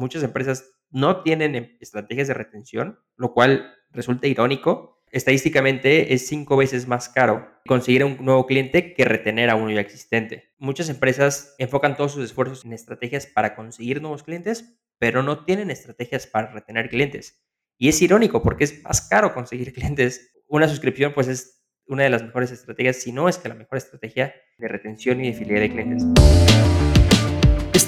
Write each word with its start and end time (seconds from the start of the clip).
muchas 0.00 0.22
empresas 0.22 0.72
no 0.90 1.22
tienen 1.22 1.54
em, 1.54 1.76
estrategias 1.80 2.26
de 2.26 2.34
retención, 2.34 2.98
lo 3.16 3.32
cual 3.32 3.72
resulta 3.90 4.26
irónico. 4.26 5.04
Estadísticamente 5.12 6.14
es 6.14 6.26
cinco 6.26 6.56
veces 6.56 6.88
más 6.88 7.08
caro 7.08 7.48
conseguir 7.66 8.04
un 8.04 8.16
nuevo 8.24 8.46
cliente 8.46 8.94
que 8.94 9.04
retener 9.04 9.50
a 9.50 9.56
uno 9.56 9.70
ya 9.70 9.80
existente. 9.80 10.52
Muchas 10.58 10.88
empresas 10.88 11.54
enfocan 11.58 11.96
todos 11.96 12.12
sus 12.12 12.24
esfuerzos 12.24 12.64
en 12.64 12.72
estrategias 12.72 13.26
para 13.26 13.54
conseguir 13.54 14.00
nuevos 14.00 14.22
clientes, 14.22 14.80
pero 14.98 15.22
no 15.22 15.44
tienen 15.44 15.70
estrategias 15.70 16.26
para 16.26 16.52
retener 16.52 16.88
clientes. 16.88 17.44
Y 17.76 17.88
es 17.88 18.00
irónico 18.02 18.42
porque 18.42 18.64
es 18.64 18.82
más 18.82 19.02
caro 19.02 19.34
conseguir 19.34 19.72
clientes. 19.74 20.32
Una 20.46 20.68
suscripción 20.68 21.12
pues 21.12 21.28
es 21.28 21.62
una 21.86 22.04
de 22.04 22.10
las 22.10 22.22
mejores 22.22 22.52
estrategias, 22.52 22.96
si 22.96 23.12
no 23.12 23.28
es 23.28 23.36
que 23.36 23.48
la 23.48 23.54
mejor 23.54 23.78
estrategia 23.78 24.32
de 24.58 24.68
retención 24.68 25.22
y 25.24 25.32
de 25.32 25.34
fidelidad 25.34 25.60
de 25.60 25.70
clientes. 25.70 26.79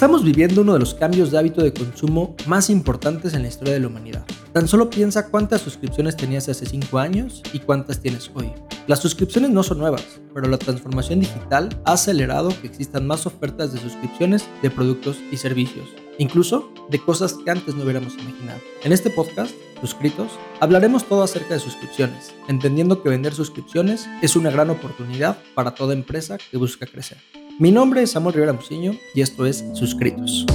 Estamos 0.03 0.25
viviendo 0.25 0.63
uno 0.63 0.73
de 0.73 0.81
los 0.81 0.95
cambios 0.95 1.31
de 1.31 1.39
hábito 1.39 1.63
de 1.63 1.73
consumo 1.73 2.35
más 2.49 2.71
importantes 2.71 3.35
en 3.35 3.43
la 3.43 3.49
historia 3.49 3.75
de 3.75 3.79
la 3.79 3.87
humanidad. 3.87 4.27
Tan 4.53 4.67
solo 4.67 4.91
piensa 4.91 5.29
cuántas 5.29 5.61
suscripciones 5.61 6.17
tenías 6.17 6.49
hace 6.49 6.67
5 6.67 6.99
años 6.99 7.41
y 7.53 7.61
cuántas 7.61 8.01
tienes 8.01 8.29
hoy. 8.35 8.51
Las 8.89 8.99
suscripciones 8.99 9.51
no 9.51 9.63
son 9.63 9.79
nuevas, 9.79 10.21
pero 10.35 10.49
la 10.49 10.59
transformación 10.59 11.21
digital 11.21 11.69
ha 11.85 11.93
acelerado 11.93 12.49
que 12.61 12.67
existan 12.67 13.07
más 13.07 13.27
ofertas 13.27 13.73
de 13.73 13.79
suscripciones 13.79 14.49
de 14.61 14.71
productos 14.71 15.19
y 15.31 15.37
servicios, 15.37 15.87
incluso 16.19 16.73
de 16.91 16.99
cosas 16.99 17.35
que 17.35 17.53
antes 17.53 17.77
no 17.77 17.85
hubiéramos 17.85 18.15
imaginado. 18.15 18.59
En 18.83 18.91
este 18.91 19.09
podcast, 19.09 19.55
Suscritos, 19.81 20.31
hablaremos 20.61 21.05
todo 21.05 21.25
acerca 21.25 21.55
de 21.55 21.61
suscripciones, 21.61 22.33
entendiendo 22.47 23.03
que 23.03 23.09
vender 23.09 23.35
suscripciones 23.35 24.09
es 24.21 24.35
una 24.35 24.51
gran 24.51 24.71
oportunidad 24.71 25.39
para 25.55 25.77
toda 25.77 25.93
empresa 25.93 26.39
que 26.39 26.57
busca 26.57 26.87
crecer. 26.87 27.19
Mi 27.59 27.71
nombre 27.71 28.03
es 28.03 28.13
Samuel 28.13 28.35
Rivera 28.35 28.55
Musiño 28.55 28.93
y 29.15 29.21
esto 29.21 29.45
es 29.45 29.63
Suscritos. 29.75 30.47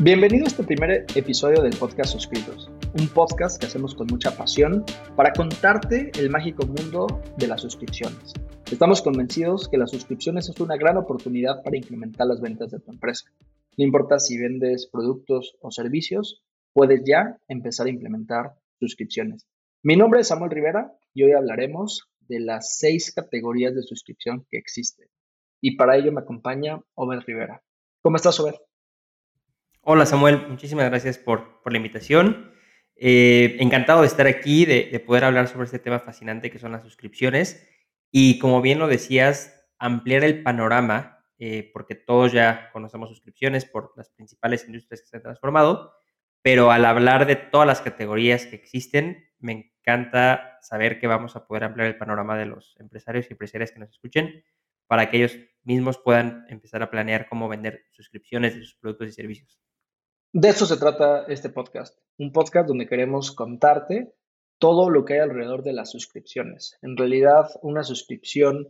Bienvenido 0.00 0.44
a 0.44 0.48
este 0.48 0.64
primer 0.64 1.06
episodio 1.14 1.62
del 1.62 1.76
podcast 1.76 2.10
Suscritos, 2.10 2.68
un 2.98 3.06
podcast 3.08 3.60
que 3.60 3.66
hacemos 3.66 3.94
con 3.94 4.08
mucha 4.08 4.36
pasión 4.36 4.84
para 5.14 5.32
contarte 5.32 6.10
el 6.18 6.30
mágico 6.30 6.66
mundo 6.66 7.22
de 7.36 7.46
las 7.46 7.60
suscripciones. 7.60 8.34
Estamos 8.72 9.02
convencidos 9.02 9.68
que 9.68 9.78
las 9.78 9.92
suscripciones 9.92 10.48
es 10.48 10.58
una 10.58 10.76
gran 10.76 10.96
oportunidad 10.96 11.62
para 11.62 11.76
incrementar 11.76 12.26
las 12.26 12.40
ventas 12.40 12.72
de 12.72 12.80
tu 12.80 12.90
empresa. 12.90 13.30
No 13.78 13.84
importa 13.84 14.18
si 14.18 14.36
vendes 14.36 14.88
productos 14.88 15.56
o 15.60 15.70
servicios, 15.70 16.42
puedes 16.72 17.02
ya 17.06 17.38
empezar 17.46 17.86
a 17.86 17.90
implementar 17.90 18.54
suscripciones. 18.80 19.46
Mi 19.84 19.96
nombre 19.96 20.20
es 20.20 20.28
Samuel 20.28 20.50
Rivera 20.50 20.92
y 21.14 21.22
hoy 21.22 21.32
hablaremos 21.32 22.08
de 22.28 22.40
las 22.40 22.78
seis 22.78 23.12
categorías 23.14 23.74
de 23.74 23.82
suscripción 23.82 24.46
que 24.50 24.58
existen. 24.58 25.08
Y 25.60 25.76
para 25.76 25.96
ello 25.96 26.12
me 26.12 26.20
acompaña 26.20 26.80
Obed 26.94 27.20
Rivera. 27.20 27.62
¿Cómo 28.00 28.16
estás, 28.16 28.38
Obed? 28.40 28.54
Hola, 29.82 30.06
Samuel. 30.06 30.46
Muchísimas 30.48 30.88
gracias 30.90 31.18
por, 31.18 31.60
la 31.64 31.76
invitación. 31.76 32.52
Eh, 32.96 33.56
encantado 33.60 34.02
de 34.02 34.06
estar 34.06 34.26
aquí, 34.26 34.64
de, 34.64 35.00
poder 35.00 35.24
hablar 35.24 35.48
sobre 35.48 35.64
este 35.66 35.78
tema 35.78 36.00
fascinante 36.00 36.50
que 36.50 36.58
son 36.58 36.72
las 36.72 36.82
suscripciones. 36.82 37.68
Y 38.10 38.38
como 38.38 38.60
bien 38.60 38.78
lo 38.78 38.88
decías, 38.88 39.68
ampliar 39.78 40.24
el 40.24 40.42
panorama, 40.42 41.24
eh, 41.38 41.70
porque 41.72 41.94
todos 41.94 42.32
ya 42.32 42.70
conocemos 42.72 43.08
suscripciones 43.08 43.64
por 43.64 43.92
las 43.96 44.10
principales 44.10 44.64
industrias 44.66 45.00
que 45.00 45.08
se 45.08 45.16
han 45.16 45.22
transformado, 45.22 45.92
pero 46.42 46.70
al 46.70 46.84
hablar 46.84 47.26
de 47.26 47.36
todas 47.36 47.66
las 47.66 47.80
categorías 47.80 48.46
que 48.46 48.56
existen, 48.56 49.28
me 49.38 49.71
encanta 49.82 50.58
saber 50.62 50.98
que 50.98 51.06
vamos 51.06 51.36
a 51.36 51.46
poder 51.46 51.64
ampliar 51.64 51.88
el 51.88 51.98
panorama 51.98 52.38
de 52.38 52.46
los 52.46 52.76
empresarios 52.78 53.26
y 53.28 53.32
empresarias 53.32 53.72
que 53.72 53.80
nos 53.80 53.90
escuchen 53.90 54.44
para 54.86 55.10
que 55.10 55.18
ellos 55.18 55.36
mismos 55.64 55.98
puedan 55.98 56.44
empezar 56.48 56.82
a 56.82 56.90
planear 56.90 57.28
cómo 57.28 57.48
vender 57.48 57.84
suscripciones 57.90 58.54
de 58.54 58.64
sus 58.64 58.76
productos 58.76 59.08
y 59.08 59.12
servicios. 59.12 59.58
De 60.32 60.48
eso 60.48 60.66
se 60.66 60.76
trata 60.76 61.24
este 61.28 61.50
podcast, 61.50 61.98
un 62.18 62.32
podcast 62.32 62.68
donde 62.68 62.86
queremos 62.86 63.32
contarte 63.32 64.14
todo 64.58 64.88
lo 64.88 65.04
que 65.04 65.14
hay 65.14 65.20
alrededor 65.20 65.62
de 65.62 65.72
las 65.72 65.90
suscripciones. 65.90 66.78
En 66.82 66.96
realidad, 66.96 67.48
una 67.62 67.82
suscripción, 67.82 68.68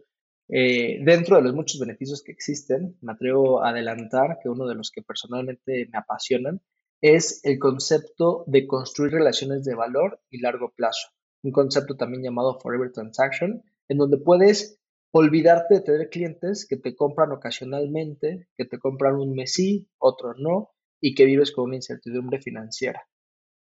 eh, 0.48 0.98
dentro 1.04 1.36
de 1.36 1.42
los 1.42 1.54
muchos 1.54 1.78
beneficios 1.78 2.22
que 2.24 2.32
existen, 2.32 2.96
me 3.00 3.12
atrevo 3.12 3.62
a 3.62 3.70
adelantar 3.70 4.38
que 4.42 4.48
uno 4.48 4.66
de 4.66 4.74
los 4.74 4.90
que 4.90 5.02
personalmente 5.02 5.88
me 5.92 5.98
apasionan 5.98 6.62
es 7.02 7.44
el 7.44 7.58
concepto 7.58 8.44
de 8.46 8.66
construir 8.66 9.12
relaciones 9.12 9.64
de 9.64 9.74
valor 9.74 10.20
y 10.30 10.40
largo 10.40 10.72
plazo, 10.74 11.08
un 11.42 11.50
concepto 11.50 11.96
también 11.96 12.22
llamado 12.22 12.60
Forever 12.60 12.92
Transaction, 12.92 13.62
en 13.88 13.98
donde 13.98 14.18
puedes 14.18 14.78
olvidarte 15.10 15.74
de 15.74 15.80
tener 15.80 16.08
clientes 16.08 16.64
que 16.66 16.76
te 16.76 16.94
compran 16.94 17.32
ocasionalmente, 17.32 18.48
que 18.56 18.64
te 18.64 18.78
compran 18.78 19.16
un 19.16 19.34
mes 19.34 19.52
sí, 19.52 19.88
otro 19.98 20.34
no, 20.34 20.70
y 21.00 21.14
que 21.14 21.26
vives 21.26 21.50
con 21.50 21.64
una 21.64 21.76
incertidumbre 21.76 22.40
financiera. 22.40 23.02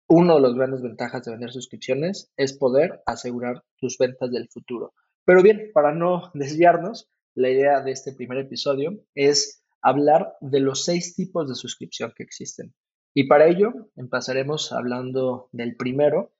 Uno 0.09 0.35
de 0.35 0.41
los 0.41 0.55
grandes 0.55 0.81
ventajas 0.81 1.23
de 1.23 1.31
vender 1.31 1.53
suscripciones 1.53 2.29
es 2.35 2.51
poder 2.51 3.01
asegurar 3.05 3.63
tus 3.77 3.97
ventas 3.97 4.29
del 4.29 4.49
futuro. 4.49 4.93
Pero 5.23 5.41
bien, 5.41 5.71
para 5.73 5.93
no 5.93 6.31
desviarnos, 6.33 7.09
la 7.33 7.49
idea 7.49 7.79
de 7.81 7.91
este 7.91 8.11
primer 8.11 8.39
episodio 8.39 9.05
es 9.15 9.63
hablar 9.81 10.33
de 10.41 10.59
los 10.59 10.83
seis 10.83 11.15
tipos 11.15 11.47
de 11.47 11.55
suscripción 11.55 12.11
que 12.13 12.23
existen. 12.23 12.73
Y 13.13 13.25
para 13.25 13.47
ello 13.47 13.89
empezaremos 13.95 14.71
hablando 14.71 15.49
del 15.51 15.75
primero 15.75 16.31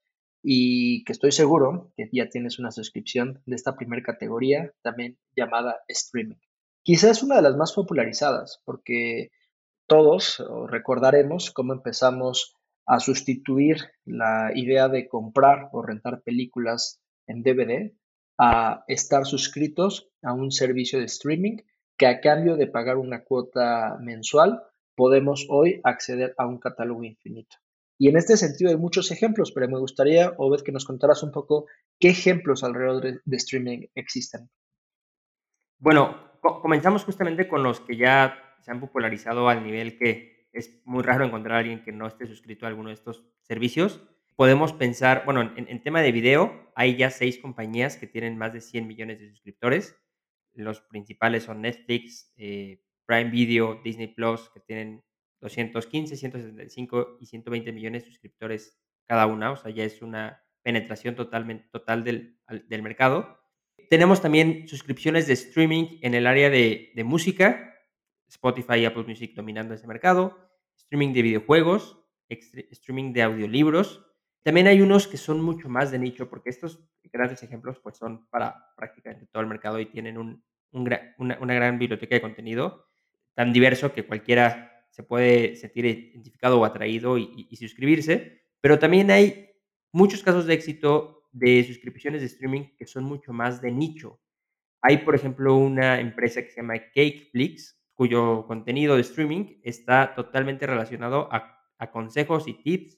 y 0.42 1.04
que 1.04 1.12
estoy 1.12 1.32
seguro 1.32 1.92
que 1.96 2.08
ya 2.12 2.28
tienes 2.28 2.58
una 2.58 2.72
suscripción 2.72 3.42
de 3.46 3.56
esta 3.56 3.76
primera 3.76 4.02
categoría, 4.02 4.72
también 4.82 5.18
llamada 5.36 5.80
streaming. 5.88 6.36
Quizás 6.82 7.22
una 7.22 7.36
de 7.36 7.42
las 7.42 7.56
más 7.56 7.72
popularizadas 7.72 8.60
porque 8.64 9.30
todos 9.86 10.42
recordaremos 10.68 11.50
cómo 11.50 11.74
empezamos 11.74 12.56
a 12.86 12.98
sustituir 12.98 13.76
la 14.04 14.50
idea 14.54 14.88
de 14.88 15.08
comprar 15.08 15.68
o 15.72 15.82
rentar 15.82 16.22
películas 16.22 17.00
en 17.26 17.42
DVD 17.42 17.92
a 18.38 18.84
estar 18.88 19.26
suscritos 19.26 20.08
a 20.22 20.32
un 20.32 20.50
servicio 20.50 20.98
de 20.98 21.04
streaming 21.04 21.58
que 21.96 22.06
a 22.06 22.20
cambio 22.20 22.56
de 22.56 22.66
pagar 22.66 22.96
una 22.96 23.22
cuota 23.22 23.98
mensual 24.00 24.64
podemos 24.94 25.46
hoy 25.48 25.80
acceder 25.84 26.34
a 26.38 26.46
un 26.46 26.58
catálogo 26.58 27.04
infinito. 27.04 27.56
Y 27.98 28.08
en 28.08 28.16
este 28.16 28.36
sentido 28.36 28.70
hay 28.70 28.76
muchos 28.76 29.10
ejemplos, 29.12 29.52
pero 29.52 29.68
me 29.68 29.78
gustaría, 29.78 30.34
Obed, 30.36 30.62
que 30.62 30.72
nos 30.72 30.84
contaras 30.84 31.22
un 31.22 31.30
poco 31.30 31.66
qué 32.00 32.08
ejemplos 32.08 32.64
alrededor 32.64 33.20
de, 33.24 33.36
streaming 33.36 33.86
existen. 33.94 34.50
Bueno, 35.78 36.32
comenzamos 36.40 37.04
justamente 37.04 37.46
con 37.46 37.62
los 37.62 37.80
que 37.80 37.96
ya 37.96 38.56
se 38.60 38.70
han 38.70 38.80
popularizado 38.80 39.48
al 39.48 39.62
nivel 39.62 39.98
que 39.98 40.48
es 40.52 40.82
muy 40.84 41.02
raro 41.02 41.24
encontrar 41.24 41.56
a 41.56 41.58
alguien 41.60 41.84
que 41.84 41.92
no 41.92 42.06
esté 42.06 42.26
suscrito 42.26 42.66
a 42.66 42.70
alguno 42.70 42.88
de 42.88 42.94
estos 42.94 43.24
servicios. 43.42 44.02
Podemos 44.36 44.72
pensar, 44.72 45.22
bueno, 45.24 45.52
en, 45.56 45.82
tema 45.82 46.02
de 46.02 46.10
video, 46.10 46.72
hay 46.74 46.96
ya 46.96 47.10
seis 47.10 47.38
compañías 47.38 47.96
que 47.96 48.06
tienen 48.06 48.36
más 48.36 48.52
de 48.52 48.60
100 48.60 48.86
millones 48.86 49.20
de 49.20 49.28
suscriptores. 49.30 49.96
Los 50.54 50.80
principales 50.80 51.44
son 51.44 51.62
Netflix, 51.62 52.32
eh, 52.36 52.82
Prime 53.12 53.30
Video, 53.30 53.78
Disney 53.84 54.06
Plus, 54.06 54.48
que 54.54 54.60
tienen 54.60 55.04
215, 55.42 56.16
165 56.16 57.18
y 57.20 57.26
120 57.26 57.70
millones 57.70 58.04
de 58.04 58.08
suscriptores 58.08 58.80
cada 59.06 59.26
una, 59.26 59.52
o 59.52 59.56
sea, 59.56 59.70
ya 59.70 59.84
es 59.84 60.00
una 60.00 60.42
penetración 60.62 61.14
totalmente, 61.14 61.68
total 61.70 62.04
del, 62.04 62.38
del 62.48 62.82
mercado. 62.82 63.38
Tenemos 63.90 64.22
también 64.22 64.66
suscripciones 64.66 65.26
de 65.26 65.34
streaming 65.34 65.98
en 66.00 66.14
el 66.14 66.26
área 66.26 66.48
de, 66.48 66.92
de 66.94 67.04
música, 67.04 67.74
Spotify 68.28 68.76
y 68.76 68.84
Apple 68.86 69.04
Music 69.06 69.34
dominando 69.34 69.74
ese 69.74 69.86
mercado, 69.86 70.38
streaming 70.74 71.12
de 71.12 71.20
videojuegos, 71.20 72.02
streaming 72.30 73.12
de 73.12 73.24
audiolibros. 73.24 74.06
También 74.42 74.68
hay 74.68 74.80
unos 74.80 75.06
que 75.06 75.18
son 75.18 75.42
mucho 75.42 75.68
más 75.68 75.90
de 75.90 75.98
nicho, 75.98 76.30
porque 76.30 76.48
estos 76.48 76.82
grandes 77.12 77.42
ejemplos 77.42 77.78
pues, 77.82 77.98
son 77.98 78.26
para 78.30 78.74
prácticamente 78.74 79.26
todo 79.26 79.42
el 79.42 79.48
mercado 79.48 79.78
y 79.80 79.84
tienen 79.84 80.16
un, 80.16 80.42
un 80.70 80.98
una, 81.18 81.38
una 81.40 81.54
gran 81.54 81.78
biblioteca 81.78 82.14
de 82.14 82.22
contenido 82.22 82.86
tan 83.34 83.52
diverso 83.52 83.92
que 83.92 84.06
cualquiera 84.06 84.86
se 84.90 85.02
puede 85.02 85.56
sentir 85.56 85.86
identificado 85.86 86.60
o 86.60 86.64
atraído 86.64 87.16
y, 87.18 87.56
suscribirse, 87.56 88.44
pero 88.60 88.78
también 88.78 89.10
hay 89.10 89.50
muchos 89.90 90.22
casos 90.22 90.46
de 90.46 90.54
éxito 90.54 91.28
de 91.32 91.64
suscripciones 91.64 92.20
de 92.20 92.26
streaming 92.26 92.76
que 92.76 92.86
son 92.86 93.04
mucho 93.04 93.32
más 93.32 93.62
de 93.62 93.72
nicho. 93.72 94.20
Hay, 94.82 94.98
por 94.98 95.14
ejemplo, 95.14 95.56
una 95.56 95.98
empresa 95.98 96.42
que 96.42 96.50
se 96.50 96.60
llama 96.60 96.78
Cakeflix, 96.94 97.80
cuyo 97.94 98.46
contenido 98.46 98.96
de 98.96 99.00
streaming 99.00 99.60
está 99.62 100.14
totalmente 100.14 100.66
relacionado 100.66 101.28
a, 101.32 101.58
consejos 101.90 102.46
y 102.46 102.54
tips 102.54 102.96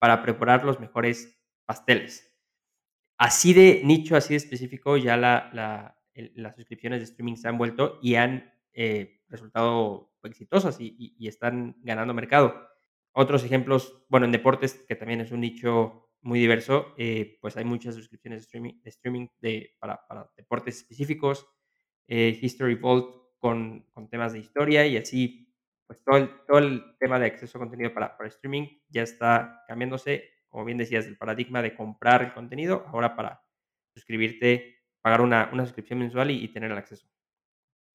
para 0.00 0.20
preparar 0.20 0.64
los 0.64 0.80
mejores 0.80 1.40
pasteles. 1.66 2.36
Así 3.16 3.52
de 3.52 3.82
nicho, 3.84 4.16
así 4.16 4.34
de 4.34 4.38
específico, 4.38 4.96
ya 4.96 5.16
la, 5.16 5.96
las 6.34 6.56
suscripciones 6.56 6.98
de 6.98 7.04
streaming 7.04 7.36
se 7.36 7.46
han 7.46 7.58
vuelto 7.58 8.00
y 8.02 8.16
han 8.16 8.53
eh, 8.74 9.20
resultado 9.28 10.12
exitosas 10.24 10.78
y, 10.80 11.14
están 11.26 11.76
ganando 11.82 12.14
mercado. 12.14 12.68
Otros 13.12 13.44
ejemplos, 13.44 14.04
bueno, 14.08 14.26
en 14.26 14.32
deportes, 14.32 14.84
que 14.88 14.96
también 14.96 15.20
es 15.20 15.30
un 15.30 15.40
nicho 15.40 16.10
muy 16.22 16.40
diverso, 16.40 16.94
eh, 16.96 17.38
pues 17.40 17.56
hay 17.56 17.64
muchas 17.64 17.94
suscripciones 17.94 18.40
de 18.40 18.44
streaming, 18.44 18.80
de 18.82 18.90
streaming 18.90 19.26
para, 19.78 20.00
deportes 20.36 20.78
específicos, 20.78 21.46
eh, 22.08 22.38
History 22.40 22.74
Vault 22.74 23.14
con, 23.38 23.86
temas 24.10 24.32
de 24.32 24.40
historia 24.40 24.86
y 24.86 24.96
así 24.96 25.54
pues 25.86 26.02
todo 26.02 26.58
el, 26.58 26.96
tema 26.98 27.18
de 27.18 27.26
acceso 27.26 27.58
a 27.58 27.60
contenido 27.60 27.92
para, 27.92 28.16
streaming 28.24 28.66
ya 28.88 29.02
está 29.02 29.62
cambiándose, 29.68 30.30
como 30.48 30.64
bien 30.64 30.78
decías, 30.78 31.06
el 31.06 31.18
paradigma 31.18 31.60
de 31.60 31.76
comprar 31.76 32.22
el 32.22 32.32
contenido, 32.32 32.84
ahora 32.88 33.14
para 33.14 33.42
suscribirte, 33.94 34.78
pagar 35.02 35.20
una 35.20 35.64
suscripción 35.66 35.98
mensual 35.98 36.30
y, 36.30 36.48
tener 36.48 36.72
el 36.72 36.78
acceso. 36.78 37.06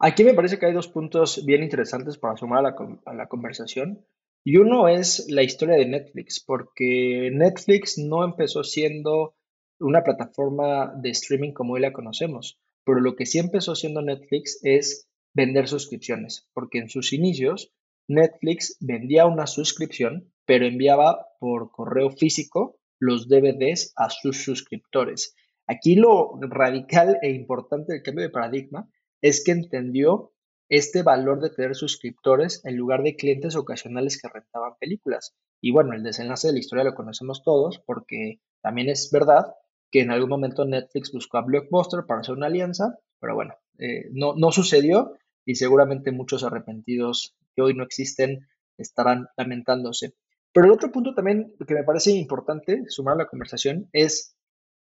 Aquí 0.01 0.23
me 0.23 0.33
parece 0.33 0.57
que 0.57 0.65
hay 0.65 0.73
dos 0.73 0.87
puntos 0.87 1.45
bien 1.45 1.61
interesantes 1.61 2.17
para 2.17 2.37
sumar 2.37 2.65
a 2.65 3.13
la, 3.13 3.27
conversación. 3.27 4.05
Y 4.45 4.55
uno 4.55 4.87
es 4.87 5.27
la 5.29 5.43
historia 5.43 5.75
de 5.75 5.85
Netflix, 5.85 6.39
porque 6.39 7.29
Netflix 7.33 7.97
no 7.97 8.23
empezó 8.23 8.63
siendo 8.63 9.35
una 9.77 10.01
plataforma 10.03 10.93
de 10.95 11.09
streaming 11.09 11.51
como 11.51 11.73
hoy 11.73 11.81
la 11.81 11.91
conocemos, 11.91 12.61
pero 12.85 13.01
lo 13.01 13.17
que 13.17 13.25
sí 13.25 13.39
empezó 13.39 13.75
siendo 13.75 14.01
Netflix 14.01 14.59
es 14.63 15.09
vender 15.33 15.67
suscripciones, 15.67 16.47
porque 16.53 16.79
en 16.79 16.89
sus 16.89 17.11
inicios 17.11 17.73
Netflix 18.07 18.77
vendía 18.79 19.25
una 19.25 19.47
suscripción, 19.47 20.31
pero 20.45 20.65
enviaba 20.65 21.27
por 21.41 21.71
correo 21.71 22.09
físico 22.09 22.79
los 22.99 23.27
DVDs 23.27 23.91
a 23.97 24.09
sus 24.09 24.43
suscriptores. 24.43 25.35
Aquí 25.67 25.95
lo 25.95 26.39
radical 26.41 27.19
e 27.21 27.31
importante 27.31 27.93
del 27.93 28.01
cambio 28.01 28.23
de 28.23 28.31
paradigma 28.31 28.89
es 29.21 29.43
que 29.43 29.51
entendió 29.51 30.31
este 30.69 31.01
valor 31.01 31.41
de 31.41 31.49
tener 31.49 31.75
suscriptores 31.75 32.63
en 32.63 32.77
lugar 32.77 33.01
de 33.01 33.15
clientes 33.15 33.55
ocasionales 33.55 34.21
que 34.21 34.29
rentaban 34.29 34.73
películas. 34.79 35.33
Y 35.61 35.71
bueno, 35.71 35.93
el 35.93 36.03
desenlace 36.03 36.47
de 36.47 36.53
la 36.53 36.59
historia 36.59 36.83
lo 36.83 36.93
conocemos 36.93 37.43
todos 37.43 37.79
porque 37.85 38.39
también 38.61 38.89
es 38.89 39.09
verdad 39.11 39.47
que 39.91 40.01
en 40.01 40.11
algún 40.11 40.29
momento 40.29 40.65
Netflix 40.65 41.11
buscó 41.11 41.37
a 41.37 41.41
Blockbuster 41.41 42.05
para 42.05 42.21
hacer 42.21 42.35
una 42.35 42.47
alianza, 42.47 42.99
pero 43.19 43.33
bueno, 43.33 43.55
eh, 43.79 44.05
no, 44.11 44.35
no 44.35 44.51
sucedió 44.51 45.17
y 45.43 45.55
seguramente 45.55 46.11
muchos 46.11 46.43
arrepentidos 46.43 47.35
que 47.55 47.63
hoy 47.63 47.73
no 47.73 47.83
existen 47.83 48.47
estarán 48.77 49.27
lamentándose. 49.35 50.13
Pero 50.53 50.67
el 50.67 50.71
otro 50.71 50.91
punto 50.91 51.13
también 51.13 51.53
que 51.67 51.73
me 51.73 51.83
parece 51.83 52.11
importante 52.11 52.83
sumar 52.87 53.15
a 53.15 53.23
la 53.23 53.27
conversación 53.27 53.89
es 53.91 54.35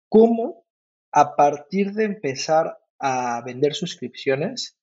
cómo 0.08 0.64
a 1.12 1.36
partir 1.36 1.92
de 1.92 2.04
empezar 2.04 2.78
a 3.02 3.42
vender 3.44 3.74
suscripciones, 3.74 4.78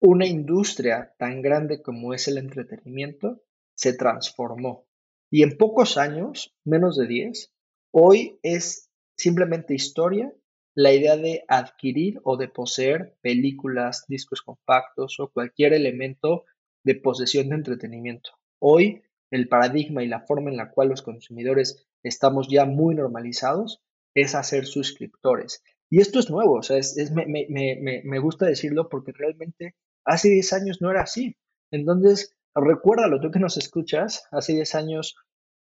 una 0.00 0.26
industria 0.26 1.14
tan 1.18 1.40
grande 1.40 1.80
como 1.82 2.12
es 2.12 2.26
el 2.26 2.36
entretenimiento 2.36 3.42
se 3.74 3.92
transformó. 3.92 4.86
Y 5.30 5.44
en 5.44 5.56
pocos 5.56 5.96
años, 5.96 6.52
menos 6.64 6.96
de 6.96 7.06
10, 7.06 7.52
hoy 7.92 8.40
es 8.42 8.90
simplemente 9.16 9.74
historia 9.74 10.34
la 10.74 10.92
idea 10.92 11.16
de 11.16 11.44
adquirir 11.46 12.20
o 12.24 12.36
de 12.36 12.48
poseer 12.48 13.16
películas, 13.20 14.04
discos 14.08 14.42
compactos 14.42 15.20
o 15.20 15.30
cualquier 15.30 15.72
elemento 15.72 16.44
de 16.84 16.96
posesión 16.96 17.50
de 17.50 17.56
entretenimiento. 17.56 18.30
Hoy 18.58 19.02
el 19.30 19.48
paradigma 19.48 20.02
y 20.02 20.08
la 20.08 20.20
forma 20.20 20.50
en 20.50 20.56
la 20.56 20.72
cual 20.72 20.88
los 20.88 21.02
consumidores 21.02 21.86
estamos 22.02 22.48
ya 22.48 22.64
muy 22.64 22.96
normalizados 22.96 23.80
es 24.14 24.34
hacer 24.34 24.66
suscriptores. 24.66 25.62
Y 25.90 26.00
esto 26.00 26.20
es 26.20 26.30
nuevo, 26.30 26.58
o 26.58 26.62
sea, 26.62 26.78
me, 27.12 28.18
gusta 28.20 28.46
decirlo 28.46 28.88
porque 28.88 29.12
realmente 29.12 29.74
Hace 30.04 30.30
10 30.30 30.52
años 30.54 30.80
no 30.80 30.90
era 30.90 31.02
así. 31.02 31.36
Entonces, 31.70 32.34
recuérdalo, 32.54 33.20
tú 33.20 33.30
que 33.30 33.38
nos 33.38 33.56
escuchas, 33.56 34.26
hace 34.32 34.54
10 34.54 34.74
años, 34.74 35.16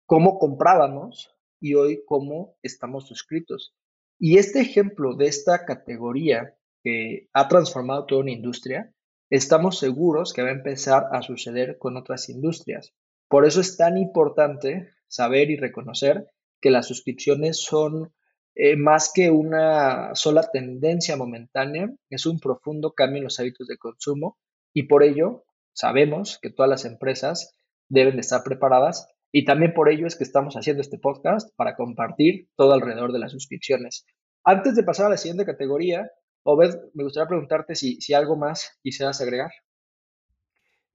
cómo 0.06 0.40
comprábamos 0.40 1.36
y 1.60 1.76
hoy 1.76 2.04
cómo 2.06 2.56
estamos 2.64 3.08
suscritos. 3.08 3.76
Y 4.18 4.38
este 4.38 4.62
ejemplo 4.62 5.16
de 5.16 5.28
esta 5.28 5.66
categoría 5.66 6.58
que 6.84 7.30
ha 7.34 7.48
transformado 7.48 8.06
toda 8.06 8.22
una 8.22 8.32
industria, 8.32 8.94
estamos 9.30 9.78
seguros 9.78 10.34
que 10.34 10.42
va 10.42 10.50
a 10.50 10.54
empezar 10.54 11.08
a 11.12 11.22
suceder 11.22 11.78
con 11.78 11.98
otras 11.98 12.30
industrias. 12.30 12.94
Por 13.28 13.46
eso 13.46 13.62
es 13.62 13.78
tan 13.78 13.98
importante 13.98 14.90
saber 15.08 15.52
y 15.52 15.58
reconocer 15.58 16.32
que 16.62 16.72
las 16.72 16.88
suscripciones 16.88 17.58
son 17.58 18.14
eh, 18.56 18.76
más 18.76 19.12
que 19.14 19.30
una 19.30 20.16
sola 20.16 20.50
tendencia 20.52 21.16
momentánea, 21.16 21.90
es 22.10 22.26
un 22.26 22.40
profundo 22.40 22.94
cambio 22.94 23.18
en 23.18 23.24
los 23.26 23.40
hábitos 23.40 23.68
de 23.68 23.78
consumo 23.78 24.38
y 24.74 24.84
por 24.84 25.04
ello 25.04 25.46
sabemos 25.74 26.40
que 26.42 26.50
todas 26.50 26.70
las 26.70 26.86
empresas 26.86 27.56
deben 27.88 28.16
de 28.16 28.22
estar 28.22 28.44
preparadas 28.44 29.08
y 29.32 29.46
también 29.46 29.74
por 29.74 29.90
ello 29.90 30.08
es 30.08 30.16
que 30.16 30.24
estamos 30.24 30.56
haciendo 30.56 30.82
este 30.82 30.98
podcast 30.98 31.56
para 31.56 31.76
compartir 31.76 32.50
todo 32.56 32.74
alrededor 32.74 33.14
de 33.14 33.20
las 33.20 33.32
suscripciones. 33.32 34.06
Antes 34.44 34.76
de 34.76 34.84
pasar 34.84 35.08
a 35.08 35.10
la 35.10 35.18
siguiente 35.18 35.46
categoría, 35.46 36.10
Obed, 36.44 36.76
me 36.94 37.04
gustaría 37.04 37.28
preguntarte 37.28 37.76
si, 37.76 38.02
si 38.02 38.14
algo 38.14 38.36
más 38.36 38.80
quisieras 38.82 39.22
agregar. 39.22 39.52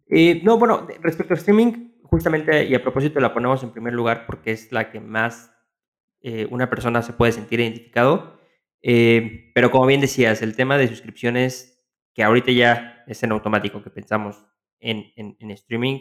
Eh, 0.06 0.42
no, 0.42 0.58
bueno, 0.58 0.86
respecto 1.00 1.34
al 1.34 1.38
streaming, 1.38 1.92
justamente 2.02 2.64
y 2.64 2.74
a 2.74 2.82
propósito 2.82 3.20
la 3.20 3.32
ponemos 3.32 3.62
en 3.62 3.70
primer 3.70 3.92
lugar 3.92 4.26
porque 4.26 4.52
es 4.52 4.72
la 4.72 4.90
que 4.90 5.00
más 5.00 5.53
eh, 6.24 6.48
una 6.50 6.70
persona 6.70 7.02
se 7.02 7.12
puede 7.12 7.32
sentir 7.32 7.60
identificado. 7.60 8.40
Eh, 8.80 9.52
pero 9.54 9.70
como 9.70 9.84
bien 9.84 10.00
decías, 10.00 10.40
el 10.40 10.56
tema 10.56 10.78
de 10.78 10.88
suscripciones, 10.88 11.86
que 12.14 12.22
ahorita 12.22 12.50
ya 12.50 13.04
es 13.06 13.22
en 13.22 13.32
automático 13.32 13.82
que 13.82 13.90
pensamos 13.90 14.42
en, 14.80 15.12
en, 15.16 15.50
streaming, 15.50 16.00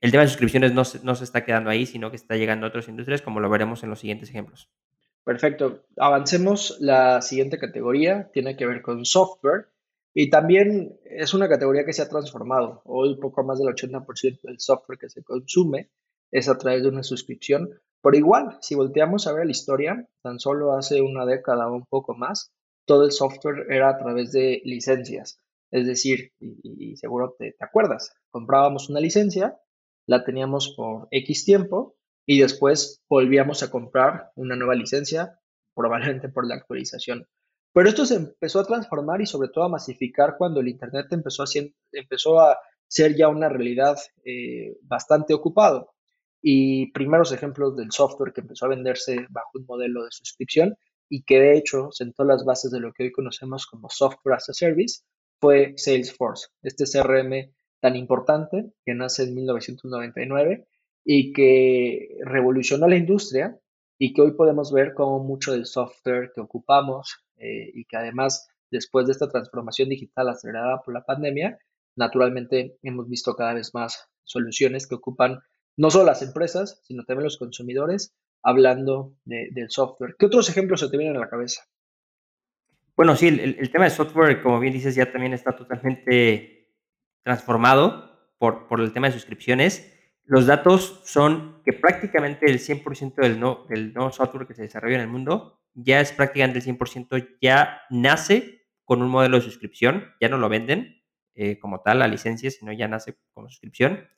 el 0.00 0.10
tema 0.10 0.24
de 0.24 0.28
suscripciones 0.28 0.74
no 0.74 0.84
se, 0.84 1.04
no 1.04 1.14
se 1.14 1.22
está 1.22 1.44
quedando 1.44 1.70
ahí, 1.70 1.86
sino 1.86 2.10
que 2.10 2.16
está 2.16 2.36
llegando 2.36 2.66
a 2.66 2.70
otras 2.70 2.88
industrias, 2.88 3.22
como 3.22 3.38
lo 3.38 3.48
veremos 3.48 3.84
en 3.84 3.90
los 3.90 4.00
siguientes 4.00 4.28
ejemplos. 4.30 4.68
Perfecto. 5.24 5.84
Avancemos. 5.96 6.76
La 6.80 7.22
siguiente 7.22 7.58
categoría 7.58 8.28
tiene 8.32 8.56
que 8.56 8.66
ver 8.66 8.82
con 8.82 9.04
software 9.04 9.68
y 10.12 10.30
también 10.30 10.98
es 11.04 11.32
una 11.32 11.48
categoría 11.48 11.84
que 11.84 11.92
se 11.92 12.02
ha 12.02 12.08
transformado. 12.08 12.82
Hoy 12.84 13.20
poco 13.20 13.44
más 13.44 13.60
del 13.60 13.68
80% 13.68 14.40
del 14.42 14.58
software 14.58 14.98
que 14.98 15.10
se 15.10 15.22
consume 15.22 15.90
es 16.32 16.48
a 16.48 16.58
través 16.58 16.82
de 16.82 16.88
una 16.88 17.04
suscripción, 17.04 17.70
por 18.02 18.16
igual, 18.16 18.58
si 18.60 18.74
volteamos 18.74 19.26
a 19.26 19.32
ver 19.32 19.44
la 19.44 19.52
historia, 19.52 20.08
tan 20.22 20.38
solo 20.38 20.72
hace 20.72 21.02
una 21.02 21.26
década 21.26 21.68
o 21.68 21.74
un 21.74 21.86
poco 21.86 22.14
más, 22.14 22.50
todo 22.86 23.04
el 23.04 23.12
software 23.12 23.66
era 23.70 23.90
a 23.90 23.98
través 23.98 24.32
de 24.32 24.62
licencias. 24.64 25.38
Es 25.70 25.86
decir, 25.86 26.32
y, 26.40 26.96
seguro 26.96 27.36
te, 27.38 27.52
te, 27.52 27.64
acuerdas, 27.64 28.12
comprábamos 28.30 28.88
una 28.88 29.00
licencia, 29.00 29.58
la 30.06 30.24
teníamos 30.24 30.74
por 30.76 31.08
X 31.10 31.44
tiempo 31.44 31.96
y 32.26 32.40
después 32.40 33.02
volvíamos 33.08 33.62
a 33.62 33.70
comprar 33.70 34.30
una 34.34 34.56
nueva 34.56 34.74
licencia, 34.74 35.38
probablemente 35.74 36.28
por 36.28 36.46
la 36.46 36.56
actualización. 36.56 37.26
Pero 37.72 37.88
esto 37.88 38.04
se 38.04 38.16
empezó 38.16 38.60
a 38.60 38.64
transformar 38.64 39.20
y 39.20 39.26
sobre 39.26 39.50
todo 39.50 39.64
a 39.64 39.68
masificar 39.68 40.36
cuando 40.36 40.60
el 40.60 40.68
Internet 40.68 41.06
empezó 41.10 41.44
a, 41.44 41.46
empezó 41.92 42.40
a 42.40 42.58
ser 42.88 43.14
ya 43.14 43.28
una 43.28 43.48
realidad 43.48 43.96
eh, 44.24 44.76
bastante 44.82 45.34
ocupado 45.34 45.92
y 46.42 46.90
primeros 46.92 47.32
ejemplos 47.32 47.76
del 47.76 47.92
software 47.92 48.32
que 48.32 48.40
empezó 48.40 48.66
a 48.66 48.70
venderse 48.70 49.26
bajo 49.30 49.50
un 49.54 49.66
modelo 49.66 50.04
de 50.04 50.10
suscripción 50.10 50.76
y 51.08 51.22
que 51.22 51.40
de 51.40 51.58
hecho 51.58 51.90
sentó 51.90 52.24
las 52.24 52.44
bases 52.44 52.70
de 52.70 52.80
lo 52.80 52.92
que 52.92 53.04
hoy 53.04 53.12
conocemos 53.12 53.66
como 53.66 53.90
Software 53.90 54.36
as 54.36 54.48
a 54.48 54.54
Service 54.54 55.02
fue 55.40 55.74
Salesforce, 55.76 56.48
este 56.62 56.84
CRM 56.84 57.52
tan 57.80 57.96
importante 57.96 58.72
que 58.84 58.94
nace 58.94 59.24
en 59.24 59.34
1999 59.34 60.66
y 61.04 61.32
que 61.32 62.18
revolucionó 62.24 62.86
la 62.86 62.96
industria 62.96 63.58
y 63.98 64.12
que 64.12 64.22
hoy 64.22 64.32
podemos 64.32 64.72
ver 64.72 64.94
como 64.94 65.22
mucho 65.24 65.52
del 65.52 65.66
software 65.66 66.30
que 66.34 66.40
ocupamos 66.40 67.24
eh, 67.36 67.70
y 67.74 67.84
que 67.86 67.96
además 67.96 68.48
después 68.70 69.06
de 69.06 69.12
esta 69.12 69.28
transformación 69.28 69.88
digital 69.88 70.28
acelerada 70.28 70.80
por 70.82 70.94
la 70.94 71.04
pandemia, 71.04 71.58
naturalmente 71.96 72.78
hemos 72.82 73.08
visto 73.08 73.34
cada 73.34 73.54
vez 73.54 73.74
más 73.74 74.08
soluciones 74.24 74.86
que 74.86 74.94
ocupan 74.94 75.40
no 75.80 75.90
solo 75.90 76.04
las 76.04 76.20
empresas, 76.20 76.82
sino 76.84 77.04
también 77.04 77.24
los 77.24 77.38
consumidores, 77.38 78.14
hablando 78.42 79.14
del 79.24 79.70
software. 79.70 80.14
¿Qué 80.18 80.26
otros 80.26 80.50
ejemplos 80.50 80.80
se 80.80 80.90
te 80.90 80.98
vienen 80.98 81.16
a 81.16 81.20
la 81.20 81.30
cabeza? 81.30 81.62
Bueno, 82.94 83.16
sí, 83.16 83.28
el, 83.28 83.70
tema 83.70 83.84
de 83.84 83.90
software, 83.90 84.42
como 84.42 84.60
bien 84.60 84.74
dices, 84.74 84.94
ya 84.94 85.10
también 85.10 85.32
está 85.32 85.56
totalmente 85.56 86.76
transformado 87.22 88.34
por, 88.36 88.66
el 88.78 88.92
tema 88.92 89.06
de 89.06 89.14
suscripciones. 89.14 89.90
Los 90.24 90.44
datos 90.46 91.00
son 91.06 91.62
que 91.64 91.72
prácticamente 91.72 92.50
el 92.50 92.58
100% 92.58 93.14
del, 93.14 93.40
no, 93.40 93.64
nuevo 93.70 94.12
software 94.12 94.46
que 94.46 94.54
se 94.54 94.62
desarrolla 94.62 94.96
en 94.96 95.02
el 95.02 95.08
mundo 95.08 95.62
ya 95.72 96.00
es 96.00 96.12
prácticamente 96.12 96.58
el 96.58 96.78
100%, 96.78 97.38
ya 97.40 97.80
nace 97.88 98.66
con 98.84 99.00
un 99.00 99.08
modelo 99.08 99.36
de 99.38 99.44
suscripción, 99.44 100.12
ya 100.20 100.28
no 100.28 100.36
lo 100.36 100.50
venden 100.50 101.02
eh, 101.34 101.58
como 101.58 101.80
tal 101.80 102.00
la 102.00 102.08
licencia, 102.08 102.50
sino 102.50 102.70
ya 102.70 102.86
nace 102.86 103.16
como 103.32 103.48
suscripción. 103.48 104.10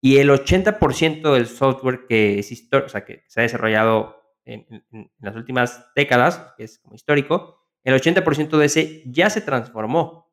Y 0.00 0.18
el 0.18 0.30
80% 0.30 1.32
del 1.32 1.46
software 1.46 2.06
que, 2.08 2.38
es 2.38 2.68
o 2.72 2.88
sea, 2.88 3.04
que 3.04 3.24
se 3.26 3.40
ha 3.40 3.42
desarrollado 3.42 4.16
en, 4.44 4.84
las 5.18 5.36
últimas 5.36 5.90
décadas, 5.94 6.54
que 6.56 6.64
es 6.64 6.82
histórico, 6.92 7.66
el 7.82 7.94
80% 7.94 8.56
de 8.56 8.66
ese 8.66 9.02
ya 9.06 9.30
se 9.30 9.40
transformó, 9.40 10.32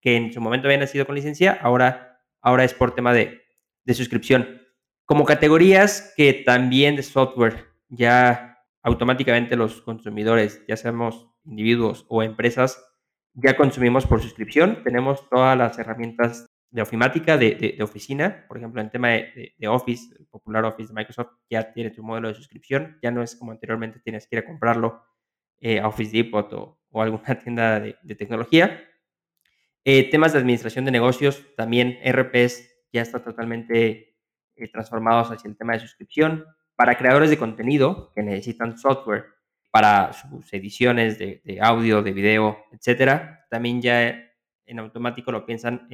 que 0.00 0.16
en 0.16 0.32
su 0.32 0.40
momento 0.40 0.68
había 0.68 0.78
nacido 0.78 1.06
con 1.06 1.14
licencia, 1.14 1.58
ahora, 1.62 2.20
ahora 2.40 2.64
es 2.64 2.74
por 2.74 2.94
tema 2.94 3.12
de, 3.12 3.42
de 3.84 3.94
suscripción. 3.94 4.60
Como 5.06 5.24
categorías 5.24 6.12
que 6.16 6.32
también 6.32 6.96
de 6.96 7.02
software 7.02 7.72
ya 7.88 8.58
automáticamente 8.82 9.56
los 9.56 9.80
consumidores, 9.82 10.62
ya 10.68 10.76
seamos 10.76 11.28
individuos 11.44 12.06
o 12.08 12.22
empresas, 12.22 12.82
ya 13.34 13.56
consumimos 13.56 14.06
por 14.06 14.22
suscripción. 14.22 14.82
Tenemos 14.84 15.28
todas 15.28 15.56
las 15.56 15.78
herramientas 15.78 16.46
de 16.74 16.82
ofimática, 16.82 17.38
de, 17.38 17.78
oficina, 17.82 18.44
por 18.48 18.56
ejemplo, 18.58 18.80
en 18.80 18.90
tema 18.90 19.10
de, 19.10 19.54
Office, 19.68 20.12
el 20.18 20.26
popular 20.26 20.64
Office 20.64 20.88
de 20.88 20.94
Microsoft, 20.94 21.30
ya 21.48 21.72
tiene 21.72 21.90
tu 21.90 22.02
modelo 22.02 22.26
de 22.26 22.34
suscripción, 22.34 22.98
ya 23.00 23.12
no 23.12 23.22
es 23.22 23.36
como 23.36 23.52
anteriormente 23.52 24.00
tienes 24.00 24.26
que 24.26 24.34
ir 24.34 24.42
a 24.42 24.44
comprarlo 24.44 25.04
eh, 25.60 25.78
a 25.78 25.86
Office 25.86 26.10
Depot 26.10 26.52
o, 26.52 27.00
alguna 27.00 27.38
tienda 27.44 27.78
de, 27.78 28.14
tecnología. 28.16 28.82
Eh, 29.84 30.10
temas 30.10 30.32
de 30.32 30.40
administración 30.40 30.84
de 30.84 30.90
negocios, 30.90 31.44
también 31.56 31.96
RPs 32.04 32.68
ya 32.92 33.02
están 33.02 33.22
totalmente 33.22 34.16
eh, 34.56 34.68
transformados 34.72 35.30
hacia 35.30 35.48
el 35.48 35.56
tema 35.56 35.74
de 35.74 35.78
suscripción. 35.78 36.44
Para 36.74 36.98
creadores 36.98 37.30
de 37.30 37.38
contenido 37.38 38.10
que 38.16 38.24
necesitan 38.24 38.76
software 38.78 39.26
para 39.70 40.12
sus 40.12 40.52
ediciones 40.52 41.20
de, 41.20 41.40
audio, 41.60 42.02
de 42.02 42.12
video, 42.12 42.64
etcétera, 42.72 43.46
también 43.48 43.80
ya 43.80 44.08
en 44.66 44.78
automático 44.80 45.30
lo 45.30 45.46
piensan 45.46 45.86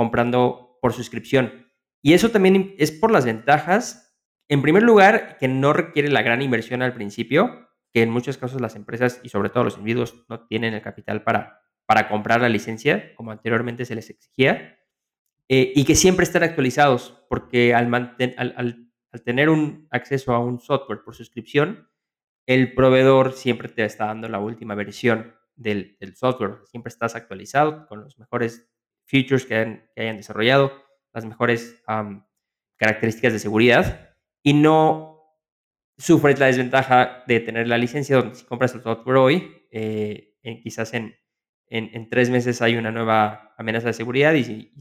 comprando 0.00 0.78
por 0.80 0.94
suscripción. 0.94 1.66
Y 2.00 2.14
eso 2.14 2.30
también 2.30 2.74
es 2.78 2.90
por 2.90 3.10
las 3.10 3.26
ventajas. 3.26 4.16
En 4.48 4.62
primer 4.62 4.82
lugar, 4.82 5.36
que 5.38 5.46
no 5.46 5.74
requiere 5.74 6.08
la 6.08 6.22
gran 6.22 6.40
inversión 6.40 6.80
al 6.80 6.94
principio, 6.94 7.68
que 7.92 8.00
en 8.00 8.08
muchos 8.08 8.38
casos 8.38 8.62
las 8.62 8.76
empresas 8.76 9.20
y 9.22 9.28
sobre 9.28 9.50
todo 9.50 9.64
los 9.64 9.76
individuos 9.76 10.24
no 10.30 10.46
tienen 10.46 10.72
el 10.72 10.80
capital 10.80 11.22
para, 11.22 11.60
para 11.84 12.08
comprar 12.08 12.40
la 12.40 12.48
licencia, 12.48 13.14
como 13.14 13.30
anteriormente 13.30 13.84
se 13.84 13.94
les 13.94 14.08
exigía, 14.08 14.78
eh, 15.50 15.70
y 15.76 15.84
que 15.84 15.94
siempre 15.94 16.22
están 16.22 16.44
actualizados, 16.44 17.22
porque 17.28 17.74
al, 17.74 17.92
al, 17.92 18.90
tener 19.22 19.50
un 19.50 19.86
acceso 19.90 20.32
a 20.32 20.38
un 20.38 20.60
software 20.60 21.02
por 21.04 21.14
suscripción, 21.14 21.90
el 22.46 22.72
proveedor 22.72 23.34
siempre 23.34 23.68
te 23.68 23.84
está 23.84 24.06
dando 24.06 24.30
la 24.30 24.38
última 24.38 24.74
versión 24.74 25.34
del, 25.56 25.98
del 26.00 26.16
software, 26.16 26.60
siempre 26.64 26.88
estás 26.88 27.16
actualizado 27.16 27.86
con 27.86 28.02
los 28.02 28.18
mejores 28.18 28.66
features 29.10 29.44
que, 29.44 29.82
hayan 29.96 30.16
desarrollado, 30.16 30.72
las 31.12 31.24
mejores 31.24 31.82
características 32.76 33.32
de 33.32 33.38
seguridad 33.40 34.14
y 34.42 34.54
no 34.54 35.10
sufres 35.98 36.38
la 36.38 36.46
desventaja 36.46 37.24
de 37.26 37.40
tener 37.40 37.68
la 37.68 37.76
licencia 37.76 38.16
donde 38.16 38.36
si 38.36 38.46
compras 38.46 38.74
el 38.74 38.82
software 38.82 39.16
hoy, 39.16 39.66
eh, 39.70 40.36
quizás 40.62 40.94
en, 40.94 41.14
en, 41.66 42.08
tres 42.08 42.30
meses 42.30 42.62
hay 42.62 42.76
una 42.76 42.90
nueva 42.90 43.54
amenaza 43.58 43.88
de 43.88 43.92
seguridad 43.92 44.32
y 44.34 44.44
si, 44.44 44.72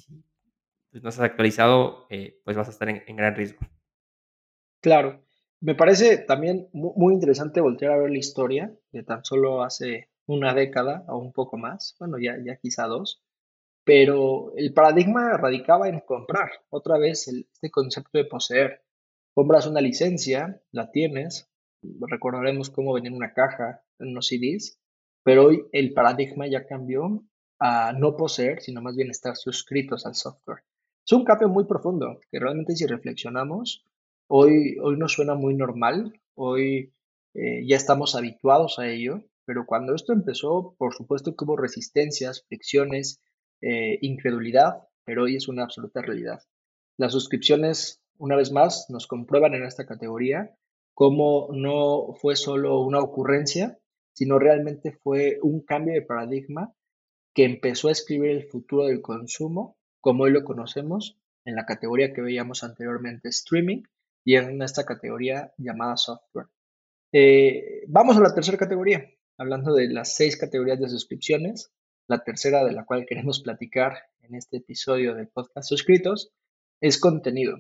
pues, 0.92 1.04
no 1.04 1.10
estás 1.10 1.26
actualizado, 1.26 2.08
eh, 2.10 2.40
pues 2.46 2.56
vas 2.56 2.68
a 2.68 2.72
estar 2.72 2.88
en, 2.90 3.16
gran 3.16 3.36
riesgo. 3.36 3.60
Claro. 4.82 5.26
Me 5.62 5.76
parece 5.76 6.20
también 6.20 6.70
muy 6.72 7.14
interesante 7.14 7.60
voltear 7.60 7.92
a 7.92 7.98
ver 7.98 8.12
la 8.12 8.18
historia 8.18 8.74
de 8.94 9.04
tan 9.04 9.26
solo 9.26 9.62
hace 9.62 10.10
una 10.26 10.54
década 10.54 11.04
o 11.10 11.18
un 11.18 11.34
poco 11.34 11.58
más, 11.58 11.98
bueno, 12.00 12.18
ya, 12.18 12.38
ya 12.42 12.56
quizá 12.56 12.86
dos, 12.86 13.22
pero 13.90 14.54
el 14.56 14.72
paradigma 14.72 15.36
radicaba 15.36 15.90
en 15.90 16.02
comprar. 16.02 16.52
Otra 16.70 17.00
vez, 17.00 17.28
este 17.28 17.72
concepto 17.72 18.20
de 18.20 18.26
poseer. 18.26 18.84
Compras 19.34 19.66
una 19.66 19.82
licencia, 19.82 20.62
la 20.72 20.92
tienes, 20.92 21.50
recordaremos 21.82 22.70
cómo 22.70 22.94
venía 22.94 23.10
en 23.10 23.16
una 23.16 23.34
caja, 23.34 23.82
en 23.98 24.10
unos 24.10 24.28
CDs, 24.28 24.80
pero 25.24 25.46
hoy 25.48 25.66
el 25.72 25.92
paradigma 25.94 26.46
ya 26.46 26.68
cambió 26.68 27.24
a 27.58 27.92
no 27.94 28.16
poseer, 28.16 28.62
sino 28.62 28.80
más 28.80 28.96
bien 28.96 29.10
estar 29.10 29.36
suscritos 29.36 30.06
al 30.06 30.14
software. 30.14 30.60
Es 31.04 31.12
un 31.12 31.26
cambio 31.26 31.50
muy 31.50 31.64
profundo, 31.64 32.20
que 32.30 32.40
realmente 32.40 32.76
si 32.76 32.86
reflexionamos, 32.86 33.84
hoy, 34.28 34.78
hoy 34.84 34.98
nos 35.00 35.14
suena 35.14 35.34
muy 35.34 35.56
normal, 35.56 36.14
hoy 36.36 36.94
eh, 37.34 37.66
ya 37.66 37.76
estamos 37.76 38.14
habituados 38.14 38.78
a 38.78 38.88
ello, 38.88 39.24
pero 39.46 39.66
cuando 39.66 39.96
esto 39.96 40.14
empezó, 40.14 40.76
por 40.78 40.94
supuesto 40.94 41.36
que 41.36 41.44
hubo 41.44 41.58
resistencias, 41.58 42.46
fricciones, 42.48 43.20
eh, 43.62 44.00
incredulidad, 44.02 44.88
pero 45.04 45.24
hoy 45.24 45.36
es 45.36 45.48
una 45.48 45.64
absoluta 45.64 46.02
realidad. 46.02 46.42
Las 46.98 47.14
suscripciones, 47.14 48.02
una 48.18 48.36
vez 48.36 48.52
más, 48.52 48.88
nos 48.90 49.08
comprueban 49.08 49.54
en 49.54 49.64
esta 49.64 49.86
categoría 49.86 50.56
cómo 50.94 51.50
no 51.52 52.14
fue 52.14 52.36
solo 52.36 52.82
una 52.82 53.00
ocurrencia, 53.00 53.80
sino 54.14 54.38
realmente 54.38 54.92
fue 54.92 55.40
un 55.42 55.62
cambio 55.62 55.94
de 55.94 56.02
paradigma 56.02 56.74
que 57.34 57.46
empezó 57.46 57.88
a 57.88 57.94
escribir 57.94 58.32
el 58.32 58.44
futuro 58.44 58.86
del 58.86 59.02
consumo 59.02 59.78
como 60.02 60.24
hoy 60.24 60.32
lo 60.32 60.44
conocemos 60.44 61.18
en 61.46 61.56
la 61.56 61.66
categoría 61.66 62.14
que 62.14 62.22
veíamos 62.22 62.64
anteriormente 62.64 63.30
streaming 63.30 63.84
y 64.24 64.36
en 64.36 64.62
esta 64.62 64.86
categoría 64.86 65.54
llamada 65.58 65.98
software. 65.98 66.48
Eh, 67.12 67.84
vamos 67.88 68.18
a 68.18 68.22
la 68.22 68.34
tercera 68.34 68.58
categoría, 68.58 69.06
hablando 69.38 69.74
de 69.74 69.88
las 69.88 70.16
seis 70.16 70.38
categorías 70.38 70.80
de 70.80 70.90
suscripciones. 70.90 71.72
La 72.10 72.24
tercera 72.24 72.66
de 72.66 72.72
la 72.72 72.86
cual 72.86 73.06
queremos 73.06 73.40
platicar 73.40 73.94
en 74.24 74.34
este 74.34 74.58
episodio 74.58 75.14
del 75.14 75.28
podcast 75.28 75.70
suscritos 75.70 76.34
es 76.82 77.00
contenido. 77.00 77.60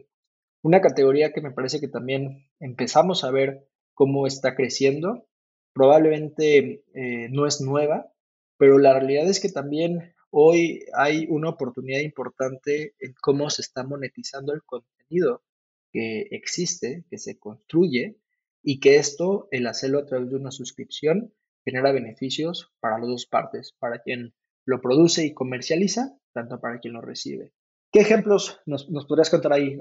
Una 0.63 0.81
categoría 0.81 1.31
que 1.33 1.41
me 1.41 1.51
parece 1.51 1.79
que 1.79 1.87
también 1.87 2.49
empezamos 2.59 3.23
a 3.23 3.29
ver 3.29 3.67
cómo 3.93 4.25
está 4.25 4.55
creciendo. 4.55 5.27
Probablemente 5.71 6.83
eh, 6.95 7.29
no 7.29 7.45
es 7.45 7.61
nueva, 7.61 8.11
pero 8.57 8.79
la 8.79 8.93
realidad 8.97 9.29
es 9.29 9.39
que 9.39 9.49
también 9.49 10.15
hoy 10.31 10.83
hay 10.95 11.27
una 11.29 11.49
oportunidad 11.49 11.99
importante 11.99 12.95
en 12.99 13.13
cómo 13.21 13.51
se 13.51 13.61
está 13.61 13.83
monetizando 13.83 14.51
el 14.51 14.63
contenido 14.63 15.43
que 15.91 16.21
existe, 16.31 17.05
que 17.07 17.19
se 17.19 17.37
construye 17.37 18.17
y 18.63 18.79
que 18.79 18.95
esto, 18.95 19.47
el 19.51 19.67
hacerlo 19.67 19.99
a 19.99 20.07
través 20.07 20.31
de 20.31 20.37
una 20.37 20.49
suscripción, 20.49 21.35
genera 21.63 21.91
beneficios 21.91 22.73
para 22.79 22.97
las 22.97 23.07
dos 23.07 23.25
partes, 23.27 23.75
para 23.77 23.99
quien 23.99 24.33
lo 24.69 24.81
produce 24.81 25.25
y 25.25 25.33
comercializa, 25.33 26.15
tanto 26.31 26.59
para 26.59 26.79
quien 26.79 26.93
lo 26.93 27.01
recibe. 27.01 27.53
¿Qué 27.91 28.01
ejemplos 28.01 28.61
nos, 28.67 28.85
podrías 29.07 29.31
contar 29.31 29.53
ahí, 29.53 29.79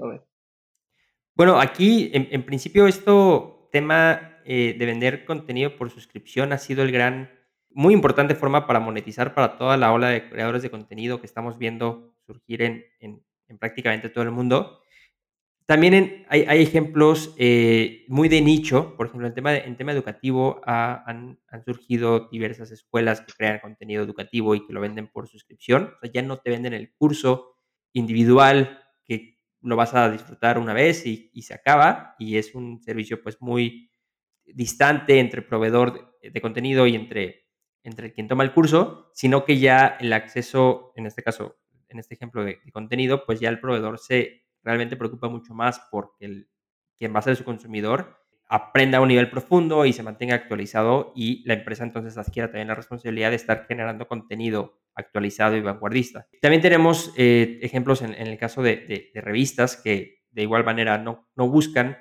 Bueno, 1.35 1.59
aquí 1.59 2.09
en, 2.11 2.43
principio 2.43 2.87
esto, 2.87 3.69
tema 3.71 4.39
eh, 4.45 4.75
de 4.77 4.85
vender 4.87 5.25
contenido 5.25 5.75
por 5.75 5.91
suscripción 5.91 6.53
ha 6.53 6.57
sido 6.57 6.81
el 6.81 6.91
gran, 6.91 7.29
muy 7.69 7.93
importante 7.93 8.33
forma 8.33 8.65
para 8.65 8.79
monetizar 8.79 9.35
para 9.35 9.57
toda 9.57 9.77
la 9.77 9.93
ola 9.93 10.09
de 10.09 10.27
creadores 10.27 10.63
de 10.63 10.71
contenido 10.71 11.19
que 11.19 11.27
estamos 11.27 11.59
viendo 11.59 12.15
surgir 12.25 12.63
en 12.63 13.57
prácticamente 13.59 14.09
todo 14.09 14.23
el 14.23 14.31
mundo. 14.31 14.81
También 15.69 16.25
hay, 16.29 16.63
ejemplos 16.63 17.35
eh, 17.37 18.03
muy 18.07 18.27
de 18.27 18.41
nicho, 18.41 18.95
por 18.97 19.05
ejemplo, 19.05 19.27
en 19.27 19.35
tema, 19.35 19.55
en 19.55 19.77
tema 19.77 19.91
educativo 19.91 20.61
han, 20.65 21.37
surgido 21.63 22.27
diversas 22.31 22.71
escuelas 22.71 23.21
que 23.21 23.33
crean 23.33 23.59
contenido 23.59 24.03
educativo 24.03 24.55
y 24.55 24.65
que 24.65 24.73
lo 24.73 24.81
venden 24.81 25.09
por 25.09 25.27
suscripción. 25.27 25.93
O 25.95 25.99
sea, 26.01 26.11
ya 26.11 26.23
no 26.23 26.39
te 26.39 26.49
venden 26.49 26.73
el 26.73 26.91
curso 26.95 27.59
individual 27.93 28.81
que 29.05 29.37
lo 29.61 29.75
vas 29.75 29.93
a 29.93 30.09
disfrutar 30.09 30.57
una 30.57 30.73
vez 30.73 31.05
y, 31.05 31.29
se 31.43 31.53
acaba 31.53 32.15
y 32.17 32.37
es 32.37 32.55
un 32.55 32.81
servicio 32.81 33.21
pues 33.21 33.39
muy 33.39 33.91
distante 34.45 35.19
entre 35.19 35.43
proveedor 35.43 36.17
de, 36.23 36.41
contenido 36.41 36.87
y 36.87 36.95
entre, 36.95 37.45
entre 37.83 38.11
quien 38.11 38.27
toma 38.27 38.43
el 38.43 38.53
curso, 38.53 39.11
sino 39.13 39.45
que 39.45 39.59
ya 39.59 39.97
el 39.99 40.13
acceso, 40.13 40.93
en 40.95 41.05
este 41.05 41.21
caso, 41.21 41.59
en 41.89 41.99
este 41.99 42.15
ejemplo 42.15 42.43
de 42.43 42.59
contenido, 42.73 43.23
pues 43.23 43.39
ya 43.39 43.49
el 43.49 43.59
proveedor 43.59 43.99
se 43.99 44.48
realmente 44.69 44.95
preocupa 44.95 45.27
mucho 45.29 45.55
más 45.55 45.81
porque 45.89 46.25
el, 46.25 46.49
quien 46.99 47.13
va 47.13 47.19
a 47.19 47.23
ser 47.23 47.35
su 47.35 47.43
consumidor 47.43 48.19
aprenda 48.47 48.99
a 48.99 49.01
un 49.01 49.07
nivel 49.07 49.29
profundo 49.29 49.85
y 49.85 49.93
se 49.93 50.03
mantenga 50.03 50.35
actualizado 50.35 51.11
y 51.15 51.43
la 51.47 51.55
empresa 51.55 51.83
entonces 51.83 52.17
adquiera 52.17 52.49
también 52.49 52.67
la 52.67 52.75
responsabilidad 52.75 53.31
de 53.31 53.35
estar 53.35 53.65
generando 53.67 54.07
contenido 54.07 54.79
actualizado 54.93 55.55
y 55.55 55.61
vanguardista. 55.61 56.27
También 56.39 56.61
tenemos 56.61 57.11
eh, 57.17 57.59
ejemplos 57.63 58.03
en, 58.03 58.13
el 58.13 58.37
caso 58.37 58.61
de, 58.61 59.11
revistas 59.15 59.75
que 59.77 60.19
de 60.29 60.43
igual 60.43 60.63
manera 60.63 60.99
no, 60.99 61.29
no 61.35 61.49
buscan 61.49 61.97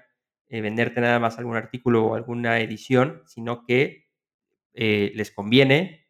eh, 0.48 0.60
venderte 0.60 1.00
nada 1.00 1.18
más 1.18 1.38
algún 1.38 1.56
artículo 1.56 2.04
o 2.04 2.14
alguna 2.14 2.60
edición, 2.60 3.22
sino 3.26 3.64
que 3.64 4.08
eh, 4.75 5.12
les 5.14 5.30
conviene 5.30 6.06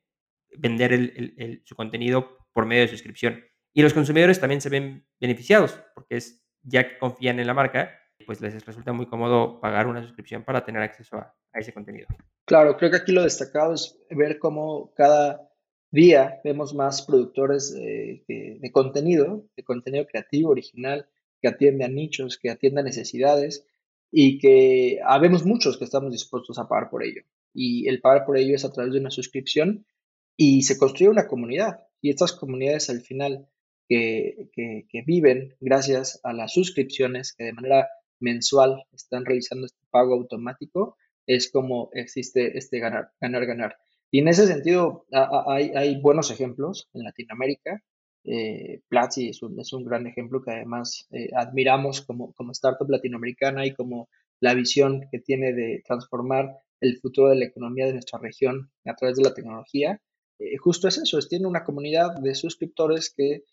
vender 0.56 1.62
su 1.64 1.76
contenido 1.76 2.38
por 2.52 2.66
medio 2.66 2.82
de 2.82 2.88
suscripción. 2.88 3.44
Y 3.72 3.82
los 3.82 3.94
consumidores 3.94 4.40
también 4.40 4.60
se 4.60 4.70
ven 4.70 5.06
beneficiados, 5.20 5.80
porque 5.94 6.16
es, 6.16 6.47
ya 6.68 6.88
que 6.88 6.98
confían 6.98 7.40
en 7.40 7.46
la 7.46 7.54
marca, 7.54 7.98
pues 8.26 8.40
les 8.40 8.64
resulta 8.64 8.92
muy 8.92 9.06
cómodo 9.06 9.60
pagar 9.60 9.86
una 9.86 10.02
suscripción 10.02 10.44
para 10.44 10.64
tener 10.64 10.82
acceso 10.82 11.16
a, 11.16 11.34
ese 11.54 11.72
contenido. 11.72 12.08
Claro, 12.44 12.76
creo 12.76 12.90
que 12.90 12.98
aquí 12.98 13.12
lo 13.12 13.22
destacado 13.22 13.74
es 13.74 13.98
ver 14.10 14.38
cómo 14.38 14.92
cada 14.94 15.50
día 15.90 16.40
vemos 16.44 16.74
más 16.74 17.02
productores 17.02 17.72
de, 17.72 18.70
contenido, 18.72 19.44
de 19.56 19.64
contenido 19.64 20.06
creativo, 20.06 20.50
original, 20.50 21.08
que 21.40 21.48
atiende 21.48 21.84
a 21.84 21.88
nichos, 21.88 22.38
que 22.38 22.50
atiende 22.50 22.80
a 22.80 22.84
necesidades 22.84 23.66
y 24.10 24.38
que 24.38 25.00
habemos 25.04 25.44
muchos 25.44 25.78
que 25.78 25.84
estamos 25.84 26.12
dispuestos 26.12 26.58
a 26.58 26.68
pagar 26.68 26.90
por 26.90 27.02
ello. 27.02 27.22
Y 27.54 27.88
el 27.88 28.00
pagar 28.00 28.24
por 28.24 28.36
ello 28.36 28.54
es 28.54 28.64
a 28.64 28.72
través 28.72 28.92
de 28.92 29.00
una 29.00 29.10
suscripción 29.10 29.86
y 30.36 30.62
se 30.62 30.78
construye 30.78 31.10
una 31.10 31.26
comunidad. 31.26 31.86
Y 32.00 32.10
estas 32.10 32.32
comunidades 32.32 32.90
al 32.90 33.00
final 33.00 33.48
que, 33.88 35.02
viven 35.06 35.54
gracias 35.60 36.20
a 36.22 36.32
las 36.32 36.52
suscripciones 36.52 37.32
que 37.32 37.44
de 37.44 37.52
manera 37.52 37.88
mensual 38.20 38.84
están 38.92 39.24
realizando 39.24 39.66
este 39.66 39.84
pago 39.90 40.14
automático, 40.14 40.96
es 41.26 41.50
como 41.50 41.90
existe 41.92 42.56
este 42.58 42.78
ganar, 42.78 43.12
ganar, 43.20 43.46
ganar. 43.46 43.76
Y 44.10 44.20
en 44.20 44.28
ese 44.28 44.46
sentido 44.46 45.06
hay, 45.10 46.00
buenos 46.00 46.30
ejemplos 46.30 46.88
en 46.94 47.04
Latinoamérica. 47.04 47.82
Eh, 48.24 48.82
Platzi 48.88 49.28
es 49.28 49.42
un, 49.42 49.58
es 49.60 49.72
un, 49.72 49.84
gran 49.84 50.06
ejemplo 50.06 50.42
que 50.42 50.50
además 50.50 51.06
eh, 51.10 51.30
admiramos 51.34 52.02
como, 52.02 52.32
como 52.34 52.52
startup 52.52 52.90
latinoamericana 52.90 53.64
y 53.64 53.74
como 53.74 54.08
la 54.40 54.54
visión 54.54 55.06
que 55.10 55.18
tiene 55.18 55.52
de 55.52 55.82
transformar 55.86 56.58
el 56.80 56.98
futuro 56.98 57.30
de 57.30 57.36
la 57.36 57.46
economía 57.46 57.86
de 57.86 57.92
nuestra 57.94 58.18
región 58.18 58.70
a 58.84 58.94
través 58.94 59.16
de 59.16 59.24
la 59.24 59.34
tecnología. 59.34 60.00
Eh, 60.38 60.56
justo 60.56 60.88
es 60.88 60.98
eso, 60.98 61.18
es, 61.18 61.28
tiene 61.28 61.46
una 61.46 61.64
comunidad 61.64 62.14
de 62.16 62.34
suscriptores 62.34 63.12
que 63.14 63.44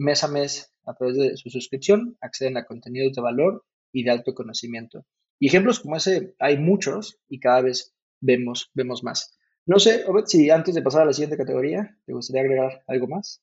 mes 0.00 0.24
a 0.24 0.28
mes, 0.28 0.74
a 0.84 0.94
través 0.94 1.16
de 1.16 1.36
su 1.36 1.50
suscripción, 1.50 2.16
acceden 2.20 2.56
a 2.56 2.64
contenidos 2.64 3.14
de 3.14 3.22
valor 3.22 3.64
y 3.92 4.04
de 4.04 4.10
alto 4.10 4.34
conocimiento. 4.34 5.04
Y 5.38 5.48
ejemplos 5.48 5.80
como 5.80 5.96
ese 5.96 6.34
hay 6.38 6.58
muchos 6.58 7.18
y 7.28 7.40
cada 7.40 7.62
vez 7.62 7.94
vemos, 8.20 8.70
vemos 8.74 9.02
más. 9.02 9.38
No 9.66 9.78
sé, 9.78 10.04
Obed, 10.06 10.24
si 10.26 10.50
antes 10.50 10.74
de 10.74 10.82
pasar 10.82 11.02
a 11.02 11.06
la 11.06 11.12
siguiente 11.12 11.36
categoría, 11.36 11.96
¿te 12.04 12.12
gustaría 12.12 12.42
agregar 12.42 12.82
algo 12.86 13.06
más? 13.08 13.42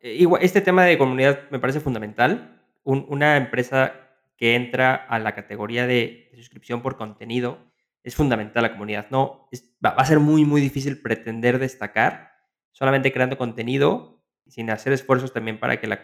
Eh, 0.00 0.26
este 0.40 0.60
tema 0.60 0.84
de 0.84 0.98
comunidad 0.98 1.50
me 1.50 1.58
parece 1.58 1.80
fundamental. 1.80 2.62
una 2.84 3.36
empresa 3.36 4.04
que 4.36 4.54
entra 4.54 4.94
a 4.94 5.18
la 5.18 5.34
categoría 5.34 5.86
de, 5.86 6.30
suscripción 6.34 6.82
por 6.82 6.96
contenido 6.96 7.58
es 8.02 8.14
fundamental 8.14 8.62
la 8.62 8.72
comunidad. 8.72 9.06
No, 9.10 9.48
va, 9.84 9.90
a 9.90 10.04
ser 10.04 10.18
muy, 10.18 10.44
muy 10.44 10.60
difícil 10.60 11.00
pretender 11.00 11.58
destacar 11.58 12.32
solamente 12.72 13.12
creando 13.12 13.38
contenido 13.38 14.13
sin 14.48 14.70
hacer 14.70 14.92
esfuerzos 14.92 15.32
también 15.32 15.58
para 15.58 15.80
que 15.80 15.86
la, 15.86 16.02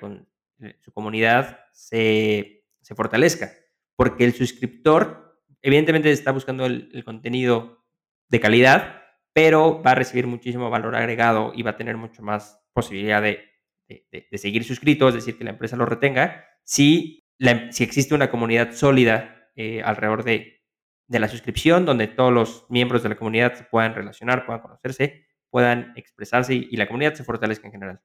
eh, 0.61 0.77
su 0.81 0.93
comunidad 0.93 1.61
se, 1.73 2.65
fortalezca. 2.95 3.53
Porque 3.97 4.25
el 4.25 4.35
suscriptor, 4.35 5.41
evidentemente, 5.63 6.11
está 6.11 6.33
buscando 6.33 6.67
el, 6.67 7.05
contenido 7.05 7.85
de 8.29 8.41
calidad, 8.41 9.03
pero 9.33 9.83
va 9.83 9.93
a 9.93 9.95
recibir 9.95 10.27
muchísimo 10.27 10.71
valor 10.71 10.97
agregado 10.97 11.53
y 11.55 11.63
va 11.63 11.73
a 11.73 11.77
tener 11.77 11.97
mucho 11.97 12.23
más 12.23 12.61
posibilidad 12.73 13.23
de, 13.23 13.47
seguir 14.33 14.65
suscrito, 14.65 15.09
es 15.09 15.15
decir, 15.15 15.37
que 15.37 15.45
la 15.45 15.51
empresa 15.51 15.77
lo 15.77 15.87
retenga, 15.87 16.45
si, 16.65 17.29
existe 17.39 18.15
una 18.15 18.31
comunidad 18.31 18.73
sólida 18.73 19.51
eh, 19.57 19.83
alrededor 19.83 20.25
de, 20.25 20.63
la 21.09 21.29
suscripción, 21.29 21.85
donde 21.87 22.07
todos 22.07 22.33
los 22.33 22.67
miembros 22.71 23.03
de 23.03 23.09
la 23.09 23.17
comunidad 23.17 23.55
se 23.55 23.65
puedan 23.65 23.95
relacionar, 23.95 24.47
puedan 24.47 24.63
conocerse, 24.63 25.27
puedan 25.51 25.93
expresarse 25.97 26.55
y 26.55 26.77
la 26.77 26.87
comunidad 26.87 27.15
se 27.15 27.25
fortalezca 27.25 27.67
en 27.67 27.73
general. 27.73 28.01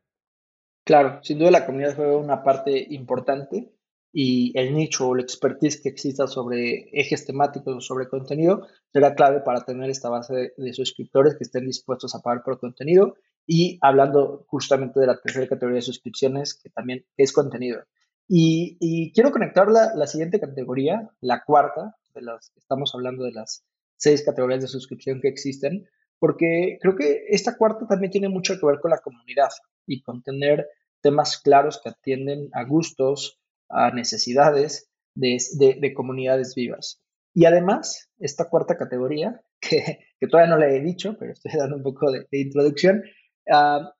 Claro, 0.85 1.19
sin 1.23 1.39
duda 1.39 1.49
la 1.49 1.65
comunidad 1.65 1.95
juega 1.95 2.15
una 2.15 2.43
parte 2.43 2.85
importante 2.91 3.73
y 4.13 4.57
el 4.57 4.75
nicho 4.75 5.09
o 5.09 5.15
la 5.15 5.23
expertise 5.23 5.81
que 5.81 5.89
exista 5.89 6.27
sobre 6.27 6.89
ejes 6.93 7.25
temáticos 7.25 7.75
o 7.75 7.81
sobre 7.81 8.07
contenido 8.07 8.67
será 8.93 9.15
clave 9.15 9.41
para 9.41 9.65
tener 9.65 9.89
esta 9.89 10.09
base 10.09 10.53
de, 10.55 10.73
suscriptores 10.73 11.37
que 11.37 11.43
estén 11.43 11.65
dispuestos 11.65 12.13
a 12.13 12.21
pagar 12.21 12.43
por 12.43 12.59
contenido 12.59 13.15
y 13.47 13.79
hablando 13.81 14.45
justamente 14.47 14.99
de 14.99 15.07
la 15.07 15.19
tercera 15.19 15.47
categoría 15.47 15.77
de 15.77 15.81
suscripciones 15.81 16.53
que 16.53 16.69
también 16.69 17.03
es 17.17 17.33
contenido. 17.33 17.81
Y, 18.27 19.11
quiero 19.13 19.31
conectar 19.31 19.71
la, 19.71 19.95
la, 19.95 20.05
siguiente 20.05 20.39
categoría, 20.39 21.09
la 21.19 21.43
cuarta, 21.43 21.95
de 22.13 22.21
las 22.21 22.53
estamos 22.55 22.93
hablando 22.93 23.23
de 23.23 23.31
las 23.31 23.65
seis 23.97 24.23
categorías 24.23 24.61
de 24.61 24.67
suscripción 24.67 25.19
que 25.19 25.29
existen, 25.29 25.87
porque 26.19 26.77
creo 26.79 26.95
que 26.95 27.25
esta 27.29 27.57
cuarta 27.57 27.87
también 27.87 28.11
tiene 28.11 28.29
mucho 28.29 28.59
que 28.59 28.65
ver 28.67 28.79
con 28.79 28.91
la 28.91 28.99
comunidad 28.99 29.49
y 29.87 30.01
con 30.01 30.21
tener 30.23 30.67
temas 31.01 31.39
claros 31.39 31.79
que 31.83 31.89
atienden 31.89 32.49
a 32.53 32.63
gustos, 32.63 33.39
a 33.69 33.91
necesidades 33.91 34.89
de, 35.13 35.93
comunidades 35.95 36.55
vivas. 36.55 37.01
Y 37.33 37.45
además, 37.45 38.09
esta 38.17 38.49
cuarta 38.49 38.77
categoría, 38.77 39.41
que, 39.61 39.99
todavía 40.29 40.55
no 40.55 40.59
le 40.59 40.75
he 40.75 40.81
dicho, 40.81 41.15
pero 41.19 41.33
estoy 41.33 41.51
dando 41.57 41.77
un 41.77 41.83
poco 41.83 42.11
de, 42.11 42.25
introducción, 42.31 43.03
ah, 43.51 43.93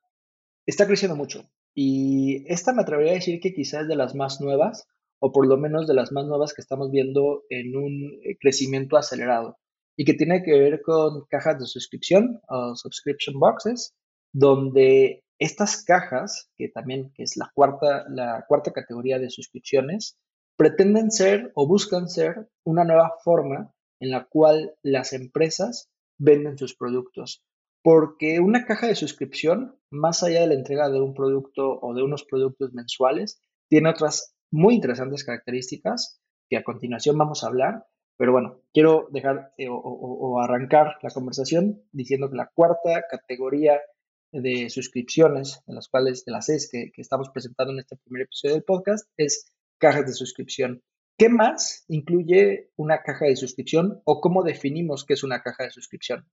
está 0.66 0.86
creciendo 0.86 1.16
mucho. 1.16 1.48
Y 1.74 2.44
esta 2.50 2.72
me 2.72 2.82
atrevería 2.82 3.12
a 3.12 3.16
decir 3.16 3.38
que 3.40 3.54
quizás 3.54 3.82
es 3.82 3.88
de 3.88 3.96
las 3.96 4.14
más 4.14 4.40
nuevas, 4.40 4.88
o 5.18 5.32
por 5.32 5.46
lo 5.46 5.56
menos 5.56 5.86
de 5.86 5.94
las 5.94 6.12
más 6.12 6.26
nuevas 6.26 6.54
que 6.54 6.62
estamos 6.62 6.90
viendo 6.90 7.44
en 7.50 7.76
un 7.76 8.18
eh, 8.24 8.36
crecimiento 8.40 8.96
acelerado, 8.96 9.58
y 9.96 10.04
que 10.04 10.14
tiene 10.14 10.42
que 10.42 10.58
ver 10.58 10.82
con 10.82 11.24
cajas 11.28 11.58
de 11.58 11.66
suscripción 11.66 12.40
o 12.48 12.74
subscription 12.76 13.38
boxes, 13.38 13.94
donde 14.32 15.24
estas 15.38 15.84
cajas, 15.84 16.50
que 16.56 16.68
también 16.68 17.12
es 17.16 17.36
la 17.36 17.50
cuarta, 17.54 18.06
la 18.08 18.44
cuarta 18.48 18.72
categoría 18.72 19.18
de 19.18 19.30
suscripciones, 19.30 20.18
pretenden 20.56 21.10
ser 21.10 21.52
o 21.54 21.66
buscan 21.66 22.08
ser 22.08 22.48
una 22.64 22.84
nueva 22.84 23.14
forma 23.22 23.74
en 24.00 24.10
la 24.10 24.24
cual 24.24 24.74
las 24.82 25.12
empresas 25.12 25.90
venden 26.18 26.56
sus 26.58 26.74
productos. 26.74 27.44
Porque 27.82 28.40
una 28.40 28.64
caja 28.64 28.86
de 28.86 28.94
suscripción, 28.94 29.78
más 29.90 30.22
allá 30.22 30.40
de 30.40 30.48
la 30.48 30.54
entrega 30.54 30.88
de 30.88 31.00
un 31.00 31.14
producto 31.14 31.78
o 31.80 31.94
de 31.94 32.02
unos 32.02 32.24
productos 32.24 32.72
mensuales, 32.72 33.40
tiene 33.68 33.90
otras 33.90 34.34
muy 34.50 34.74
interesantes 34.74 35.24
características 35.24 36.20
que 36.48 36.56
a 36.56 36.64
continuación 36.64 37.18
vamos 37.18 37.44
a 37.44 37.48
hablar. 37.48 37.86
Pero 38.16 38.32
bueno, 38.32 38.62
quiero 38.72 39.08
dejar 39.12 39.52
eh, 39.58 39.68
o 39.68 40.40
arrancar 40.40 40.96
la 41.02 41.10
conversación 41.10 41.82
diciendo 41.92 42.30
que 42.30 42.36
la 42.36 42.50
cuarta 42.54 43.04
categoría 43.10 43.78
de 44.42 44.70
suscripciones, 44.70 45.62
en 45.66 45.74
las 45.74 45.88
cuales, 45.88 46.24
de 46.24 46.32
las 46.32 46.46
seis 46.46 46.68
que, 46.70 46.90
estamos 46.96 47.30
presentando 47.30 47.72
en 47.72 47.80
este 47.80 47.96
primer 47.96 48.22
episodio 48.22 48.54
del 48.54 48.64
podcast, 48.64 49.08
es 49.16 49.52
cajas 49.78 50.06
de 50.06 50.12
suscripción. 50.12 50.82
¿Qué 51.18 51.28
más 51.28 51.84
incluye 51.88 52.70
una 52.76 53.02
caja 53.02 53.26
de 53.26 53.36
suscripción 53.36 54.02
o 54.04 54.20
cómo 54.20 54.42
definimos 54.42 55.04
qué 55.04 55.14
es 55.14 55.24
una 55.24 55.42
caja 55.42 55.64
de 55.64 55.70
suscripción? 55.70 56.26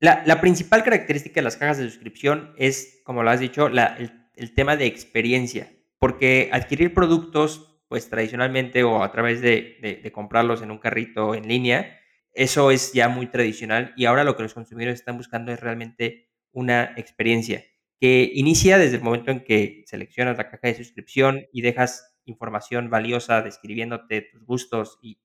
La, 0.00 0.22
la, 0.26 0.40
principal 0.40 0.82
característica 0.82 1.36
de 1.36 1.44
las 1.44 1.56
cajas 1.56 1.78
de 1.78 1.88
suscripción 1.88 2.52
es, 2.58 3.00
como 3.04 3.22
lo 3.22 3.30
has 3.30 3.40
dicho, 3.40 3.68
la, 3.68 3.96
el, 4.34 4.54
tema 4.54 4.76
de 4.76 4.86
experiencia, 4.86 5.72
porque 5.98 6.50
adquirir 6.52 6.92
productos, 6.92 7.80
pues 7.88 8.08
tradicionalmente 8.08 8.82
o 8.84 9.02
a 9.02 9.12
través 9.12 9.40
de, 9.40 9.78
de, 9.80 9.96
de 9.96 10.12
comprarlos 10.12 10.60
en 10.62 10.70
un 10.70 10.78
carrito 10.78 11.34
en 11.34 11.46
línea, 11.46 11.98
eso 12.34 12.70
es 12.70 12.92
ya 12.92 13.08
muy 13.08 13.26
tradicional 13.26 13.92
y 13.96 14.06
ahora 14.06 14.24
lo 14.24 14.36
que 14.36 14.42
los 14.42 14.54
consumidores 14.54 15.00
están 15.00 15.18
buscando 15.18 15.52
es 15.52 15.60
realmente 15.60 16.31
una 16.52 16.94
experiencia 16.96 17.64
que 18.02 18.32
inicia 18.34 18.78
desde 18.78 18.96
el 18.96 19.02
momento 19.02 19.30
en 19.30 19.44
que 19.44 19.84
seleccionas 19.86 20.36
la 20.36 20.50
caja 20.50 20.66
de 20.66 20.74
suscripción 20.74 21.46
y 21.52 21.62
dejas 21.62 22.16
información 22.24 22.90
valiosa 22.90 23.42
describiéndote 23.42 24.22
tus 24.22 24.44
gustos 24.44 24.98
y, 25.02 25.20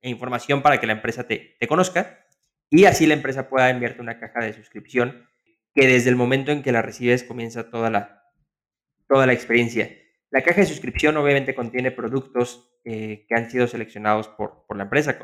e 0.00 0.08
información 0.08 0.62
para 0.62 0.80
que 0.80 0.86
la 0.86 0.94
empresa 0.94 1.26
te, 1.26 1.58
conozca 1.68 2.26
y 2.70 2.86
así 2.86 3.06
la 3.06 3.12
empresa 3.12 3.50
pueda 3.50 3.68
enviarte 3.68 4.00
una 4.00 4.18
caja 4.18 4.42
de 4.42 4.54
suscripción 4.54 5.28
que 5.74 5.86
desde 5.86 6.08
el 6.08 6.16
momento 6.16 6.52
en 6.52 6.62
que 6.62 6.72
la 6.72 6.80
recibes 6.80 7.22
comienza 7.22 7.68
toda 7.68 7.90
la, 7.90 8.22
toda 9.06 9.26
la 9.26 9.34
experiencia. 9.34 9.94
La 10.30 10.40
caja 10.40 10.62
de 10.62 10.66
suscripción 10.66 11.18
obviamente 11.18 11.54
contiene 11.54 11.90
productos 11.90 12.78
eh, 12.84 13.26
que 13.28 13.34
han 13.34 13.50
sido 13.50 13.66
seleccionados 13.66 14.26
por, 14.28 14.64
por 14.66 14.78
la 14.78 14.84
empresa 14.84 15.18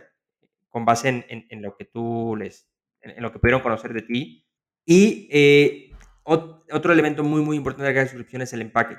con, 0.69 0.85
base 0.85 1.09
en, 1.09 1.25
en, 1.49 1.63
lo 1.63 1.75
que 1.75 1.87
tú 1.87 2.37
les, 2.37 2.71
en 3.01 3.23
lo 3.23 3.33
que 3.33 3.39
pudieron 3.39 3.63
conocer 3.63 3.95
de 3.95 4.03
ti 4.03 4.48
y 4.91 5.29
eh, 5.31 5.93
otro 6.25 6.93
elemento 6.95 7.23
muy, 7.23 7.43
muy 7.43 7.59
importante 7.59 7.85
de 7.85 7.91
la 7.91 7.95
caja 7.95 8.05
de 8.05 8.11
suscripción 8.11 8.41
es 8.41 8.55
el 8.55 8.63
empaque, 8.63 8.97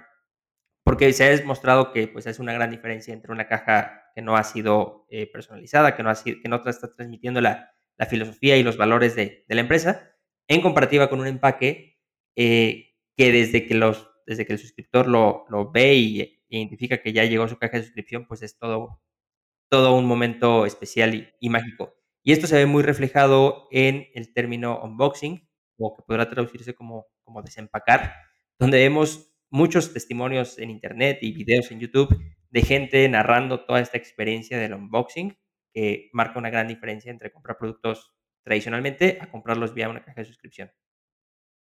porque 0.84 1.12
se 1.14 1.24
ha 1.24 1.36
demostrado 1.36 1.92
que 1.92 2.08
pues, 2.08 2.28
es 2.28 2.38
una 2.38 2.54
gran 2.54 2.70
diferencia 2.70 3.12
entre 3.12 3.32
una 3.32 3.48
caja 3.48 4.04
que 4.14 4.22
no 4.22 4.38
ha 4.38 4.44
sido 4.44 5.08
eh, 5.10 5.26
personalizada, 5.26 5.96
que 5.96 6.04
no, 6.04 6.12
ha 6.12 6.16
sido, 6.16 6.38
que 6.44 6.48
no 6.48 6.62
está 6.64 6.94
transmitiendo 6.94 7.42
la, 7.42 7.74
filosofía 8.08 8.56
y 8.56 8.64
los 8.64 8.78
valores 8.78 9.16
de, 9.16 9.46
la 9.48 9.62
empresa, 9.62 10.16
en 10.48 10.62
comparativa 10.62 11.10
con 11.10 11.22
un 11.22 11.28
empaque 11.28 12.00
eh, 12.36 12.94
que 13.18 13.32
desde 13.32 13.66
que, 13.66 13.74
los, 13.74 14.12
desde 14.28 14.46
que 14.46 14.54
el 14.54 14.60
suscriptor 14.60 15.08
lo, 15.08 15.46
lo 15.50 15.72
ve 15.72 15.96
y 15.96 16.44
identifica 16.50 17.02
que 17.02 17.14
ya 17.14 17.26
llegó 17.26 17.48
su 17.48 17.58
caja 17.58 17.78
de 17.78 17.84
suscripción, 17.84 18.28
pues 18.28 18.44
es 18.44 18.60
todo, 18.60 19.02
todo 19.70 19.98
un 19.98 20.06
momento 20.06 20.68
especial 20.68 21.36
y 21.40 21.50
mágico. 21.50 21.96
Y 22.22 22.32
esto 22.32 22.46
se 22.46 22.58
ve 22.58 22.68
muy 22.68 22.84
reflejado 22.84 23.68
en 23.72 24.08
el 24.14 24.32
término 24.34 24.80
unboxing, 24.84 25.49
o 25.80 25.96
que 25.96 26.04
podrá 26.04 26.30
traducirse 26.30 26.74
como, 26.74 27.08
como 27.24 27.42
desempacar, 27.42 28.14
donde 28.60 28.80
vemos 28.80 29.32
muchos 29.50 29.94
testimonios 29.94 30.60
en 30.60 30.70
internet 30.70 31.20
y 31.22 31.32
videos 31.32 31.72
en 31.72 31.80
YouTube 31.80 32.16
de 32.50 32.62
gente 32.62 33.08
narrando 33.10 33.66
toda 33.66 33.80
esta 33.80 33.98
experiencia 33.98 34.58
del 34.58 34.74
unboxing, 34.74 35.38
que 35.74 36.10
marca 36.14 36.40
una 36.40 36.50
gran 36.50 36.68
diferencia 36.68 37.12
entre 37.12 37.32
comprar 37.32 37.58
productos 37.58 38.12
tradicionalmente 38.44 39.20
a 39.22 39.30
comprarlos 39.30 39.74
vía 39.74 39.90
una 39.90 40.04
caja 40.04 40.22
de 40.22 40.26
suscripción. 40.26 40.72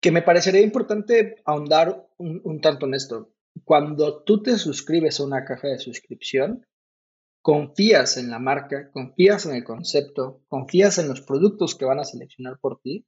Que 0.01 0.11
me 0.11 0.23
parecería 0.23 0.61
importante 0.61 1.37
ahondar 1.45 2.09
un, 2.19 2.41
un 2.45 2.61
tanto 2.61 2.87
en 2.87 2.95
esto. 2.95 3.35
Cuando 3.65 4.25
tú 4.25 4.43
te 4.43 4.57
suscribes 4.59 5.21
a 5.21 5.25
una 5.25 5.45
caja 5.45 5.69
de 5.69 5.79
suscripción, 5.79 6.67
confías 7.41 8.17
en 8.17 8.31
la 8.31 8.41
marca, 8.41 8.91
confías 8.93 9.47
en 9.47 9.55
el 9.55 9.65
concepto, 9.65 10.43
confías 10.49 10.99
en 10.99 11.09
los 11.09 11.21
productos 11.21 11.77
que 11.77 11.85
van 11.85 12.01
a 12.01 12.05
seleccionar 12.05 12.59
por 12.61 12.81
ti 12.81 13.07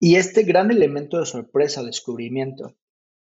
y 0.00 0.16
este 0.16 0.44
gran 0.44 0.70
elemento 0.70 1.20
de 1.20 1.26
sorpresa, 1.26 1.84
descubrimiento, 1.84 2.74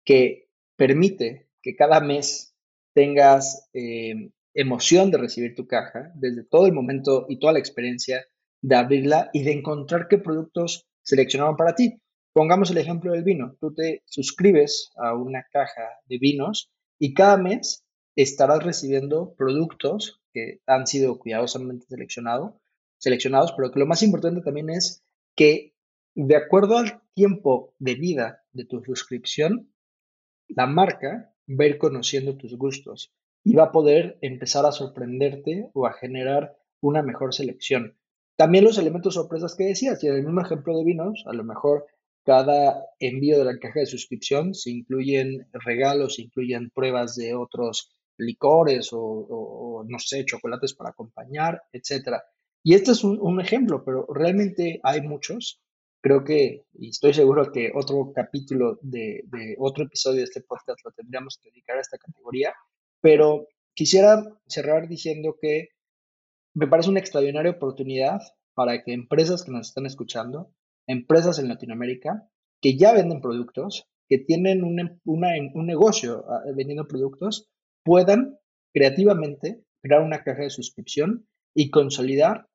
que 0.05 0.47
permite 0.75 1.49
que 1.61 1.75
cada 1.75 1.99
mes 1.99 2.55
tengas 2.93 3.67
eh, 3.73 4.29
emoción 4.53 5.09
de 5.09 5.17
recibir 5.17 5.55
tu 5.55 5.67
caja, 5.67 6.11
desde 6.15 6.43
todo 6.43 6.67
el 6.67 6.73
momento 6.73 7.25
y 7.29 7.39
toda 7.39 7.53
la 7.53 7.59
experiencia 7.59 8.25
de 8.61 8.75
abrirla 8.75 9.29
y 9.33 9.43
de 9.43 9.53
encontrar 9.53 10.07
qué 10.07 10.19
productos 10.19 10.87
seleccionaron 11.01 11.57
para 11.57 11.73
ti. 11.73 11.99
Pongamos 12.31 12.69
el 12.69 12.77
ejemplo 12.77 13.11
del 13.11 13.23
vino. 13.23 13.55
Tú 13.59 13.73
te 13.73 14.03
suscribes 14.05 14.91
a 14.97 15.15
una 15.15 15.45
caja 15.51 15.89
de 16.05 16.19
vinos 16.19 16.69
y 16.99 17.15
cada 17.15 17.37
mes 17.37 17.83
estarás 18.15 18.63
recibiendo 18.63 19.33
productos 19.35 20.21
que 20.31 20.61
han 20.67 20.85
sido 20.85 21.17
cuidadosamente 21.17 21.87
seleccionado, 21.87 22.61
seleccionados, 22.97 23.53
pero 23.53 23.71
que 23.71 23.79
lo 23.79 23.87
más 23.87 24.03
importante 24.03 24.41
también 24.41 24.69
es 24.69 25.03
que 25.35 25.73
de 26.23 26.35
acuerdo 26.35 26.77
al 26.77 27.01
tiempo 27.13 27.73
de 27.79 27.95
vida 27.95 28.43
de 28.51 28.65
tu 28.65 28.83
suscripción, 28.83 29.71
la 30.47 30.65
marca 30.65 31.33
va 31.47 31.65
a 31.65 31.67
ir 31.67 31.77
conociendo 31.77 32.37
tus 32.37 32.57
gustos 32.57 33.13
y 33.43 33.55
va 33.55 33.65
a 33.65 33.71
poder 33.71 34.17
empezar 34.21 34.65
a 34.65 34.71
sorprenderte 34.71 35.69
o 35.73 35.85
a 35.85 35.93
generar 35.93 36.57
una 36.81 37.01
mejor 37.01 37.33
selección. 37.33 37.97
También 38.35 38.65
los 38.65 38.77
elementos 38.77 39.15
sorpresas 39.15 39.55
que 39.55 39.65
decías, 39.65 40.03
y 40.03 40.07
en 40.07 40.15
el 40.15 40.23
mismo 40.23 40.41
ejemplo 40.41 40.77
de 40.77 40.83
vinos, 40.83 41.23
a 41.27 41.33
lo 41.33 41.43
mejor 41.43 41.85
cada 42.23 42.83
envío 42.99 43.39
de 43.39 43.45
la 43.45 43.57
caja 43.57 43.79
de 43.79 43.85
suscripción 43.85 44.53
se 44.53 44.71
incluyen 44.71 45.47
regalos, 45.53 46.15
se 46.15 46.23
incluyen 46.23 46.69
pruebas 46.71 47.15
de 47.15 47.33
otros 47.33 47.95
licores 48.17 48.89
o, 48.91 49.85
no 49.87 49.99
sé, 49.99 50.25
chocolates 50.25 50.73
para 50.73 50.89
acompañar, 50.89 51.61
etcétera. 51.71 52.23
Y 52.63 52.73
este 52.73 52.91
es 52.91 53.03
un, 53.03 53.39
ejemplo, 53.39 53.83
pero 53.85 54.05
realmente 54.13 54.79
hay 54.83 55.01
muchos. 55.01 55.61
Creo 56.01 56.23
que, 56.23 56.63
y 56.73 56.89
estoy 56.89 57.13
seguro 57.13 57.51
que 57.51 57.71
otro 57.73 58.11
capítulo 58.13 58.79
de, 58.81 59.23
otro 59.57 59.85
episodio 59.85 60.19
de 60.19 60.25
este 60.25 60.41
podcast 60.41 60.79
lo 60.85 60.91
tendríamos 60.91 61.39
que 61.41 61.49
dedicar 61.49 61.77
a 61.77 61.81
esta 61.81 61.97
categoría, 61.97 62.53
pero 63.01 63.47
quisiera 63.73 64.23
cerrar 64.47 64.87
diciendo 64.87 65.35
que 65.41 65.69
me 66.53 66.67
parece 66.67 66.89
una 66.89 66.99
extraordinaria 66.99 67.51
oportunidad 67.51 68.19
para 68.53 68.83
que 68.83 68.93
empresas 68.93 69.43
que 69.43 69.51
nos 69.51 69.69
están 69.69 69.85
escuchando, 69.85 70.51
empresas 70.87 71.39
en 71.39 71.47
Latinoamérica, 71.47 72.27
que 72.61 72.77
ya 72.77 72.93
venden 72.93 73.21
productos, 73.21 73.87
que 74.07 74.17
tienen 74.19 74.63
un, 74.63 74.99
un 75.03 75.65
negocio 75.65 76.25
ah, 76.29 76.41
vendiendo 76.55 76.87
productos, 76.87 77.49
puedan 77.83 78.37
creativamente 78.73 79.63
crear 79.81 80.01
una 80.01 80.23
caja 80.23 80.43
de 80.43 80.49
suscripción 80.49 81.27
y 81.55 81.69
consolidar 81.69 82.47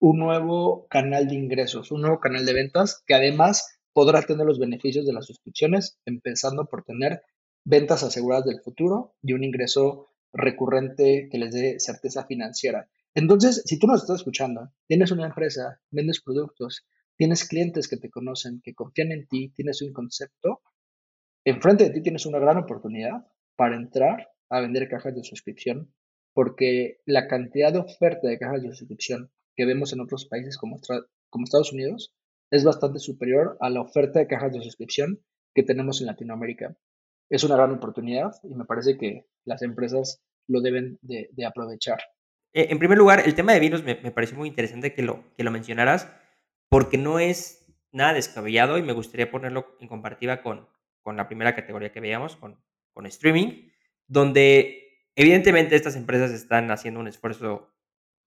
un 0.00 0.18
nuevo 0.18 0.86
canal 0.88 1.28
de 1.28 1.34
ingresos, 1.34 1.92
un 1.92 2.00
nuevo 2.00 2.20
canal 2.20 2.46
de 2.46 2.54
ventas 2.54 3.02
que 3.06 3.14
además 3.14 3.78
podrá 3.92 4.22
tener 4.22 4.46
los 4.46 4.58
beneficios 4.58 5.06
de 5.06 5.12
las 5.12 5.26
suscripciones, 5.26 5.98
empezando 6.06 6.66
por 6.66 6.84
tener 6.84 7.22
ventas 7.64 8.02
aseguradas 8.02 8.46
del 8.46 8.62
futuro 8.62 9.14
y 9.22 9.34
un 9.34 9.44
ingreso 9.44 10.08
recurrente 10.32 11.28
que 11.30 11.38
les 11.38 11.52
dé 11.52 11.78
certeza 11.80 12.24
financiera. 12.24 12.88
Entonces, 13.14 13.62
si 13.66 13.78
tú 13.78 13.86
nos 13.86 14.00
estás 14.00 14.20
escuchando, 14.20 14.72
tienes 14.86 15.10
una 15.10 15.26
empresa, 15.26 15.80
vendes 15.90 16.22
productos, 16.22 16.86
tienes 17.16 17.46
clientes 17.46 17.86
que 17.86 17.98
te 17.98 18.08
conocen, 18.08 18.62
que 18.64 18.74
confían 18.74 19.12
en 19.12 19.26
ti, 19.26 19.52
tienes 19.54 19.82
un 19.82 19.92
concepto, 19.92 20.62
enfrente 21.44 21.84
de 21.84 21.90
ti 21.90 22.02
tienes 22.02 22.24
una 22.24 22.38
gran 22.38 22.56
oportunidad 22.56 23.26
para 23.56 23.76
entrar 23.76 24.28
a 24.48 24.60
vender 24.60 24.88
cajas 24.88 25.14
de 25.14 25.24
suscripción, 25.24 25.92
porque 26.32 27.00
la 27.04 27.28
cantidad 27.28 27.72
de 27.72 27.80
oferta 27.80 28.28
de 28.28 28.38
cajas 28.38 28.62
de 28.62 28.72
suscripción 28.72 29.30
que 29.60 29.66
vemos 29.66 29.92
en 29.92 30.00
otros 30.00 30.24
países 30.24 30.56
como, 30.56 30.80
como 31.28 31.44
Estados 31.44 31.74
Unidos 31.74 32.14
es 32.50 32.64
bastante 32.64 32.98
superior 32.98 33.58
a 33.60 33.68
la 33.68 33.82
oferta 33.82 34.18
de 34.18 34.26
cajas 34.26 34.54
de 34.54 34.62
suscripción 34.62 35.20
que 35.54 35.62
tenemos 35.62 36.00
en 36.00 36.06
Latinoamérica. 36.06 36.74
Es 37.28 37.44
una 37.44 37.56
gran 37.56 37.70
oportunidad 37.72 38.32
y 38.42 38.54
me 38.54 38.64
parece 38.64 38.96
que 38.96 39.26
las 39.44 39.60
empresas 39.60 40.22
lo 40.48 40.62
deben 40.62 40.98
de, 41.02 41.28
aprovechar. 41.46 42.00
Eh, 42.54 42.68
en 42.70 42.78
primer 42.78 42.96
lugar, 42.96 43.22
el 43.26 43.34
tema 43.34 43.52
de 43.52 43.60
vinos 43.60 43.84
me, 43.84 43.96
me, 43.96 44.10
pareció 44.12 44.38
muy 44.38 44.48
interesante 44.48 44.94
que 44.94 45.02
lo, 45.02 45.22
que 45.36 45.44
lo 45.44 45.50
mencionaras, 45.50 46.10
porque 46.70 46.96
no 46.96 47.18
es 47.18 47.70
nada 47.92 48.14
descabellado 48.14 48.78
y 48.78 48.82
me 48.82 48.94
gustaría 48.94 49.30
ponerlo 49.30 49.76
en 49.78 49.88
comparativa 49.88 50.40
con, 50.40 50.66
con 51.02 51.18
la 51.18 51.28
primera 51.28 51.54
categoría 51.54 51.92
que 51.92 52.00
veíamos, 52.00 52.34
con, 52.36 52.58
con 52.94 53.04
streaming 53.04 53.68
donde 54.06 55.04
evidentemente 55.16 55.76
estas 55.76 55.96
empresas 55.96 56.30
están 56.30 56.70
haciendo 56.70 56.98
un 56.98 57.08
esfuerzo 57.08 57.74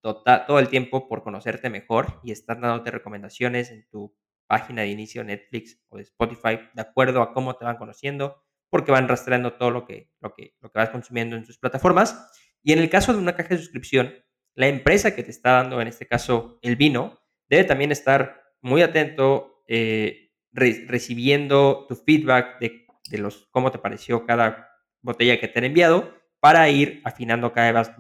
total, 0.04 0.46
todo 0.46 0.60
el 0.60 0.68
tiempo 0.68 1.08
por 1.08 1.24
conocerte 1.24 1.70
mejor 1.70 2.20
y 2.24 2.32
están 2.32 2.62
dándote 2.62 2.92
recomendaciones 2.92 3.72
en 3.72 3.88
tu 3.90 4.14
página 4.48 4.82
de 4.82 4.90
inicio 4.90 5.24
Netflix 5.24 5.82
o 5.88 5.96
de 5.96 6.04
Spotify 6.04 6.60
de 6.74 6.82
acuerdo 6.82 7.22
a 7.22 7.34
cómo 7.34 7.56
te 7.56 7.64
van 7.64 7.78
conociendo, 7.78 8.44
porque 8.70 8.92
van 8.92 9.08
rastreando 9.08 9.54
todo 9.54 9.72
lo 9.72 9.86
que, 9.86 10.12
lo 10.20 10.34
que, 10.34 10.56
lo 10.60 10.70
que 10.70 10.80
vas 10.80 10.90
consumiendo 10.90 11.38
en 11.38 11.46
sus 11.46 11.58
plataformas. 11.58 12.30
Y 12.62 12.74
en 12.74 12.80
el 12.80 12.90
caso 12.90 13.14
de 13.14 13.20
una 13.20 13.36
caja 13.36 13.50
de 13.50 13.60
suscripción, 13.60 14.14
la 14.56 14.68
empresa 14.68 15.16
que 15.16 15.24
te 15.24 15.32
está 15.32 15.54
dando, 15.54 15.80
en 15.80 15.88
este 15.88 16.06
caso 16.06 16.60
el 16.62 16.76
vino, 16.76 17.20
debe 17.48 17.64
también 17.64 17.92
estar 17.94 18.44
muy 18.62 18.82
atento, 18.82 19.64
eh, 19.68 20.32
recibiendo 20.52 21.86
tu 21.88 21.96
feedback 21.96 22.60
de, 22.60 22.86
de 23.10 23.18
los, 23.20 23.48
cómo 23.52 23.72
te 23.72 23.80
pareció 23.80 24.26
cada 24.26 24.70
botella 25.02 25.40
que 25.40 25.48
te 25.48 25.60
han 25.60 25.66
enviado 25.66 26.14
para 26.42 26.70
ir 26.70 27.02
afinando 27.06 27.54
cada 27.54 27.72
vez 27.72 27.92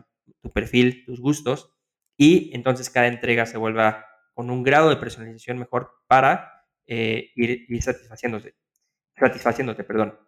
tu 0.42 0.52
perfil, 0.52 1.06
tus 1.06 1.22
gustos 1.22 1.73
y 2.18 2.52
entonces 2.56 2.90
cada 2.90 3.08
entrega 3.08 3.46
se 3.46 3.58
vuelva 3.58 4.06
con 4.34 4.50
un 4.50 4.64
grado 4.64 4.90
de 4.90 4.98
personalización 4.98 5.60
mejor 5.60 5.92
para 6.08 6.66
eh, 6.86 7.32
ir, 7.36 7.82
satisfaciéndose, 7.82 8.56
satisfaciéndote. 9.18 9.84
Perdón. 9.84 10.20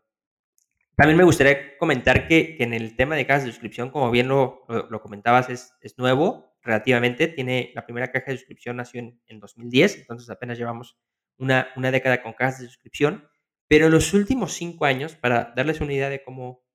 También 0.96 1.18
me 1.18 1.24
gustaría 1.24 1.78
comentar 1.78 2.28
que, 2.28 2.58
en 2.60 2.74
el 2.74 2.96
tema 2.96 3.16
de 3.16 3.26
cajas 3.26 3.44
de 3.44 3.52
suscripción, 3.52 3.90
como 3.90 4.10
bien 4.12 4.28
lo, 4.28 4.66
comentabas, 5.02 5.50
es, 5.50 5.74
es, 5.82 5.98
nuevo 5.98 6.56
relativamente. 6.62 7.28
Tiene, 7.28 7.72
la 7.76 7.86
primera 7.86 8.12
caja 8.12 8.32
de 8.32 8.38
suscripción 8.38 8.78
nació 8.78 9.02
en, 9.02 9.22
en 9.28 9.40
2010, 9.40 9.98
entonces 9.98 10.30
apenas 10.30 10.58
llevamos 10.58 10.98
una, 11.38 11.68
una 11.76 11.92
década 11.92 12.22
con 12.24 12.34
cajas 12.34 12.62
de 12.62 12.68
suscripción. 12.68 13.28
Pero 13.68 13.88
en 13.88 13.92
los 13.92 14.14
últimos 14.14 14.54
cinco 14.54 14.86
años, 14.86 15.16
para 15.16 15.52
darles 15.56 15.82
una 15.82 15.94
idea 15.94 16.10
de 16.10 16.24
cómo 16.24 16.66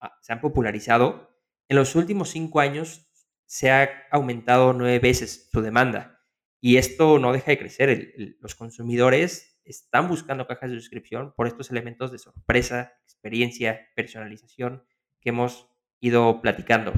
Ah, 0.00 0.16
se 0.22 0.32
han 0.32 0.40
popularizado, 0.40 1.30
en 1.68 1.76
los 1.76 1.94
últimos 1.94 2.30
cinco 2.30 2.60
años 2.60 3.09
se 3.50 3.68
ha 3.68 4.06
aumentado 4.12 4.72
nueve 4.72 5.00
veces 5.00 5.48
su 5.50 5.60
demanda. 5.60 6.22
Y 6.60 6.76
esto 6.76 7.18
no 7.18 7.32
deja 7.32 7.50
de 7.50 7.58
crecer. 7.58 8.14
los 8.38 8.54
consumidores 8.54 9.60
están 9.64 10.06
buscando 10.06 10.46
cajas 10.46 10.70
de 10.70 10.76
suscripción 10.76 11.34
por 11.36 11.48
estos 11.48 11.68
elementos 11.68 12.12
de 12.12 12.18
sorpresa, 12.18 12.92
experiencia, 13.02 13.88
personalización 13.96 14.84
que 15.20 15.30
hemos 15.30 15.66
ido 15.98 16.40
platicando. 16.40 16.92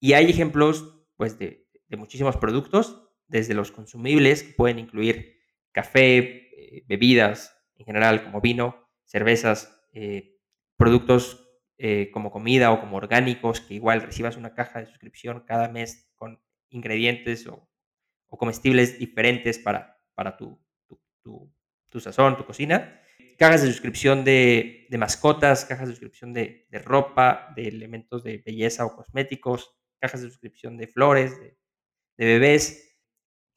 Y 0.00 0.14
hay 0.14 0.28
ejemplos 0.28 1.06
pues, 1.16 1.38
de, 1.38 1.68
muchísimos 1.96 2.36
productos, 2.36 3.08
desde 3.28 3.54
los 3.54 3.70
consumibles, 3.70 4.42
que 4.42 4.54
pueden 4.54 4.80
incluir 4.80 5.36
café, 5.70 6.18
eh, 6.18 6.84
bebidas 6.88 7.56
en 7.76 7.86
general, 7.86 8.24
como 8.24 8.40
vino, 8.40 8.88
cervezas, 9.04 9.80
eh, 9.92 10.36
productos 10.76 11.41
eh, 11.84 12.12
como 12.12 12.30
comida 12.30 12.70
o 12.70 12.78
como 12.78 12.96
orgánicos, 12.96 13.60
que 13.60 13.74
igual 13.74 14.02
recibas 14.02 14.36
una 14.36 14.54
caja 14.54 14.78
de 14.78 14.86
suscripción 14.86 15.40
cada 15.44 15.68
mes 15.68 16.08
con 16.14 16.40
ingredientes 16.70 17.44
o, 17.48 17.68
comestibles 18.28 19.00
diferentes 19.00 19.58
para, 19.58 20.00
para 20.14 20.36
tu, 20.36 20.64
tu, 21.24 22.00
sazón, 22.00 22.36
tu 22.36 22.46
cocina. 22.46 23.02
Cajas 23.36 23.62
de 23.62 23.66
suscripción 23.66 24.22
de, 24.22 24.86
mascotas, 24.96 25.64
cajas 25.64 25.88
de 25.88 25.94
suscripción 25.94 26.32
de, 26.32 26.68
ropa, 26.84 27.52
de 27.56 27.66
elementos 27.66 28.22
de 28.22 28.38
belleza 28.46 28.86
o 28.86 28.94
cosméticos, 28.94 29.74
cajas 30.00 30.22
de 30.22 30.28
suscripción 30.28 30.76
de 30.76 30.86
flores, 30.86 31.36
de, 31.40 31.56
bebés. 32.16 32.96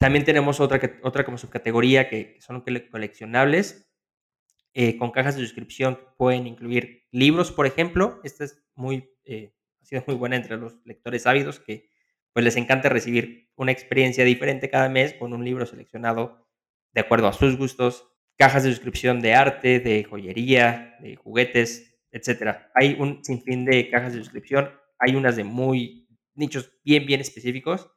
También 0.00 0.24
tenemos 0.24 0.58
otra, 0.58 0.80
otra 1.04 1.24
como 1.24 1.38
subcategoría 1.38 2.08
que 2.08 2.38
son 2.40 2.64
coleccionables, 2.90 3.88
eh, 4.78 4.98
con 4.98 5.10
cajas 5.10 5.36
de 5.36 5.40
suscripción 5.40 5.98
pueden 6.18 6.46
incluir 6.46 7.06
libros, 7.10 7.50
por 7.50 7.64
ejemplo. 7.64 8.20
Esta 8.24 8.44
es 8.44 8.62
muy, 8.74 9.10
eh, 9.24 9.54
ha 9.80 9.86
sido 9.86 10.04
muy 10.06 10.16
buena 10.16 10.36
entre 10.36 10.58
los 10.58 10.76
lectores 10.84 11.26
ávidos 11.26 11.58
que 11.58 11.88
pues 12.34 12.44
les 12.44 12.56
encanta 12.56 12.90
recibir 12.90 13.48
una 13.56 13.72
experiencia 13.72 14.22
diferente 14.22 14.68
cada 14.68 14.90
mes 14.90 15.14
con 15.14 15.32
un 15.32 15.42
libro 15.46 15.64
seleccionado 15.64 16.46
de 16.92 17.00
acuerdo 17.00 17.26
a 17.26 17.32
sus 17.32 17.56
gustos. 17.56 18.06
Cajas 18.36 18.64
de 18.64 18.70
suscripción 18.70 19.20
de 19.20 19.32
arte, 19.32 19.80
de 19.80 20.04
joyería, 20.04 20.98
de 21.00 21.16
juguetes, 21.16 21.98
etc. 22.10 22.58
Hay 22.74 22.98
un 23.00 23.24
sinfín 23.24 23.64
de 23.64 23.88
cajas 23.88 24.12
de 24.12 24.18
suscripción. 24.18 24.70
Hay 24.98 25.16
unas 25.16 25.36
de 25.36 25.44
muy 25.44 26.06
nichos 26.34 26.70
bien, 26.84 27.06
bien 27.06 27.22
específicos. 27.22 27.90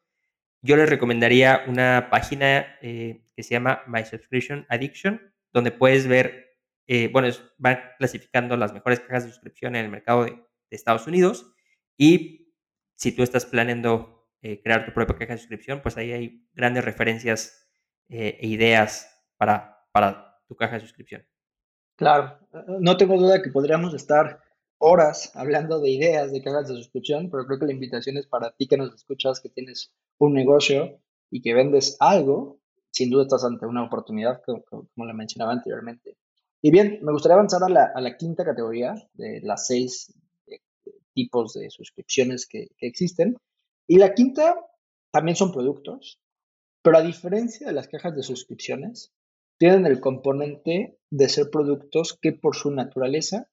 Yo 0.62 0.78
les 0.78 0.90
recomendaría 0.90 1.64
una 1.68 2.08
página 2.10 2.78
eh, 2.82 3.26
que 3.36 3.44
se 3.44 3.50
llama 3.50 3.82
My 3.86 4.06
Subscription 4.06 4.66
Addiction, 4.70 5.34
donde 5.52 5.72
puedes 5.72 6.08
ver 6.08 6.49
eh, 6.92 7.08
bueno, 7.14 7.28
van 7.60 7.78
clasificando 8.00 8.58
las 8.58 8.74
mejores 8.74 9.00
cajas 9.02 9.24
de 9.24 9.30
suscripción 9.30 9.76
en 9.76 9.86
el 9.86 9.92
mercado 9.92 10.26
de, 10.26 10.44
Estados 10.72 11.08
Unidos 11.08 11.52
y 11.98 12.54
si 12.96 13.12
tú 13.12 13.24
estás 13.24 13.46
planeando 13.46 14.28
eh, 14.42 14.62
crear 14.62 14.86
tu 14.86 14.94
propia 14.94 15.18
caja 15.18 15.34
de 15.34 15.40
suscripción, 15.40 15.82
pues 15.82 15.98
ahí 15.98 16.12
hay 16.12 16.48
grandes 16.54 16.86
referencias 16.86 17.72
eh, 18.08 18.38
e 18.40 18.48
ideas 18.48 19.08
para, 19.38 19.88
para 19.92 20.40
tu 20.48 20.56
caja 20.56 20.76
de 20.76 20.82
suscripción. 20.82 21.26
Claro, 21.96 22.38
no 22.80 22.98
tengo 22.98 23.18
duda 23.18 23.42
que 23.42 23.50
podríamos 23.50 23.96
estar 23.96 24.42
horas 24.78 25.32
hablando 25.36 25.80
de 25.80 25.90
ideas 25.90 26.32
de 26.32 26.44
cajas 26.44 26.70
de 26.70 26.76
suscripción, 26.76 27.32
pero 27.32 27.46
creo 27.48 27.60
que 27.60 27.66
la 27.66 27.74
invitación 27.74 28.18
es 28.18 28.28
para 28.28 28.52
ti 28.56 28.68
que 28.68 28.78
nos 28.78 28.94
escuchas, 28.94 29.40
que 29.40 29.50
tienes 29.50 29.92
un 30.20 30.34
negocio 30.34 31.00
y 31.32 31.42
que 31.42 31.56
vendes 31.56 31.98
algo, 32.00 32.60
sin 32.92 33.10
duda 33.10 33.24
estás 33.24 33.44
ante 33.44 33.66
una 33.66 33.84
oportunidad, 33.84 34.42
como, 34.44 34.64
como 34.64 35.06
le 35.06 35.14
mencionaba 35.14 35.52
anteriormente. 35.52 36.18
Y 36.62 36.72
bien, 36.72 37.00
me 37.02 37.14
gustaría 37.14 37.36
avanzar 37.36 37.62
a 37.64 38.02
la, 38.02 38.18
quinta 38.18 38.44
categoría 38.44 38.94
de 39.14 39.40
las 39.42 39.68
seis 39.68 40.14
eh, 40.48 40.60
tipos 41.14 41.54
de 41.54 41.70
suscripciones 41.70 42.48
que, 42.48 42.68
existen. 42.80 43.38
Y 43.88 43.98
la 43.98 44.14
quinta 44.14 44.56
también 45.12 45.38
son 45.38 45.54
productos, 45.54 46.20
pero 46.84 46.98
a 46.98 47.02
diferencia 47.02 47.68
de 47.68 47.74
las 47.74 47.88
cajas 47.88 48.16
de 48.16 48.24
suscripciones, 48.24 49.14
tienen 49.58 49.86
el 49.86 50.00
componente 50.00 50.98
de 51.10 51.30
ser 51.30 51.50
productos 51.50 52.18
que 52.22 52.34
por 52.34 52.56
su 52.56 52.72
naturaleza 52.72 53.50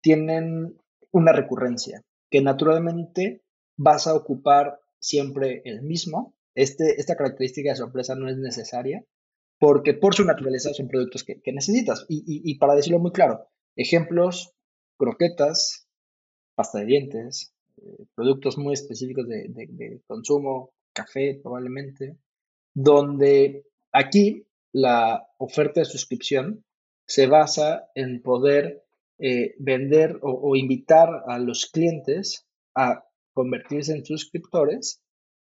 tienen 0.00 0.78
una 1.10 1.32
recurrencia, 1.32 2.04
que 2.30 2.40
naturalmente 2.40 3.42
vas 3.76 4.06
a 4.06 4.14
ocupar 4.14 4.80
siempre 5.00 5.62
el 5.64 5.82
mismo. 5.82 6.34
Este, 6.54 7.00
esta 7.00 7.16
característica 7.16 7.70
de 7.70 7.76
sorpresa 7.76 8.14
no 8.14 8.28
es 8.28 8.36
necesaria 8.36 9.04
porque 9.58 9.94
por 9.94 10.14
su 10.14 10.24
naturaleza 10.24 10.72
son 10.72 10.88
productos 10.88 11.24
que, 11.24 11.40
necesitas. 11.52 12.06
Y, 12.08 12.58
para 12.58 12.74
decirlo 12.74 12.98
muy 12.98 13.12
claro, 13.12 13.48
ejemplos, 13.76 14.54
croquetas, 14.96 15.88
pasta 16.54 16.78
de 16.78 16.86
dientes, 16.86 17.52
eh, 17.76 18.04
productos 18.14 18.58
muy 18.58 18.74
específicos 18.74 19.26
de 19.28 20.00
consumo, 20.06 20.72
café 20.92 21.38
probablemente, 21.42 22.16
donde 22.74 23.64
aquí 23.92 24.46
la 24.72 25.26
oferta 25.38 25.80
de 25.80 25.86
suscripción 25.86 26.64
se 27.06 27.26
basa 27.26 27.88
en 27.94 28.22
poder 28.22 28.84
eh, 29.18 29.54
vender 29.58 30.18
o, 30.22 30.54
invitar 30.54 31.08
a 31.26 31.38
los 31.38 31.66
clientes 31.66 32.46
a 32.74 33.04
convertirse 33.32 33.92
en 33.92 34.04
suscriptores 34.04 35.02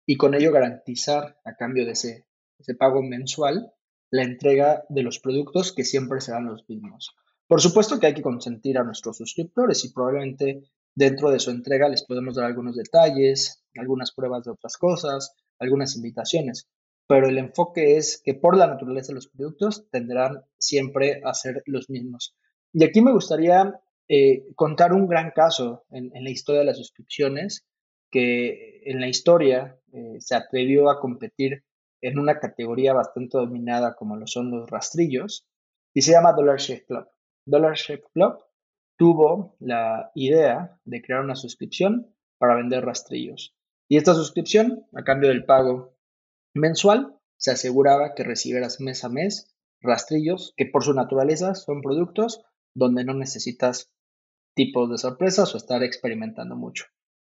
y 0.06 0.16
con 0.16 0.34
ello 0.34 0.52
garantizar 0.52 1.38
a 1.44 1.54
cambio 1.56 1.86
de 1.86 1.92
ese, 1.92 2.26
ese 2.58 2.74
pago 2.74 3.02
mensual 3.02 3.72
la 4.12 4.22
entrega 4.22 4.84
de 4.90 5.02
los 5.02 5.18
productos 5.18 5.72
que 5.72 5.84
siempre 5.84 6.20
serán 6.20 6.46
los 6.46 6.68
mismos. 6.68 7.16
Por 7.48 7.60
supuesto 7.60 7.98
que 7.98 8.06
hay 8.06 8.14
que 8.14 8.22
consentir 8.22 8.78
a 8.78 8.84
nuestros 8.84 9.16
suscriptores 9.16 9.84
y 9.84 9.92
probablemente 9.92 10.62
dentro 10.94 11.30
de 11.30 11.40
su 11.40 11.50
entrega 11.50 11.88
les 11.88 12.04
podemos 12.04 12.36
dar 12.36 12.44
algunos 12.44 12.76
detalles, 12.76 13.64
algunas 13.74 14.12
pruebas 14.12 14.44
de 14.44 14.50
otras 14.50 14.76
cosas, 14.76 15.34
algunas 15.58 15.96
invitaciones, 15.96 16.68
pero 17.06 17.26
el 17.26 17.38
enfoque 17.38 17.96
es 17.96 18.20
que 18.22 18.34
por 18.34 18.56
la 18.56 18.66
naturaleza 18.66 19.08
de 19.08 19.14
los 19.14 19.28
productos 19.28 19.88
tendrán 19.90 20.42
siempre 20.58 21.22
a 21.24 21.32
ser 21.32 21.62
los 21.64 21.88
mismos. 21.88 22.36
Y 22.74 22.84
aquí 22.84 23.00
me 23.00 23.12
gustaría 23.12 23.80
eh, 24.08 24.44
contar 24.56 24.92
un 24.92 25.06
gran 25.08 25.30
caso 25.30 25.84
en, 25.90 26.10
la 26.12 26.30
historia 26.30 26.60
de 26.60 26.66
las 26.66 26.76
suscripciones, 26.76 27.66
que 28.10 28.82
en 28.84 29.00
la 29.00 29.08
historia 29.08 29.78
eh, 29.94 30.16
se 30.20 30.34
atrevió 30.34 30.90
a 30.90 31.00
competir 31.00 31.64
en 32.02 32.18
una 32.18 32.38
categoría 32.38 32.92
bastante 32.92 33.38
dominada 33.38 33.94
como 33.94 34.16
lo 34.16 34.26
son 34.26 34.50
los 34.50 34.68
rastrillos, 34.68 35.46
y 35.94 36.02
se 36.02 36.12
llama 36.12 36.32
Dollar 36.32 36.58
Shave 36.58 36.84
Club. 36.84 37.08
Dollar 37.46 37.74
Shave 37.74 38.04
Club 38.12 38.38
tuvo 38.98 39.56
la 39.60 40.10
idea 40.14 40.78
de 40.84 41.02
crear 41.02 41.22
una 41.22 41.36
suscripción 41.36 42.14
para 42.38 42.56
vender 42.56 42.84
rastrillos. 42.84 43.54
Y 43.88 43.96
esta 43.96 44.14
suscripción, 44.14 44.86
a 44.94 45.04
cambio 45.04 45.28
del 45.28 45.44
pago 45.44 45.96
mensual, 46.54 47.16
se 47.36 47.52
aseguraba 47.52 48.14
que 48.14 48.24
recibieras 48.24 48.80
mes 48.80 49.04
a 49.04 49.08
mes 49.08 49.54
rastrillos 49.80 50.54
que 50.56 50.66
por 50.66 50.84
su 50.84 50.94
naturaleza 50.94 51.54
son 51.54 51.82
productos 51.82 52.44
donde 52.74 53.04
no 53.04 53.14
necesitas 53.14 53.90
tipos 54.54 54.90
de 54.90 54.98
sorpresas 54.98 55.54
o 55.54 55.56
estar 55.56 55.82
experimentando 55.82 56.56
mucho. 56.56 56.86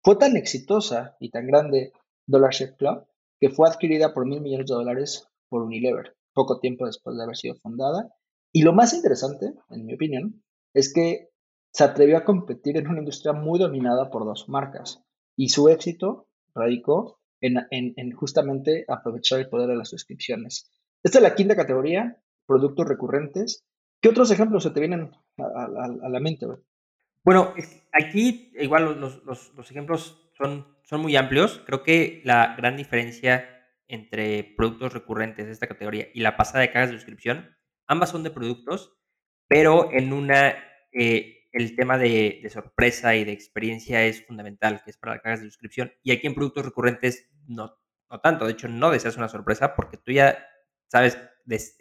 Fue 0.04 0.16
tan 0.16 0.38
exitosa 0.38 1.18
y 1.20 1.32
tan 1.32 1.48
grande 1.48 1.94
Dollar 2.28 2.52
Shave 2.52 2.76
Club 2.76 3.08
que 3.40 3.50
fue 3.50 3.68
adquirida 3.68 4.14
por 4.14 4.26
mil 4.26 4.42
millones 4.42 4.68
de 4.68 4.76
dólares 4.76 5.28
por 5.50 5.62
Unilever, 5.64 6.16
poco 6.34 6.60
tiempo 6.60 6.86
después 6.86 7.16
de 7.18 7.24
haber 7.24 7.36
sido 7.36 7.56
fundada. 7.56 8.14
Y 8.52 8.64
lo 8.64 8.74
más 8.74 8.94
interesante, 8.94 9.54
en 9.70 9.86
mi 9.86 9.96
opinión, 9.96 10.44
es 10.74 10.94
que 10.94 11.30
se 11.72 11.84
atrevió 11.84 12.18
a 12.18 12.26
competir 12.26 12.78
en 12.78 12.88
una 12.88 13.00
industria 13.00 13.34
muy 13.34 13.60
dominada 13.60 14.10
por 14.10 14.26
dos 14.26 14.48
marcas. 14.48 15.04
Y 15.36 15.50
su 15.50 15.68
éxito 15.70 16.28
radicó 16.54 17.20
en, 17.42 17.58
en 17.70 18.12
justamente 18.12 18.86
aprovechar 18.88 19.40
el 19.40 19.50
poder 19.50 19.70
de 19.70 19.76
las 19.76 19.90
suscripciones. 19.90 20.72
Esta 21.04 21.20
es 21.20 21.24
la 21.24 21.36
quinta 21.36 21.56
categoría, 21.56 22.22
productos 22.48 22.88
recurrentes, 22.88 23.66
¿Qué 24.06 24.10
otros 24.10 24.30
ejemplos 24.30 24.62
se 24.62 24.70
te 24.70 24.80
vienen 24.80 25.12
a, 25.40 26.10
la 26.10 26.20
mente? 26.20 26.46
Bueno, 27.24 27.56
aquí 27.92 28.52
igual 28.60 29.00
los, 29.00 29.72
ejemplos 29.72 30.30
son, 30.38 30.75
son 30.86 31.02
muy 31.02 31.16
amplios. 31.16 31.62
Creo 31.66 31.84
que 31.84 32.22
la 32.24 32.56
gran 32.56 32.78
diferencia 32.78 33.50
entre 33.88 34.56
productos 34.58 34.94
recurrentes 34.94 35.46
de 35.46 35.52
esta 35.52 35.68
categoría 35.68 36.08
y 36.14 36.22
la 36.22 36.38
pasada 36.38 36.62
de 36.62 36.72
cajas 36.72 36.90
de 36.90 36.98
suscripción, 36.98 37.56
ambas 37.86 38.10
son 38.10 38.24
de 38.24 38.32
productos, 38.32 38.98
pero 39.48 39.92
en 39.92 40.14
una 40.14 40.56
eh, 40.92 41.36
el 41.52 41.76
tema 41.76 41.98
de, 41.98 42.46
sorpresa 42.52 43.16
y 43.16 43.24
de 43.24 43.32
experiencia 43.32 44.06
es 44.06 44.26
fundamental, 44.26 44.82
que 44.84 44.92
es 44.92 44.98
para 44.98 45.14
las 45.14 45.22
cajas 45.22 45.40
de 45.40 45.46
suscripción. 45.48 45.94
Y 46.04 46.12
aquí 46.12 46.28
en 46.28 46.36
productos 46.36 46.66
recurrentes 46.66 47.30
no, 47.48 47.78
no 48.10 48.20
tanto, 48.20 48.46
de 48.46 48.52
hecho 48.52 48.68
no 48.68 48.92
deseas 48.92 49.16
una 49.16 49.30
sorpresa 49.30 49.74
porque 49.74 49.98
tú 49.98 50.12
ya 50.12 50.38
sabes, 50.88 51.18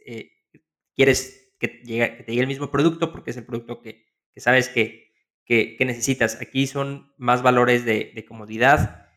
eh, 0.06 0.30
quieres 0.94 1.52
que, 1.58 1.68
te 1.68 1.84
llegue 1.84 2.40
el 2.40 2.46
mismo 2.46 2.70
producto 2.70 3.10
porque 3.10 3.32
es 3.32 3.36
el 3.36 3.46
producto 3.46 3.80
que, 3.80 4.06
sabes 4.36 4.68
que, 4.68 5.12
necesitas. 5.48 6.40
Aquí 6.40 6.66
son 6.66 7.12
más 7.16 7.42
valores 7.42 7.84
de, 7.84 8.24
comodidad, 8.26 9.08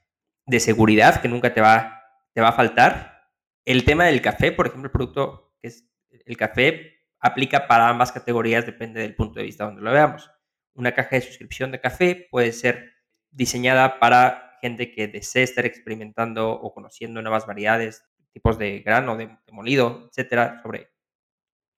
de 0.45 0.59
seguridad, 0.59 1.21
que 1.21 1.27
nunca 1.27 1.53
te 1.53 1.61
va, 1.61 2.03
te 2.33 2.41
va 2.41 2.49
a 2.49 2.53
faltar. 2.53 3.31
El 3.65 3.83
tema 3.83 4.05
del 4.05 4.21
café, 4.21 4.51
por 4.51 4.67
ejemplo, 4.67 4.87
el 4.87 4.91
producto 4.91 5.55
que 5.61 5.67
es 5.69 5.89
el 6.25 6.37
café, 6.37 6.93
aplica 7.19 7.67
para 7.67 7.89
ambas 7.89 8.11
categorías, 8.11 8.65
depende 8.65 9.01
del 9.01 9.15
punto 9.15 9.39
de 9.39 9.45
vista 9.45 9.65
donde 9.65 9.81
lo 9.81 9.91
veamos. 9.91 10.29
Una 10.73 10.93
caja 10.93 11.15
de 11.15 11.21
suscripción 11.21 11.71
de 11.71 11.81
café 11.81 12.27
puede 12.29 12.51
ser 12.51 12.93
diseñada 13.31 13.99
para 13.99 14.57
gente 14.61 14.91
que 14.91 15.07
desee 15.07 15.43
estar 15.43 15.65
experimentando 15.65 16.51
o 16.51 16.73
conociendo 16.73 17.21
nuevas 17.21 17.45
variedades, 17.45 18.03
tipos 18.31 18.57
de 18.57 18.79
grano, 18.79 19.17
de, 19.17 19.27
de 19.27 19.51
molido, 19.51 20.09
etcétera, 20.09 20.61
sobre 20.61 20.91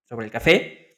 sobre 0.10 0.26
el 0.26 0.32
café. 0.32 0.89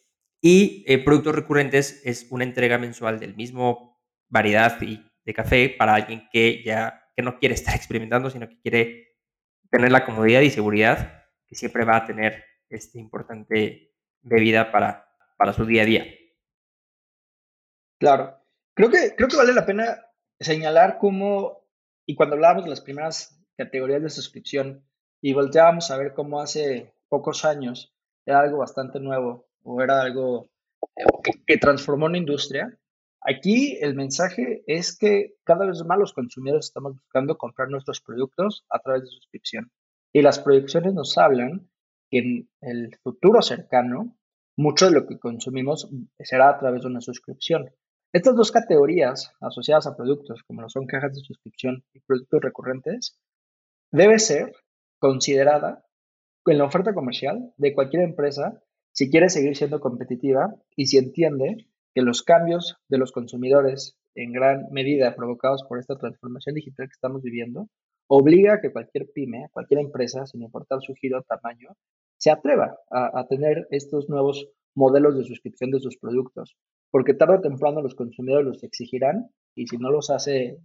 Y 0.41 0.84
eh, 0.88 0.97
productos 1.04 1.36
recurrentes 1.36 2.01
es 2.04 2.27
una 2.32 2.43
entrega 2.43 2.80
mensual 2.80 3.19
del 3.19 3.36
mismo 3.36 4.01
variedad 4.27 4.82
y 4.82 5.06
de 5.23 5.34
café 5.34 5.69
para 5.69 5.93
alguien 5.93 6.27
que 6.32 6.63
ya 6.63 7.10
que 7.15 7.21
no 7.21 7.38
quiere 7.38 7.54
estar 7.56 7.75
experimentando, 7.75 8.30
sino 8.30 8.49
que 8.49 8.60
quiere 8.60 9.17
tener 9.69 9.91
la 9.91 10.06
comodidad 10.06 10.41
y 10.41 10.49
seguridad 10.49 11.25
que 11.47 11.56
siempre 11.56 11.86
va 11.86 11.97
a 11.97 12.06
tener 12.06 12.43
esta 12.69 12.97
importante 12.97 13.93
bebida 14.21 14.71
para, 14.71 15.08
para 15.38 15.54
su 15.54 15.65
día 15.65 15.84
a 15.84 15.86
día. 15.86 16.06
Claro. 17.99 18.38
Creo 18.73 18.89
que, 18.89 19.15
creo 19.15 19.27
que 19.27 19.38
vale 19.38 19.54
la 19.54 19.65
pena 19.65 20.06
señalar 20.39 20.97
cómo, 20.97 21.67
y 22.06 22.15
cuando 22.15 22.36
hablábamos 22.36 22.63
de 22.63 22.69
las 22.69 22.82
primeras 22.82 23.39
categorías 23.58 24.01
de 24.01 24.10
suscripción 24.10 24.88
y 25.21 25.34
volteábamos 25.34 25.91
a 25.91 25.97
ver 25.97 26.13
cómo 26.13 26.41
hace 26.41 26.95
pocos 27.10 27.45
años 27.45 27.93
era 28.25 28.39
algo 28.39 28.58
bastante 28.58 28.99
nuevo 28.99 29.51
o 29.63 29.82
era 29.82 30.02
algo 30.02 30.50
eh, 30.95 31.04
que, 31.45 31.58
transformó 31.58 32.06
una 32.06 32.17
industria. 32.17 32.78
Aquí 33.21 33.78
el 33.82 33.95
mensaje 33.95 34.63
es 34.65 34.97
que 34.97 35.36
cada 35.43 35.65
vez 35.65 35.84
más 35.86 36.00
los 36.00 36.13
consumidores 36.13 36.67
estamos 36.67 36.93
buscando 36.93 37.38
comprar 37.38 37.69
nuestros 37.69 38.02
productos 38.02 38.65
a 38.69 38.80
través 38.80 39.04
de 39.04 39.10
suscripción. 39.10 39.71
Y 40.13 40.21
las 40.21 40.39
proyecciones 40.39 40.93
nos 40.93 41.17
hablan 41.17 41.69
que 42.10 42.19
en 42.19 42.50
el 42.62 42.97
futuro 43.04 43.41
cercano, 43.41 44.17
mucho 44.58 44.86
de 44.86 44.91
lo 44.91 45.08
que 45.08 45.19
consumimos 45.19 45.89
será 46.19 46.50
a 46.50 46.60
través 46.60 46.82
de 46.82 46.88
una 46.88 47.02
suscripción. 47.02 47.69
Estas 48.13 48.36
dos 48.36 48.52
categorías 48.52 49.32
asociadas 49.39 49.88
a 49.88 49.95
productos, 49.95 50.43
como 50.43 50.62
lo 50.62 50.69
son 50.69 50.86
cajas 50.86 51.13
de 51.15 51.21
suscripción 51.21 51.86
y 51.93 52.02
productos 52.02 52.41
recurrentes, 52.41 53.17
debe 53.91 54.19
ser 54.19 54.54
considerada 55.00 55.86
en 56.45 56.58
la 56.58 56.65
oferta 56.65 56.93
comercial 56.93 57.54
de 57.58 57.74
cualquier 57.74 58.04
empresa 58.04 58.62
si 59.02 59.10
quiere 59.10 59.30
seguir 59.30 59.58
siendo 59.58 59.80
competitiva 59.80 60.54
y 60.76 60.86
si 60.86 61.00
entiende 61.00 61.66
que 61.96 62.04
los 62.04 62.22
cambios 62.22 62.78
de 62.88 63.00
los 63.00 63.12
consumidores 63.12 63.98
en 64.14 64.32
gran 64.32 64.68
medida 64.70 65.16
provocados 65.16 65.64
por 65.68 65.80
esta 65.80 65.98
transformación 65.98 66.54
digital 66.54 66.86
que 66.86 66.94
estamos 66.94 67.24
viviendo, 67.24 67.68
obliga 68.06 68.54
a 68.54 68.62
que 68.62 68.72
cualquier 68.72 69.08
pyme, 69.12 69.48
cualquier 69.54 69.80
empresa, 69.80 70.28
sin 70.28 70.44
importar 70.44 70.82
su 70.84 70.94
giro 70.94 71.18
o 71.18 71.24
tamaño, 71.24 71.70
se 72.20 72.30
atreva 72.30 72.78
a, 72.92 73.26
tener 73.28 73.66
estos 73.72 74.08
nuevos 74.08 74.48
modelos 74.76 75.18
de 75.18 75.24
suscripción 75.24 75.72
de 75.72 75.80
sus 75.80 75.98
productos, 75.98 76.56
porque 76.92 77.16
tarde 77.16 77.38
o 77.38 77.42
temprano 77.42 77.82
los 77.82 77.96
consumidores 77.96 78.46
los 78.46 78.64
exigirán 78.64 79.32
y 79.56 79.66
si 79.66 79.78
no 79.78 79.90
los 79.90 80.12
hace, 80.12 80.60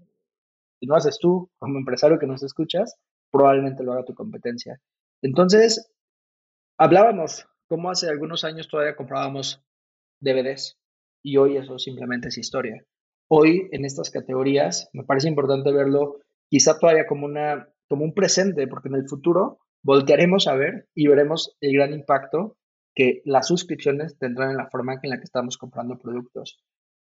si 0.79 0.85
no 0.87 0.95
haces 0.95 1.19
tú 1.19 1.49
como 1.59 1.79
empresario 1.79 2.19
que 2.19 2.27
nos 2.27 2.43
escuchas, 2.43 2.99
probablemente 3.31 3.83
lo 3.83 3.95
haga 3.95 4.05
tu 4.05 4.13
competencia. 4.13 4.79
Entonces, 5.23 5.91
hablábamos 6.77 7.47
cómo 7.69 7.91
hace 7.91 8.09
algunos 8.09 8.45
años 8.45 8.69
todavía 8.69 8.97
comprábamos 8.97 9.63
DVDs 10.21 10.79
y 11.23 11.37
hoy 11.37 11.57
eso 11.57 11.79
simplemente 11.79 12.29
es 12.29 12.39
historia. 12.39 12.85
Hoy 13.29 13.69
en 13.73 13.85
estas 13.85 14.11
categorías 14.11 14.89
me 14.93 15.05
parece 15.05 15.29
importante 15.29 15.73
verlo 15.73 16.21
quizá 16.49 16.79
todavía 16.79 17.07
como, 17.07 17.27
una, 17.27 17.69
como 17.89 18.05
un 18.05 18.15
presente, 18.15 18.69
porque 18.69 18.89
en 18.89 18.95
el 18.95 19.09
futuro 19.09 19.59
voltearemos 19.83 20.47
a 20.47 20.55
ver 20.55 20.89
y 20.95 21.09
veremos 21.09 21.57
el 21.61 21.73
gran 21.75 21.93
impacto 21.93 22.57
que 22.95 23.23
las 23.25 23.49
suscripciones 23.49 24.17
tendrán 24.19 24.51
en 24.51 24.57
la 24.57 24.71
forma 24.71 24.99
en 25.03 25.11
la 25.11 25.19
que 25.19 25.25
estamos 25.25 25.59
comprando 25.59 25.99
productos. 25.99 26.61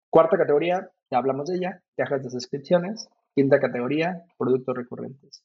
Cuarta 0.09 0.37
categoría, 0.37 0.89
ya 1.11 1.17
hablamos 1.17 1.49
de 1.49 1.57
ella, 1.57 1.83
cajas 1.95 2.23
de 2.23 2.29
suscripciones. 2.29 3.07
Quinta 3.35 3.59
categoría, 3.59 4.23
productos 4.37 4.77
recurrentes. 4.77 5.43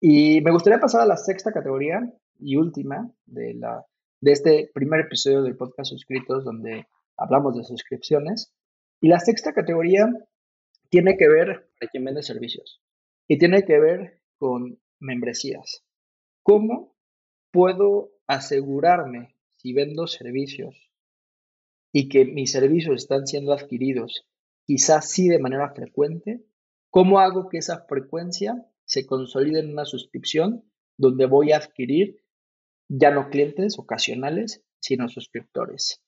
Y 0.00 0.40
me 0.42 0.52
gustaría 0.52 0.78
pasar 0.78 1.00
a 1.00 1.06
la 1.06 1.16
sexta 1.16 1.52
categoría 1.52 2.00
y 2.38 2.54
última 2.56 3.10
de, 3.26 3.54
la, 3.54 3.84
de 4.20 4.32
este 4.32 4.70
primer 4.72 5.00
episodio 5.00 5.42
del 5.42 5.56
podcast 5.56 5.90
Suscritos, 5.90 6.44
donde 6.44 6.86
hablamos 7.16 7.56
de 7.56 7.64
suscripciones. 7.64 8.52
Y 9.00 9.08
la 9.08 9.20
sexta 9.20 9.52
categoría 9.52 10.08
tiene 10.88 11.16
que 11.16 11.28
ver 11.28 11.70
para 11.78 11.90
quien 11.90 12.04
vende 12.04 12.22
servicios 12.22 12.80
y 13.28 13.38
tiene 13.38 13.64
que 13.64 13.78
ver 13.78 14.22
con 14.38 14.80
membresías. 14.98 15.84
¿Cómo 16.42 16.96
puedo 17.50 18.12
asegurarme 18.26 19.36
si 19.56 19.72
vendo 19.72 20.06
servicios 20.06 20.90
y 21.92 22.08
que 22.08 22.24
mis 22.24 22.52
servicios 22.52 22.96
están 22.96 23.26
siendo 23.26 23.52
adquiridos, 23.52 24.26
quizás 24.64 25.10
sí 25.10 25.28
de 25.28 25.38
manera 25.38 25.72
frecuente? 25.74 26.46
¿Cómo 26.90 27.20
hago 27.20 27.48
que 27.48 27.58
esa 27.58 27.84
frecuencia 27.86 28.66
se 28.84 29.06
consolide 29.06 29.60
en 29.60 29.72
una 29.72 29.84
suscripción 29.84 30.64
donde 30.96 31.26
voy 31.26 31.52
a 31.52 31.58
adquirir 31.58 32.22
ya 32.88 33.10
no 33.10 33.30
clientes 33.30 33.78
ocasionales, 33.78 34.64
sino 34.80 35.08
suscriptores? 35.08 36.02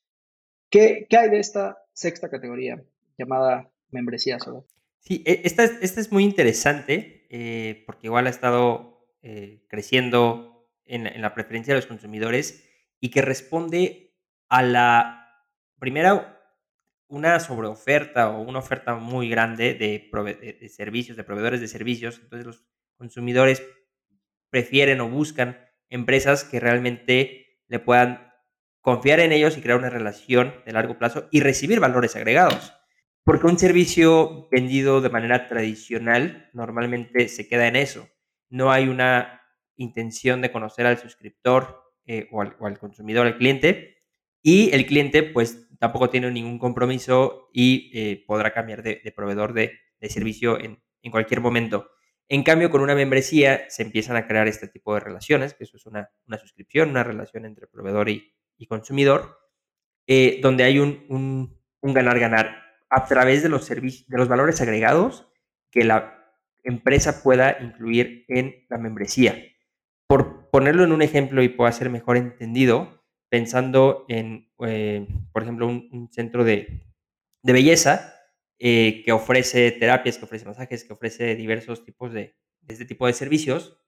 ¿Qué, 0.71 1.07
hay 1.11 1.31
de 1.31 1.39
esta 1.39 1.79
sexta 1.93 2.29
categoría 2.29 2.83
llamada 3.17 3.71
membresía 3.91 4.39
solo? 4.39 4.67
Sí, 5.01 5.23
e, 5.27 5.43
esta 5.45 5.65
es, 5.65 5.79
esta 5.81 6.01
es 6.01 6.13
muy 6.13 6.25
interesante 6.25 7.27
eh, 7.31 7.85
porque 7.87 8.09
igual 8.09 8.27
ha 8.27 8.31
estado 8.31 9.09
eh, 9.23 9.65
creciendo 9.69 10.69
en, 10.85 11.21
la 11.21 11.35
preferencia 11.35 11.75
de 11.75 11.79
los 11.81 11.87
consumidores 11.87 12.65
y 13.01 13.11
que 13.11 13.23
responde 13.23 14.15
a 14.49 14.63
la, 14.63 15.47
primera, 15.79 16.41
una 17.07 17.41
sobreoferta 17.41 18.31
o 18.31 18.43
una 18.43 18.59
oferta 18.59 18.95
muy 18.95 19.29
grande 19.29 19.75
de, 19.75 20.11
de, 20.61 20.69
servicios, 20.69 21.17
de 21.17 21.25
proveedores 21.25 21.61
de 21.61 21.69
servicios. 21.69 22.21
Entonces 22.23 22.47
los 22.47 22.65
consumidores 22.97 23.63
prefieren 24.51 25.01
o 25.01 25.09
buscan 25.09 25.59
empresas 25.91 26.45
que 26.45 26.61
realmente 26.61 27.59
le 27.69 27.79
puedan 27.79 28.33
confiar 28.81 29.21
en 29.21 29.33
ellos 29.33 29.57
y 29.57 29.61
crear 29.61 29.79
una 29.79 29.91
relación 29.91 30.55
de 30.65 30.73
largo 30.73 30.99
plazo 30.99 31.29
y 31.31 31.41
recibir 31.41 31.81
valores 31.81 32.17
agregados. 32.17 32.73
Porque 33.25 33.47
un 33.47 33.59
servicio 33.59 34.49
vendido 34.51 35.01
de 35.01 35.11
manera 35.11 35.49
tradicional 35.49 36.49
normalmente 36.55 37.29
se 37.29 37.47
queda 37.47 37.69
en 37.69 37.77
eso. 37.77 38.09
No 38.49 38.73
hay 38.73 38.89
una 38.89 39.43
intención 39.77 40.41
de 40.41 40.51
conocer 40.51 40.87
al 40.87 40.99
suscriptor 40.99 41.83
eh, 42.07 42.29
o, 42.33 42.41
al, 42.41 42.79
consumidor, 42.79 43.27
al 43.27 43.37
cliente, 43.37 43.99
y 44.43 44.71
el 44.73 44.87
cliente 44.87 45.23
pues 45.23 45.69
tampoco 45.79 46.09
tiene 46.09 46.31
ningún 46.31 46.59
compromiso 46.59 47.51
y 47.53 47.91
eh, 47.93 48.25
podrá 48.27 48.53
cambiar 48.53 48.83
de, 48.83 49.13
proveedor 49.15 49.53
de, 49.53 49.79
servicio 50.09 50.59
en, 50.59 50.81
cualquier 51.11 51.43
momento. 51.43 51.91
En 52.29 52.43
cambio, 52.43 52.71
con 52.71 52.83
una 52.83 52.95
membresía 52.95 53.69
se 53.71 53.83
empiezan 53.83 54.17
a 54.17 54.27
crear 54.27 54.49
este 54.49 54.69
tipo 54.69 54.95
de 54.95 55.01
relaciones, 55.01 55.55
que 55.55 55.65
eso 55.65 55.77
es 55.77 55.87
una, 55.87 56.11
suscripción, 56.39 56.91
una 56.91 57.05
relación 57.05 57.45
entre 57.45 57.67
proveedor 57.67 58.09
y, 58.11 58.33
consumidor, 58.69 59.39
eh, 60.07 60.41
donde 60.43 60.65
hay 60.65 60.79
un 60.79 61.59
ganar-ganar 61.83 62.69
a 62.91 63.05
través 63.07 63.43
de 63.43 63.49
los, 63.49 63.69
de 63.69 64.05
los 64.09 64.29
valores 64.29 64.61
agregados 64.61 65.29
que 65.71 65.85
la 65.85 66.35
empresa 66.63 67.23
pueda 67.23 67.59
incluir 67.61 68.25
en 68.29 68.67
la 68.69 68.79
membresía. 68.79 69.37
Por 70.07 70.51
ponerlo 70.51 70.85
en 70.85 70.93
un 70.93 71.03
ejemplo 71.03 71.43
y 71.43 71.49
pueda 71.49 71.73
ser 71.73 71.91
mejor 71.91 72.17
entendido, 72.17 73.05
pensando 73.29 74.07
en, 74.09 74.51
eh, 74.61 75.07
por 75.33 75.43
ejemplo, 75.43 75.67
un, 75.67 76.09
centro 76.13 76.45
de, 76.45 76.85
belleza 77.43 78.15
eh, 78.59 79.03
que 79.05 79.13
ofrece 79.13 79.71
terapias, 79.73 80.19
que 80.19 80.25
ofrece 80.25 80.45
masajes, 80.45 80.85
que 80.85 80.93
ofrece 80.93 81.37
diversos 81.37 81.85
tipos 81.85 82.13
de, 82.13 82.37
este 82.67 82.85
tipo 82.85 83.07
de 83.07 83.13
servicios, 83.13 83.79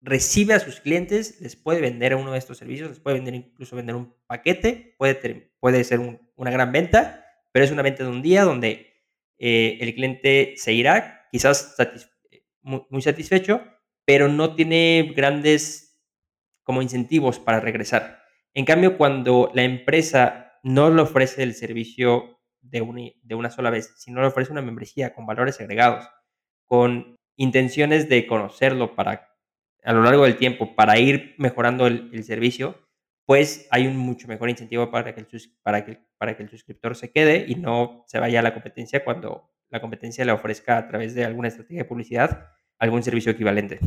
recibe 0.00 0.54
a 0.54 0.60
sus 0.60 0.80
clientes, 0.80 1.40
les 1.40 1.56
puede 1.56 1.80
vender 1.80 2.14
uno 2.14 2.32
de 2.32 2.38
estos 2.38 2.58
servicios, 2.58 2.90
les 2.90 3.00
puede 3.00 3.16
vender 3.16 3.34
incluso 3.34 3.76
vender 3.76 3.94
un 3.94 4.14
paquete, 4.26 4.94
puede, 4.98 5.52
puede 5.58 5.84
ser 5.84 6.00
una 6.34 6.50
gran 6.50 6.70
venta, 6.72 7.24
pero 7.52 7.64
es 7.64 7.70
una 7.70 7.82
venta 7.82 8.04
de 8.04 8.10
un 8.10 8.22
día 8.22 8.44
donde 8.44 8.92
eh, 9.38 9.78
el 9.80 9.94
cliente 9.94 10.54
se 10.56 10.72
irá, 10.72 11.26
quizás 11.30 11.76
muy, 12.62 13.02
satisfecho, 13.02 13.62
pero 14.04 14.28
no 14.28 14.54
tiene 14.54 15.12
grandes 15.14 16.00
como 16.62 16.82
incentivos 16.82 17.38
para 17.38 17.60
regresar. 17.60 18.22
En 18.54 18.64
cambio, 18.64 18.96
cuando 18.96 19.50
la 19.54 19.62
empresa 19.62 20.58
no 20.62 20.90
le 20.90 21.02
ofrece 21.02 21.42
el 21.42 21.54
servicio 21.54 22.35
de, 22.70 23.16
de 23.22 23.34
una 23.34 23.50
sola 23.50 23.70
vez, 23.70 23.92
sino 23.96 24.20
le 24.20 24.28
ofrece 24.28 24.52
una 24.52 24.62
membresía 24.62 25.14
con 25.14 25.26
valores 25.26 25.60
agregados, 25.60 26.08
con 26.66 27.16
intenciones 27.36 28.08
de 28.08 28.26
conocerlo 28.26 28.94
para 28.94 29.32
a 29.84 29.92
lo 29.92 30.02
largo 30.02 30.24
del 30.24 30.36
tiempo 30.36 30.74
para 30.74 30.98
ir 30.98 31.36
mejorando 31.38 31.86
el 31.86 32.24
servicio, 32.24 32.86
pues 33.26 33.66
hay 33.72 33.86
un 33.88 33.96
mucho 33.96 34.28
mejor 34.28 34.48
incentivo 34.48 34.90
para 34.90 35.12
que, 35.12 35.20
el, 35.20 35.26
para, 35.62 35.84
que, 35.84 35.98
para 36.16 36.36
que 36.36 36.44
el 36.44 36.48
suscriptor 36.48 36.94
se 36.94 37.10
quede 37.10 37.44
y 37.46 37.56
no 37.56 38.04
se 38.06 38.20
vaya 38.20 38.38
a 38.38 38.42
la 38.42 38.54
competencia 38.54 39.04
cuando 39.04 39.50
la 39.68 39.80
competencia 39.80 40.24
le 40.24 40.32
ofrezca 40.32 40.78
a 40.78 40.88
través 40.88 41.14
de 41.14 41.24
alguna 41.24 41.48
estrategia 41.48 41.82
de 41.82 41.88
publicidad 41.88 42.52
algún 42.78 43.02
servicio 43.02 43.32
equivalente. 43.32 43.80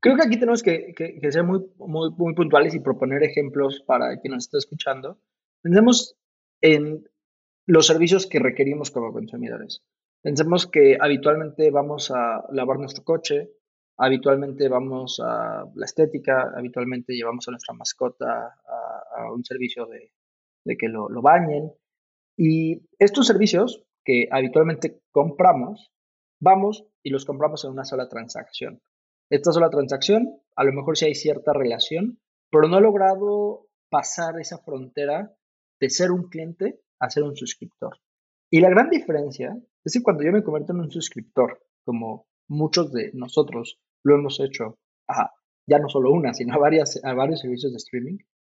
Creo 0.00 0.16
que 0.16 0.22
aquí 0.22 0.38
tenemos 0.38 0.62
que, 0.62 0.94
ser 1.30 1.44
muy, 1.44 1.66
muy, 1.76 2.10
muy, 2.16 2.34
puntuales 2.34 2.74
y 2.74 2.80
proponer 2.80 3.22
ejemplos 3.22 3.82
para 3.86 4.18
quien 4.20 4.32
nos 4.32 4.44
está 4.44 4.56
escuchando. 4.56 5.18
Pensemos 5.60 6.16
en 6.62 7.06
los 7.68 7.86
servicios 7.86 8.26
que 8.26 8.40
requerimos 8.40 8.90
como 8.90 9.12
consumidores. 9.12 9.82
Pensemos 10.22 10.66
que 10.66 10.98
habitualmente 11.00 11.70
vamos 11.70 12.10
a 12.10 12.44
lavar 12.50 12.78
nuestro 12.78 13.04
coche, 13.04 13.52
Habitualmente 14.00 14.68
vamos 14.68 15.20
a 15.20 15.64
la 15.74 15.84
estética, 15.84 16.52
habitualmente 16.56 17.14
llevamos 17.14 17.48
a 17.48 17.50
nuestra 17.50 17.74
mascota 17.74 18.54
a, 19.16 19.32
un 19.32 19.44
servicio 19.44 19.86
de, 19.86 20.76
que 20.76 20.88
lo, 20.88 21.08
bañen. 21.20 21.72
Y 22.36 22.86
estos 23.00 23.26
servicios 23.26 23.82
que 24.04 24.28
habitualmente 24.30 25.02
compramos, 25.10 25.90
vamos 26.40 26.86
y 27.02 27.10
los 27.10 27.24
compramos 27.24 27.64
en 27.64 27.72
una 27.72 27.84
sola 27.84 28.08
transacción. 28.08 28.80
Esta 29.30 29.50
sola 29.50 29.68
transacción, 29.68 30.40
a 30.54 30.62
lo 30.62 30.72
mejor 30.72 30.96
sí 30.96 31.06
hay 31.06 31.16
cierta 31.16 31.52
relación, 31.52 32.20
pero 32.52 32.68
no 32.68 32.78
he 32.78 32.82
logrado 32.82 33.66
pasar 33.90 34.38
esa 34.38 34.58
frontera 34.58 35.34
de 35.80 35.90
ser 35.90 36.12
un 36.12 36.28
cliente 36.28 36.80
a 37.00 37.08
un 37.22 37.36
suscriptor. 37.36 37.98
Y 38.50 38.60
la 38.60 38.70
gran 38.70 38.90
diferencia 38.90 39.56
es 39.84 39.92
que 39.92 40.02
cuando 40.02 40.24
yo 40.24 40.32
me 40.32 40.42
convierto 40.42 40.72
en 40.72 40.80
un 40.80 40.90
suscriptor, 40.90 41.60
como 41.84 42.26
muchos 42.48 42.92
de 42.92 43.10
nosotros 43.14 43.78
lo 44.02 44.14
hemos 44.16 44.40
hecho 44.40 44.78
a 45.06 45.32
ya 45.68 45.78
no 45.78 45.88
solo 45.88 46.10
una, 46.12 46.32
sino 46.32 46.54
a, 46.54 46.58
varias, 46.58 46.98
a 47.04 47.12
varios 47.12 47.40
servicios 47.40 47.72
de 47.72 47.76
streaming, 47.76 48.16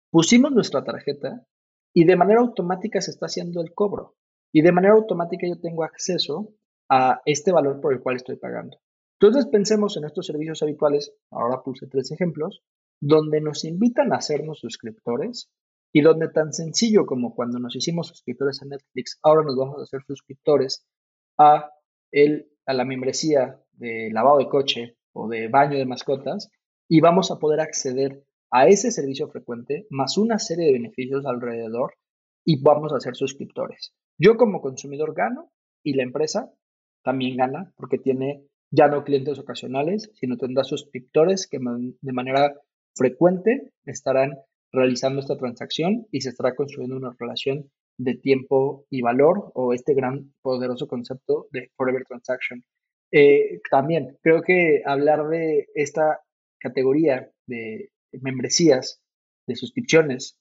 pusimos 0.09 0.51
nuestra 0.53 0.83
tarjeta 0.83 1.45
y 1.93 2.05
de 2.05 2.15
manera 2.15 2.39
automática 2.39 3.01
se 3.01 3.11
está 3.11 3.25
haciendo 3.25 3.61
el 3.61 3.73
cobro. 3.73 4.15
Y 4.53 4.61
de 4.61 4.71
manera 4.71 4.93
automática 4.93 5.45
yo 5.47 5.59
tengo 5.59 5.83
acceso 5.83 6.53
a 6.89 7.21
este 7.25 7.51
valor 7.51 7.81
por 7.81 7.93
el 7.93 7.99
cual 8.01 8.15
estoy 8.15 8.37
pagando. 8.37 8.77
Entonces 9.19 9.45
pensemos 9.47 9.97
en 9.97 10.05
estos 10.05 10.25
servicios 10.25 10.63
habituales, 10.63 11.13
ahora 11.29 11.61
puse 11.63 11.87
tres 11.87 12.11
ejemplos, 12.11 12.63
donde 13.01 13.41
nos 13.41 13.65
invitan 13.65 14.13
a 14.13 14.17
hacernos 14.17 14.59
suscriptores 14.59 15.49
y 15.93 16.01
donde 16.01 16.29
tan 16.29 16.53
sencillo 16.53 17.05
como 17.05 17.35
cuando 17.35 17.59
nos 17.59 17.75
hicimos 17.75 18.07
suscriptores 18.07 18.61
a 18.61 18.65
Netflix, 18.65 19.19
ahora 19.23 19.43
nos 19.43 19.57
vamos 19.57 19.79
a 19.79 19.83
hacer 19.83 20.01
suscriptores 20.07 20.85
a, 21.37 21.69
el, 22.11 22.49
a 22.65 22.73
la 22.73 22.85
membresía 22.85 23.59
de 23.73 24.09
lavado 24.11 24.37
de 24.37 24.47
coche 24.47 24.97
o 25.13 25.27
de 25.27 25.47
baño 25.47 25.77
de 25.77 25.85
mascotas 25.85 26.49
y 26.87 27.01
vamos 27.01 27.31
a 27.31 27.37
poder 27.37 27.59
acceder 27.59 28.23
a 28.51 28.67
ese 28.67 28.91
servicio 28.91 29.29
frecuente 29.29 29.87
más 29.89 30.17
una 30.17 30.39
serie 30.39 30.67
de 30.67 30.73
beneficios 30.73 31.25
alrededor 31.25 31.93
y 32.45 32.61
vamos 32.61 32.93
a 32.93 32.99
ser 32.99 33.15
suscriptores. 33.15 33.93
Yo 34.17 34.37
como 34.37 34.61
consumidor 34.61 35.13
gano 35.13 35.51
y 35.83 35.93
la 35.93 36.03
empresa 36.03 36.51
también 37.03 37.37
gana 37.37 37.73
porque 37.75 37.97
tiene 37.97 38.45
ya 38.71 38.87
no 38.87 39.03
clientes 39.03 39.37
ocasionales, 39.39 40.09
sino 40.13 40.37
tendrá 40.37 40.63
suscriptores 40.63 41.47
que 41.47 41.59
de 41.59 42.13
manera 42.13 42.55
frecuente 42.95 43.73
estarán 43.85 44.37
realizando 44.71 45.19
esta 45.19 45.37
transacción 45.37 46.07
y 46.11 46.21
se 46.21 46.29
estará 46.29 46.55
construyendo 46.55 46.97
una 46.97 47.15
relación 47.19 47.69
de 47.97 48.15
tiempo 48.15 48.85
y 48.89 49.01
valor 49.01 49.51
o 49.53 49.73
este 49.73 49.93
gran 49.93 50.33
poderoso 50.41 50.87
concepto 50.87 51.47
de 51.51 51.69
Forever 51.75 52.03
Transaction. 52.05 52.63
Eh, 53.11 53.59
también 53.69 54.17
creo 54.21 54.41
que 54.41 54.81
hablar 54.85 55.27
de 55.27 55.67
esta 55.75 56.21
categoría 56.59 57.29
de 57.45 57.91
membresías, 58.13 59.01
de 59.47 59.55
suscripciones, 59.55 60.37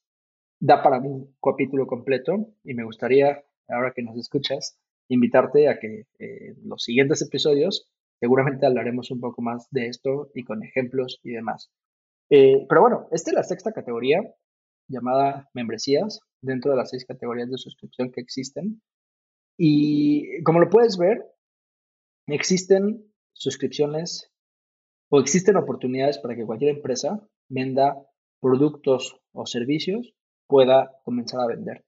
da 0.61 0.83
para 0.83 0.99
un 0.99 1.35
capítulo 1.43 1.87
completo 1.87 2.55
y 2.65 2.75
me 2.75 2.85
gustaría, 2.85 3.43
ahora 3.69 3.93
que 3.95 4.03
nos 4.03 4.17
escuchas, 4.17 4.79
invitarte 5.09 5.69
a 5.69 5.79
que 5.81 6.07
en 6.19 6.57
los 6.69 6.85
siguientes 6.85 7.23
episodios 7.23 7.91
seguramente 8.21 8.67
hablaremos 8.67 9.11
un 9.11 9.21
poco 9.21 9.43
más 9.43 9.67
de 9.71 9.87
esto 9.87 10.31
y 10.35 10.45
con 10.45 10.63
ejemplos 10.63 11.19
y 11.23 11.31
demás. 11.31 11.71
Eh, 12.31 12.67
pero 12.69 12.81
bueno, 12.81 13.09
esta 13.11 13.31
es 13.31 13.35
la 13.35 13.43
sexta 13.43 13.73
categoría 13.73 14.21
llamada 14.89 15.49
membresías 15.55 16.21
dentro 16.41 16.71
de 16.71 16.77
las 16.77 16.91
seis 16.91 17.05
categorías 17.05 17.51
de 17.51 17.59
suscripción 17.59 18.11
que 18.13 18.21
existen. 18.21 18.81
Y 19.59 20.43
como 20.43 20.61
lo 20.61 20.71
puedes 20.71 20.97
ver, 20.97 21.25
existen 22.27 23.13
suscripciones 23.33 24.33
o 25.11 25.21
existen 25.21 25.57
oportunidades 25.57 26.19
para 26.19 26.37
que 26.37 26.47
cualquier 26.47 26.77
empresa 26.77 27.21
venda 27.49 27.97
productos 28.41 29.21
o 29.33 29.47
servicios, 29.47 30.15
pueda 30.47 30.91
comenzar 31.05 31.41
a 31.41 31.47
vender. 31.47 31.85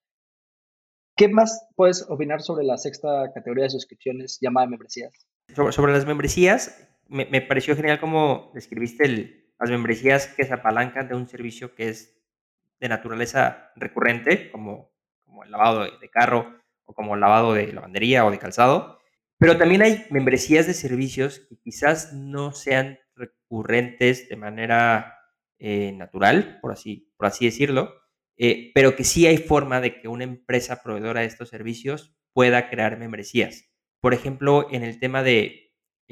¿Qué 1.16 1.28
más 1.28 1.66
puedes 1.76 2.06
opinar 2.08 2.40
sobre 2.42 2.64
la 2.64 2.78
sexta 2.78 3.32
categoría 3.34 3.64
de 3.64 3.70
suscripciones 3.70 4.38
llamada 4.40 4.66
membresías? 4.66 5.26
Sobre, 5.54 5.92
las 5.92 6.06
membresías, 6.06 6.88
me, 7.08 7.42
pareció 7.42 7.76
genial 7.76 8.00
cómo 8.00 8.50
describiste 8.54 9.04
las 9.62 9.70
membresías 9.70 10.26
que 10.26 10.44
se 10.44 10.52
apalancan 10.52 11.06
de 11.06 11.14
un 11.14 11.28
servicio 11.28 11.72
que 11.76 11.88
es 11.88 12.20
de 12.80 12.88
naturaleza 12.88 13.70
recurrente, 13.76 14.50
como, 14.50 14.92
como 15.24 15.44
el 15.44 15.52
lavado 15.52 15.84
de, 15.84 16.10
carro 16.10 16.58
o 16.84 16.94
como 16.94 17.14
el 17.14 17.20
lavado 17.20 17.54
de 17.54 17.72
lavandería 17.72 18.26
o 18.26 18.32
de 18.32 18.40
calzado. 18.40 18.98
Pero 19.38 19.56
también 19.56 19.82
hay 19.82 20.04
membresías 20.10 20.66
de 20.66 20.74
servicios 20.74 21.46
que 21.48 21.60
quizás 21.60 22.12
no 22.12 22.50
sean 22.50 22.98
recurrentes 23.14 24.28
de 24.28 24.34
manera 24.34 25.16
eh, 25.60 25.92
natural, 25.92 26.58
por 26.60 26.72
así, 26.72 27.12
por 27.16 27.28
así 27.28 27.44
decirlo, 27.44 27.94
eh, 28.36 28.72
pero 28.74 28.96
que 28.96 29.04
sí 29.04 29.28
hay 29.28 29.38
forma 29.38 29.80
de 29.80 30.00
que 30.00 30.08
una 30.08 30.24
empresa 30.24 30.82
proveedora 30.82 31.20
de 31.20 31.26
estos 31.26 31.50
servicios 31.50 32.16
pueda 32.32 32.68
crear 32.68 32.98
membresías. 32.98 33.70
Por 34.00 34.12
ejemplo, 34.12 34.66
en 34.72 34.82
el 34.82 34.98
tema 34.98 35.22
de, 35.22 35.61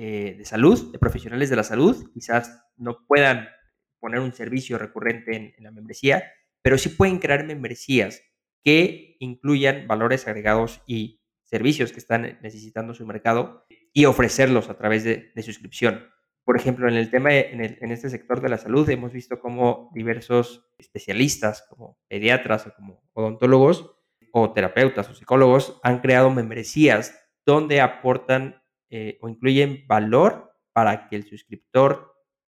eh, 0.03 0.35
de 0.39 0.47
salud, 0.47 0.93
de 0.93 0.99
profesionales 0.99 1.51
de 1.51 1.57
la 1.57 1.63
salud, 1.63 2.11
quizás 2.15 2.65
no 2.79 3.05
puedan 3.07 3.51
poner 3.99 4.21
un 4.21 4.33
servicio 4.33 4.79
recurrente 4.79 5.55
en, 5.59 5.63
la 5.63 5.73
membresía, 5.73 6.25
pero 6.63 6.79
sí 6.79 6.89
pueden 6.89 7.19
crear 7.19 7.45
membresías 7.45 8.23
que 8.65 9.19
incluyan 9.21 9.87
valores 9.87 10.27
agregados 10.27 10.81
y 10.87 11.21
servicios 11.45 11.93
que 11.93 11.99
están 11.99 12.39
necesitando 12.41 12.95
su 12.95 13.07
mercado 13.07 13.67
y 13.93 14.07
ofrecerlos 14.07 14.71
a 14.71 14.79
través 14.79 15.05
de, 15.05 15.31
suscripción. 15.43 16.07
Por 16.47 16.57
ejemplo, 16.57 16.89
en 16.89 16.95
el 16.95 17.11
tema, 17.11 17.35
en, 17.35 17.61
en, 17.61 17.93
este 17.93 18.09
sector 18.09 18.41
de 18.41 18.49
la 18.49 18.57
salud, 18.57 18.89
hemos 18.89 19.13
visto 19.13 19.39
cómo 19.39 19.91
diversos 19.95 20.67
especialistas, 20.79 21.67
como 21.69 21.99
pediatras 22.09 22.67
o 22.67 22.75
como 22.75 23.03
odontólogos, 23.13 23.99
o 24.33 24.51
terapeutas 24.55 25.11
o 25.11 25.15
psicólogos, 25.15 25.79
han 25.83 26.01
creado 26.01 26.31
membresías 26.31 27.15
donde 27.45 27.83
aportan 27.83 28.60
eh, 28.93 29.18
o 29.20 29.28
incluyen 29.28 29.84
valor 29.86 30.53
para 30.72 31.09
que 31.09 31.14
el 31.14 31.24
suscriptor 31.24 32.12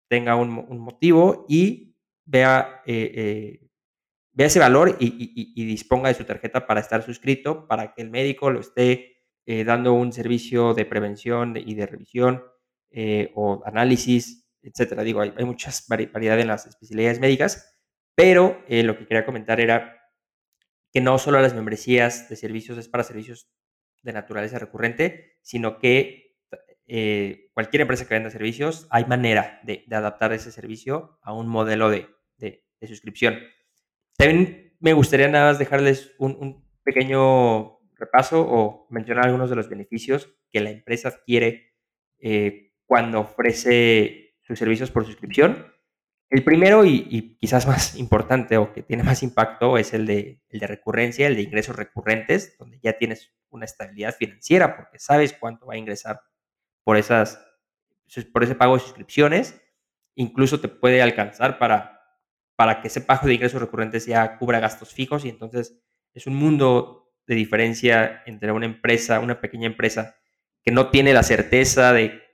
tenga 0.08 0.34
un, 0.34 0.50
motivo 0.80 1.46
y 1.48 1.96
vea, 2.24 2.82
eh, 2.86 3.12
eh, 3.14 3.70
vea 4.32 4.48
ese 4.48 4.58
valor 4.58 4.96
y, 4.98 5.64
disponga 5.64 6.08
de 6.08 6.14
su 6.14 6.24
tarjeta 6.24 6.66
para 6.66 6.80
estar 6.80 7.02
suscrito, 7.04 7.68
para 7.68 7.94
que 7.94 8.02
el 8.02 8.10
médico 8.10 8.50
lo 8.50 8.60
esté 8.60 9.12
dando 9.46 9.92
un 9.92 10.12
servicio 10.12 10.72
de 10.72 10.86
prevención 10.86 11.54
y 11.56 11.74
de 11.74 11.86
revisión 11.86 12.42
o 13.34 13.62
análisis, 13.66 14.48
etcétera. 14.62 15.02
Digo, 15.02 15.20
hay, 15.20 15.34
hay 15.36 15.44
muchas 15.44 15.86
variedades 15.88 16.42
en 16.42 16.48
las 16.48 16.66
especialidades 16.66 17.20
médicas, 17.20 17.76
pero 18.14 18.62
lo 18.68 18.98
que 18.98 19.06
quería 19.06 19.26
comentar 19.26 19.60
era 19.60 20.00
que 20.92 21.00
no 21.00 21.18
solo 21.18 21.40
las 21.40 21.54
membresías 21.54 22.28
de 22.28 22.36
servicios 22.36 22.78
es 22.78 22.88
para 22.88 23.04
servicios 23.04 23.50
de 24.04 24.12
naturaleza 24.12 24.58
recurrente, 24.58 25.38
sino 25.42 25.78
que 25.78 26.23
eh, 26.86 27.50
cualquier 27.54 27.82
empresa 27.82 28.06
que 28.06 28.14
venda 28.14 28.30
servicios, 28.30 28.86
hay 28.90 29.04
manera 29.06 29.60
de, 29.64 29.84
adaptar 29.90 30.32
ese 30.32 30.52
servicio 30.52 31.18
a 31.22 31.32
un 31.32 31.48
modelo 31.48 31.90
de, 31.90 32.08
suscripción. 32.86 33.38
También 34.18 34.76
me 34.78 34.92
gustaría 34.92 35.26
nada 35.28 35.46
más 35.46 35.58
dejarles 35.58 36.14
un, 36.18 36.62
pequeño 36.82 37.78
repaso 37.94 38.46
o 38.46 38.86
mencionar 38.90 39.24
algunos 39.24 39.48
de 39.48 39.56
los 39.56 39.70
beneficios 39.70 40.36
que 40.50 40.60
la 40.60 40.68
empresa 40.68 41.08
adquiere 41.08 41.72
cuando 42.84 43.20
ofrece 43.20 44.36
sus 44.42 44.58
servicios 44.58 44.90
por 44.90 45.06
suscripción. 45.06 45.72
El 46.30 46.42
primero 46.42 46.84
y, 46.84 47.36
quizás 47.40 47.66
más 47.66 47.96
importante 47.98 48.56
o 48.56 48.72
que 48.72 48.82
tiene 48.82 49.02
más 49.02 49.22
impacto 49.22 49.78
es 49.78 49.94
el 49.94 50.06
de, 50.06 50.40
el 50.48 50.60
de 50.60 50.66
recurrencia, 50.66 51.26
el 51.26 51.36
de 51.36 51.42
ingresos 51.42 51.76
recurrentes, 51.76 52.56
donde 52.58 52.78
ya 52.82 52.98
tienes 52.98 53.32
una 53.50 53.64
estabilidad 53.64 54.14
financiera 54.14 54.76
porque 54.76 54.98
sabes 54.98 55.32
cuánto 55.32 55.66
va 55.66 55.74
a 55.74 55.78
ingresar 55.78 56.20
por, 56.84 56.96
esas, 56.96 57.44
por 58.32 58.44
ese 58.44 58.54
pago 58.54 58.74
de 58.74 58.80
suscripciones. 58.80 59.60
Incluso 60.14 60.60
te 60.60 60.68
puede 60.68 61.02
alcanzar 61.02 61.58
para, 61.58 62.00
para 62.56 62.80
que 62.80 62.88
ese 62.88 63.00
pago 63.00 63.26
de 63.26 63.34
ingresos 63.34 63.60
recurrentes 63.60 64.06
ya 64.06 64.38
cubra 64.38 64.60
gastos 64.60 64.92
fijos 64.92 65.24
y 65.24 65.28
entonces 65.28 65.76
es 66.12 66.26
un 66.26 66.36
mundo 66.36 67.12
de 67.26 67.34
diferencia 67.34 68.22
entre 68.26 68.52
una 68.52 68.66
empresa, 68.66 69.18
una 69.18 69.40
pequeña 69.40 69.66
empresa 69.66 70.16
que 70.62 70.70
no 70.70 70.90
tiene 70.90 71.12
la 71.12 71.22
certeza 71.22 71.92
de 71.92 72.24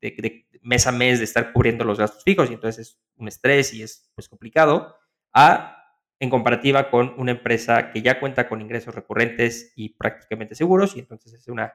de, 0.00 0.46
mes 0.62 0.86
a 0.86 0.92
mes 0.92 1.18
de 1.18 1.24
estar 1.24 1.52
cubriendo 1.52 1.84
los 1.84 1.98
gastos 1.98 2.24
fijos 2.24 2.50
y 2.50 2.54
entonces 2.54 2.88
es 2.88 3.00
un 3.16 3.28
estrés 3.28 3.72
y 3.74 3.82
es 3.82 4.10
pues 4.14 4.28
complicado, 4.28 4.96
a 5.32 5.74
en 6.20 6.30
comparativa 6.30 6.90
con 6.90 7.14
una 7.16 7.30
empresa 7.30 7.90
que 7.90 8.02
ya 8.02 8.18
cuenta 8.18 8.48
con 8.48 8.60
ingresos 8.60 8.94
recurrentes 8.94 9.72
y 9.76 9.90
prácticamente 9.90 10.54
seguros 10.54 10.96
y 10.96 11.00
entonces 11.00 11.32
es 11.32 11.46
una 11.46 11.72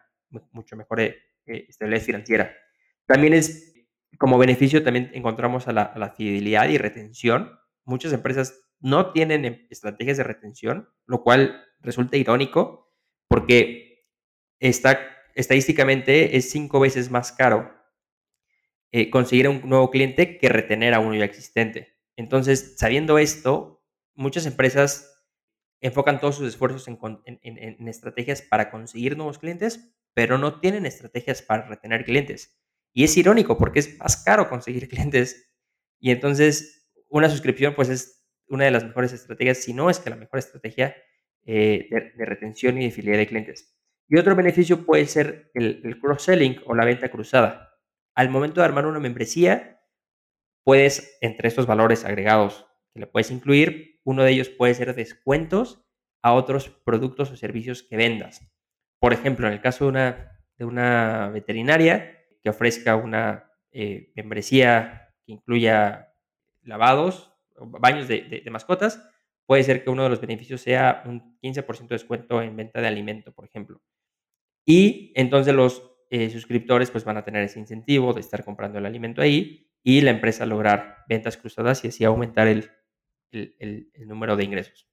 mucho 0.52 0.76
mejor 0.76 1.00
eh, 1.46 1.56
eh, 1.56 1.66
estabilidad 1.70 2.02
financiera. 2.02 2.56
También 3.06 3.34
es, 3.34 3.74
como 4.18 4.38
beneficio, 4.38 4.84
también 4.84 5.12
encontramos 5.14 5.68
a 5.68 5.74
la, 5.74 5.84
a 5.84 6.00
la 6.00 6.12
fidelidad 6.12 6.70
y 6.70 6.78
retención. 6.78 7.60
Muchas 7.86 8.14
empresas 8.14 8.64
no 8.80 9.12
tienen 9.12 9.46
em, 9.46 9.68
estrategias 9.70 10.18
de 10.18 10.24
retención, 10.24 10.90
lo 11.06 11.24
cual 11.24 11.64
resulta 11.80 12.18
irónico 12.18 12.94
porque 13.28 14.06
está, 14.60 15.00
estadísticamente 15.36 16.38
es 16.38 16.52
cinco 16.52 16.80
veces 16.80 17.10
más 17.10 17.32
caro 17.32 17.74
eh, 18.92 19.10
conseguir 19.10 19.48
un 19.50 19.68
nuevo 19.68 19.90
cliente 19.90 20.38
que 20.38 20.50
retener 20.50 20.94
a 20.94 21.00
uno 21.00 21.16
ya 21.16 21.26
existente. 21.26 21.98
Entonces, 22.16 22.76
sabiendo 22.78 23.18
esto, 23.18 23.84
muchas 24.14 24.46
empresas 24.46 25.26
enfocan 25.82 26.20
todos 26.20 26.36
sus 26.36 26.48
esfuerzos 26.48 26.88
en, 26.88 27.88
estrategias 27.88 28.44
para 28.44 28.70
conseguir 28.70 29.18
nuevos 29.18 29.40
clientes, 29.40 29.96
pero 30.14 30.38
no 30.38 30.60
tienen 30.60 30.86
estrategias 30.86 31.42
para 31.42 31.68
retener 31.68 32.06
clientes. 32.06 32.60
Y 32.94 33.04
es 33.04 33.18
irónico 33.18 33.58
porque 33.58 33.80
es 33.80 33.98
más 33.98 34.24
caro 34.24 34.50
conseguir 34.50 34.88
clientes 34.90 35.52
y 36.00 36.12
entonces 36.12 36.92
una 37.10 37.30
suscripción 37.30 37.76
pues 37.76 37.90
es 37.90 38.26
una 38.48 38.66
de 38.66 38.72
las 38.72 38.84
mejores 38.84 39.14
estrategias, 39.14 39.60
si 39.60 39.74
no 39.74 39.90
es 39.90 40.00
que 40.00 40.10
la 40.10 40.16
mejor 40.16 40.40
estrategia 40.40 40.96
eh, 41.46 41.88
de, 41.90 42.26
retención 42.26 42.80
y 42.82 42.86
de 42.86 42.92
fidelidad 42.92 43.18
de 43.18 43.28
clientes. 43.28 43.76
Y 44.08 44.18
otro 44.18 44.36
beneficio 44.36 44.86
puede 44.86 45.06
ser 45.06 45.52
el 45.54 46.00
cross-selling 46.00 46.62
o 46.66 46.76
la 46.76 46.86
venta 46.86 47.10
cruzada 47.10 47.74
al 48.16 48.30
momento 48.30 48.62
de 48.62 48.66
armar 48.66 48.86
una 48.86 49.00
membresía, 49.00 49.82
puedes, 50.64 51.18
entre 51.22 51.48
estos 51.48 51.66
valores 51.66 52.06
agregados 52.06 52.68
que 52.94 53.02
le 53.02 53.08
puedes 53.08 53.32
incluir, 53.32 54.00
uno 54.04 54.24
de 54.24 54.32
ellos 54.32 54.50
puede 54.50 54.74
ser 54.74 54.94
descuentos 54.96 55.86
a 56.22 56.34
otros 56.34 56.70
productos 56.70 57.32
o 57.32 57.38
servicios 57.38 57.84
que 57.84 57.98
vendas. 57.98 58.53
Por 59.04 59.12
ejemplo, 59.12 59.48
en 59.48 59.54
el 59.54 59.60
caso 59.60 59.84
de 59.84 59.90
una, 59.90 60.40
de 60.56 60.64
una 60.64 61.28
veterinaria 61.28 62.24
que 62.42 62.50
ofrezca 62.50 62.96
una 62.96 63.52
eh, 63.74 64.14
membresía 64.16 65.14
que 65.26 65.34
incluya 65.34 66.16
lavados, 66.62 67.34
baños 67.58 68.08
de, 68.08 68.42
de 68.42 68.50
mascotas, 68.50 69.06
puede 69.46 69.64
ser 69.64 69.84
que 69.84 69.90
uno 69.90 70.04
de 70.04 70.10
los 70.10 70.22
beneficios 70.22 70.62
sea 70.62 71.04
un 71.06 71.38
15% 71.42 71.90
de 71.90 71.96
descuento 71.96 72.42
en 72.42 72.56
venta 72.56 72.80
de 72.80 72.88
alimento, 72.88 73.34
por 73.34 73.44
ejemplo. 73.44 73.82
Y 74.66 75.12
entonces 75.16 75.54
los 75.54 75.84
eh, 76.10 76.30
suscriptores 76.30 76.90
pues 76.90 77.04
van 77.04 77.18
a 77.18 77.26
tener 77.26 77.44
ese 77.44 77.60
incentivo 77.60 78.14
de 78.14 78.22
estar 78.22 78.46
comprando 78.46 78.80
el 78.80 78.86
alimento 78.86 79.22
ahí 79.22 79.70
y 79.84 80.00
la 80.00 80.12
empresa 80.12 80.46
lograr 80.46 81.04
ventas 81.10 81.36
cruzadas 81.36 81.84
y 81.84 81.90
así 81.90 82.06
aumentar 82.06 82.48
el, 82.48 82.72
el, 83.32 83.92
número 84.08 84.38
de 84.38 84.46
ingresos. 84.46 84.88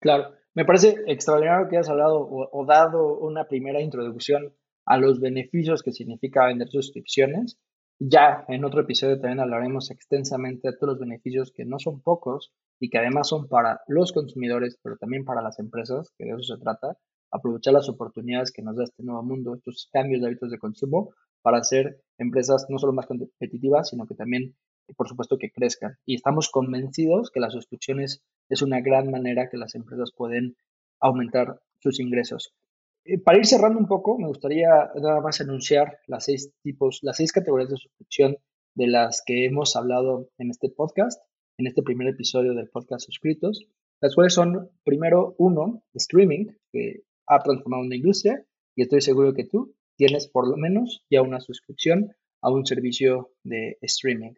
Claro, 0.00 0.34
me 0.54 0.64
parece 0.64 0.96
extraordinario 1.06 1.68
que 1.68 1.76
hayas 1.76 1.90
hablado 1.90 2.26
o, 2.30 2.66
dado 2.66 3.18
una 3.18 3.46
primera 3.46 3.80
introducción 3.80 4.54
a 4.86 4.98
los 4.98 5.20
beneficios 5.20 5.82
que 5.82 5.92
significa 5.92 6.46
vender 6.46 6.68
suscripciones. 6.68 7.58
Ya 7.98 8.44
en 8.48 8.64
otro 8.64 8.80
episodio 8.80 9.20
también 9.20 9.40
hablaremos 9.40 9.90
extensamente 9.90 10.70
de 10.70 10.76
todos 10.76 10.94
los 10.94 11.00
beneficios 11.00 11.52
que 11.54 11.64
no 11.64 11.78
son 11.78 12.00
pocos 12.00 12.52
y 12.80 12.88
que 12.88 12.98
además 12.98 13.28
son 13.28 13.46
para 13.46 13.80
los 13.88 14.12
consumidores, 14.12 14.78
pero 14.82 14.96
también 14.96 15.24
para 15.24 15.42
las 15.42 15.58
empresas, 15.58 16.12
que 16.16 16.24
de 16.24 16.30
eso 16.30 16.56
se 16.56 16.62
trata 16.62 16.96
aprovechar 17.30 17.74
las 17.74 17.88
oportunidades 17.88 18.52
que 18.52 18.62
nos 18.62 18.76
da 18.76 18.84
este 18.84 19.02
nuevo 19.02 19.22
mundo, 19.22 19.54
estos 19.54 19.88
cambios 19.92 20.20
de 20.20 20.28
hábitos 20.28 20.50
de 20.50 20.58
consumo, 20.58 21.10
para 21.42 21.58
hacer 21.58 22.02
empresas 22.18 22.66
no 22.68 22.78
solo 22.78 22.92
más 22.92 23.06
competitivas, 23.06 23.88
sino 23.88 24.06
que 24.06 24.14
también, 24.14 24.54
por 24.96 25.08
supuesto, 25.08 25.38
que 25.38 25.50
crezcan. 25.50 25.96
Y 26.06 26.16
estamos 26.16 26.50
convencidos 26.50 27.30
que 27.30 27.40
las 27.40 27.52
suscripciones 27.52 28.22
es 28.48 28.62
una 28.62 28.80
gran 28.80 29.10
manera 29.10 29.48
que 29.50 29.56
las 29.56 29.74
empresas 29.74 30.12
pueden 30.16 30.56
aumentar 31.00 31.60
sus 31.78 32.00
ingresos. 32.00 32.54
Eh, 33.04 33.18
para 33.18 33.38
ir 33.38 33.46
cerrando 33.46 33.78
un 33.78 33.86
poco, 33.86 34.18
me 34.18 34.28
gustaría 34.28 34.68
nada 34.94 35.20
más 35.20 35.40
anunciar 35.40 35.98
las 36.06 36.24
seis 36.24 36.52
tipos, 36.62 37.00
las 37.02 37.16
seis 37.16 37.32
categorías 37.32 37.70
de 37.70 37.76
suscripción 37.76 38.36
de 38.74 38.86
las 38.86 39.22
que 39.24 39.46
hemos 39.46 39.76
hablado 39.76 40.28
en 40.38 40.50
este 40.50 40.68
podcast, 40.68 41.20
en 41.58 41.66
este 41.66 41.82
primer 41.82 42.08
episodio 42.08 42.54
del 42.54 42.68
podcast 42.68 43.04
suscritos. 43.04 43.66
las 44.02 44.14
cuales 44.14 44.32
son, 44.32 44.70
primero, 44.82 45.34
uno, 45.36 45.82
streaming, 45.92 46.46
que 46.72 47.02
ha 47.26 47.38
transformado 47.40 47.82
una 47.82 47.96
industria, 47.96 48.42
y 48.74 48.82
estoy 48.82 49.02
seguro 49.02 49.34
que 49.34 49.44
tú 49.44 49.74
tienes 49.96 50.26
por 50.26 50.48
lo 50.48 50.56
menos 50.56 51.04
ya 51.10 51.20
una 51.20 51.40
suscripción 51.40 52.14
a 52.40 52.50
un 52.50 52.64
servicio 52.64 53.32
de 53.44 53.76
streaming. 53.82 54.32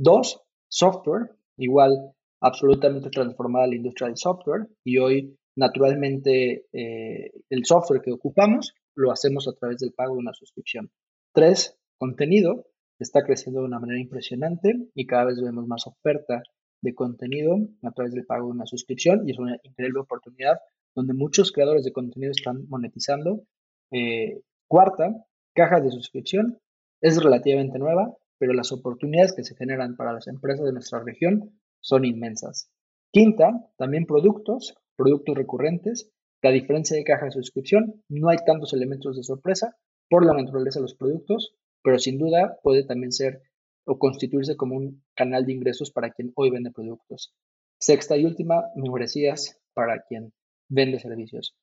Dos, 0.00 0.40
software, 0.68 1.32
igual 1.56 2.12
absolutamente 2.40 3.10
transformada 3.10 3.66
la 3.66 3.74
industria 3.74 4.06
del 4.06 4.16
software 4.16 4.68
y 4.84 4.98
hoy 4.98 5.36
naturalmente 5.56 6.66
eh, 6.72 7.32
el 7.50 7.64
software 7.64 8.00
que 8.00 8.12
ocupamos 8.12 8.74
lo 8.94 9.10
hacemos 9.10 9.48
a 9.48 9.54
través 9.54 9.78
del 9.78 9.92
pago 9.92 10.14
de 10.14 10.20
una 10.20 10.32
suscripción. 10.32 10.88
Tres, 11.34 11.76
contenido, 11.98 12.66
está 13.00 13.24
creciendo 13.24 13.60
de 13.60 13.66
una 13.66 13.80
manera 13.80 14.00
impresionante 14.00 14.72
y 14.94 15.04
cada 15.04 15.24
vez 15.24 15.40
vemos 15.42 15.66
más 15.66 15.88
oferta 15.88 16.44
de 16.80 16.94
contenido 16.94 17.56
a 17.82 17.90
través 17.90 18.14
del 18.14 18.24
pago 18.24 18.46
de 18.46 18.52
una 18.52 18.66
suscripción 18.66 19.26
y 19.26 19.32
es 19.32 19.38
una 19.40 19.58
increíble 19.64 19.98
oportunidad 19.98 20.58
donde 20.94 21.12
muchos 21.12 21.50
creadores 21.50 21.84
de 21.84 21.92
contenido 21.92 22.30
están 22.30 22.68
monetizando. 22.68 23.42
Eh, 23.90 24.42
cuarta, 24.68 25.24
cajas 25.54 25.82
de 25.82 25.90
suscripción, 25.90 26.58
es 27.00 27.20
relativamente 27.20 27.80
nueva, 27.80 28.16
pero 28.38 28.52
las 28.52 28.72
oportunidades 28.72 29.34
que 29.34 29.44
se 29.44 29.56
generan 29.56 29.96
para 29.96 30.12
las 30.12 30.26
empresas 30.26 30.64
de 30.64 30.72
nuestra 30.72 31.02
región 31.02 31.60
son 31.80 32.04
inmensas. 32.04 32.70
Quinta, 33.12 33.70
también 33.76 34.06
productos, 34.06 34.74
productos 34.96 35.36
recurrentes, 35.36 36.10
que 36.40 36.48
a 36.48 36.52
diferencia 36.52 36.96
de 36.96 37.04
caja 37.04 37.26
de 37.26 37.32
suscripción, 37.32 38.02
no 38.08 38.28
hay 38.28 38.38
tantos 38.46 38.72
elementos 38.72 39.16
de 39.16 39.22
sorpresa 39.22 39.76
por 40.08 40.24
la 40.24 40.34
naturaleza 40.34 40.78
de 40.78 40.84
los 40.84 40.94
productos, 40.94 41.54
pero 41.82 41.98
sin 41.98 42.18
duda 42.18 42.58
puede 42.62 42.84
también 42.84 43.12
ser 43.12 43.42
o 43.84 43.98
constituirse 43.98 44.56
como 44.56 44.76
un 44.76 45.02
canal 45.14 45.46
de 45.46 45.52
ingresos 45.52 45.90
para 45.90 46.10
quien 46.10 46.32
hoy 46.36 46.50
vende 46.50 46.70
productos. 46.70 47.34
Sexta 47.80 48.16
y 48.16 48.24
última, 48.24 48.64
membresías 48.76 49.58
para 49.72 50.02
quien 50.02 50.32
vende 50.68 50.98
servicios. 50.98 51.56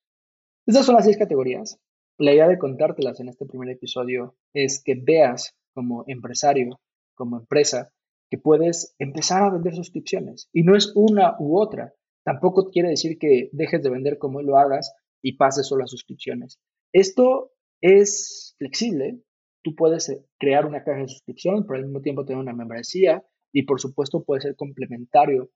Estas 0.65 0.85
son 0.85 0.95
las 0.95 1.05
seis 1.05 1.17
categorías. 1.17 1.79
La 2.17 2.33
idea 2.33 2.47
de 2.47 2.57
contártelas 2.57 3.19
en 3.19 3.29
este 3.29 3.45
primer 3.45 3.69
episodio 3.69 4.35
es 4.53 4.81
que 4.83 4.95
veas 4.95 5.53
como 5.75 6.05
empresario, 6.07 6.79
como 7.13 7.37
empresa, 7.37 7.91
que 8.31 8.39
puedes 8.39 8.95
empezar 8.97 9.43
a 9.43 9.51
vender 9.51 9.75
suscripciones. 9.75 10.49
Y 10.51 10.63
no 10.63 10.75
es 10.75 10.91
una 10.95 11.35
u 11.37 11.59
otra. 11.59 11.93
Tampoco 12.23 12.71
quiere 12.71 12.89
decir 12.89 13.19
que 13.19 13.49
dejes 13.51 13.83
de 13.83 13.91
vender 13.91 14.17
como 14.17 14.41
lo 14.41 14.57
hagas 14.57 14.95
y 15.21 15.37
pases 15.37 15.67
solo 15.67 15.83
a 15.83 15.87
suscripciones. 15.87 16.59
Esto 16.91 17.51
es 17.81 18.55
flexible. 18.57 19.19
Tú 19.63 19.75
puedes 19.75 20.09
eh, 20.09 20.25
crear 20.39 20.65
una 20.65 20.83
caja 20.83 21.01
de 21.01 21.07
suscripción, 21.07 21.65
pero 21.67 21.77
al 21.77 21.85
mismo 21.85 22.01
tiempo 22.01 22.25
tener 22.25 22.41
una 22.41 22.53
membresía 22.53 23.23
y 23.51 23.63
por 23.63 23.79
supuesto 23.79 24.23
puede 24.23 24.41
ser 24.41 24.55
complementario 24.55 25.51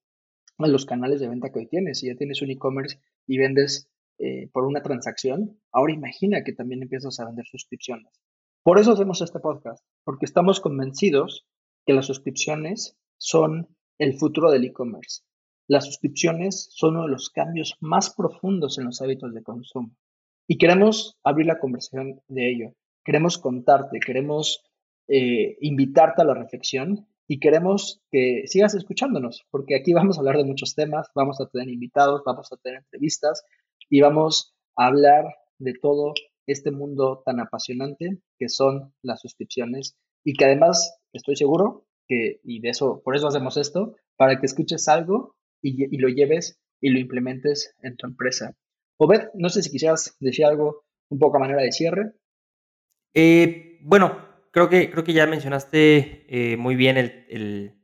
a 0.57 0.67
los 0.67 0.85
canales 0.85 1.21
de 1.21 1.29
venta 1.29 1.51
que 1.51 1.59
hoy 1.59 1.67
tienes. 1.67 1.99
Si 1.99 2.07
ya 2.07 2.15
tienes 2.15 2.41
un 2.41 2.51
e-commerce 2.51 2.99
y 3.25 3.37
vendes 3.37 3.89
eh, 4.19 4.49
por 4.51 4.65
una 4.65 4.81
transacción, 4.81 5.59
ahora 5.71 5.93
imagina 5.93 6.43
que 6.43 6.53
también 6.53 6.83
empiezas 6.83 7.19
a 7.19 7.25
vender 7.25 7.45
suscripciones. 7.45 8.11
Por 8.63 8.79
eso 8.79 8.91
hacemos 8.91 9.21
este 9.21 9.39
podcast, 9.39 9.83
porque 10.03 10.25
estamos 10.25 10.59
convencidos 10.59 11.47
que 11.85 11.93
las 11.93 12.05
suscripciones 12.05 12.97
son 13.17 13.75
el 13.97 14.17
futuro 14.17 14.51
del 14.51 14.65
e-commerce. 14.65 15.23
Las 15.67 15.85
suscripciones 15.85 16.69
son 16.73 16.95
uno 16.95 17.03
de 17.03 17.11
los 17.11 17.29
cambios 17.29 17.77
más 17.79 18.13
profundos 18.13 18.77
en 18.77 18.85
los 18.85 19.01
hábitos 19.01 19.33
de 19.33 19.43
consumo. 19.43 19.95
Y 20.47 20.57
queremos 20.57 21.17
abrir 21.23 21.45
la 21.45 21.59
conversación 21.59 22.21
de 22.27 22.51
ello. 22.51 22.73
Queremos 23.05 23.37
contarte, 23.37 23.99
queremos 23.99 24.61
eh, 25.07 25.57
invitarte 25.61 26.21
a 26.21 26.25
la 26.25 26.33
reflexión 26.33 27.07
y 27.27 27.39
queremos 27.39 28.01
que 28.11 28.43
sigas 28.45 28.73
escuchándonos, 28.73 29.45
porque 29.51 29.75
aquí 29.75 29.93
vamos 29.93 30.17
a 30.17 30.21
hablar 30.21 30.37
de 30.37 30.45
muchos 30.45 30.75
temas, 30.75 31.09
vamos 31.15 31.39
a 31.39 31.47
tener 31.47 31.69
invitados, 31.69 32.23
vamos 32.25 32.51
a 32.51 32.57
tener 32.57 32.79
entrevistas 32.79 33.45
y 33.89 34.01
vamos 34.01 34.55
a 34.75 34.87
hablar 34.87 35.25
de 35.59 35.73
todo 35.79 36.13
este 36.51 36.71
mundo 36.71 37.21
tan 37.25 37.39
apasionante 37.39 38.19
que 38.37 38.49
son 38.49 38.93
las 39.01 39.21
suscripciones 39.21 39.95
y 40.23 40.33
que 40.33 40.45
además 40.45 40.99
estoy 41.13 41.35
seguro 41.35 41.85
que, 42.07 42.39
y 42.43 42.59
de 42.59 42.69
eso, 42.69 43.01
por 43.03 43.15
eso 43.15 43.27
hacemos 43.27 43.57
esto, 43.57 43.95
para 44.17 44.39
que 44.39 44.45
escuches 44.45 44.87
algo 44.87 45.35
y, 45.61 45.97
lo 45.97 46.09
lleves 46.09 46.59
y 46.81 46.89
lo 46.89 46.99
implementes 46.99 47.75
en 47.81 47.95
tu 47.95 48.07
empresa. 48.07 48.55
Obed, 48.97 49.29
no 49.35 49.49
sé 49.49 49.63
si 49.63 49.69
quisieras 49.69 50.17
decir 50.19 50.45
algo 50.45 50.83
un 51.09 51.19
poco 51.19 51.37
a 51.37 51.39
manera 51.39 51.61
de 51.61 51.71
cierre. 51.71 52.13
Eh, 53.13 53.79
bueno, 53.81 54.17
creo 54.51 54.69
que, 54.69 54.89
creo 54.91 55.03
que 55.03 55.13
ya 55.13 55.25
mencionaste 55.25 56.25
eh, 56.27 56.57
muy 56.57 56.75
bien 56.75 56.97
el, 56.97 57.75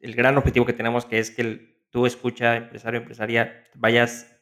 el, 0.00 0.14
gran 0.14 0.38
objetivo 0.38 0.66
que 0.66 0.72
tenemos, 0.72 1.06
que 1.06 1.18
es 1.18 1.30
que 1.30 1.82
tú 1.90 2.06
escucha, 2.06 2.56
empresario, 2.56 3.00
empresaria, 3.00 3.64
vayas 3.74 4.37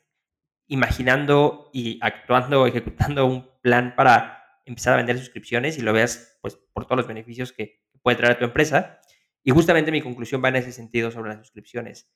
imaginando 0.68 1.70
y 1.72 1.98
actuando, 2.02 2.66
ejecutando 2.66 3.26
un 3.26 3.48
plan 3.60 3.94
para 3.96 4.60
empezar 4.64 4.94
a 4.94 4.96
vender 4.96 5.18
suscripciones 5.18 5.78
y 5.78 5.82
lo 5.82 5.92
veas 5.92 6.38
pues, 6.42 6.56
por 6.72 6.86
todos 6.86 6.98
los 6.98 7.06
beneficios 7.06 7.52
que 7.52 7.84
puede 8.02 8.16
traer 8.16 8.34
a 8.34 8.38
tu 8.38 8.44
empresa. 8.44 9.00
Y 9.42 9.52
justamente 9.52 9.92
mi 9.92 10.02
conclusión 10.02 10.42
va 10.42 10.48
en 10.48 10.56
ese 10.56 10.72
sentido 10.72 11.10
sobre 11.10 11.30
las 11.30 11.38
suscripciones. 11.38 12.12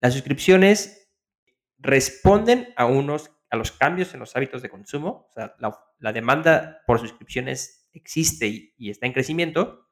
Las 0.00 0.12
suscripciones 0.14 1.12
responden 1.78 2.72
a 2.76 2.86
unos 2.86 3.30
a 3.50 3.56
los 3.56 3.70
cambios 3.70 4.14
en 4.14 4.20
los 4.20 4.34
hábitos 4.34 4.62
de 4.62 4.70
consumo. 4.70 5.30
La, 5.98 6.12
demanda 6.12 6.80
por 6.86 6.98
suscripciones 6.98 7.86
existe 7.92 8.72
y 8.76 8.90
está 8.90 9.06
en 9.06 9.12
crecimiento. 9.12 9.90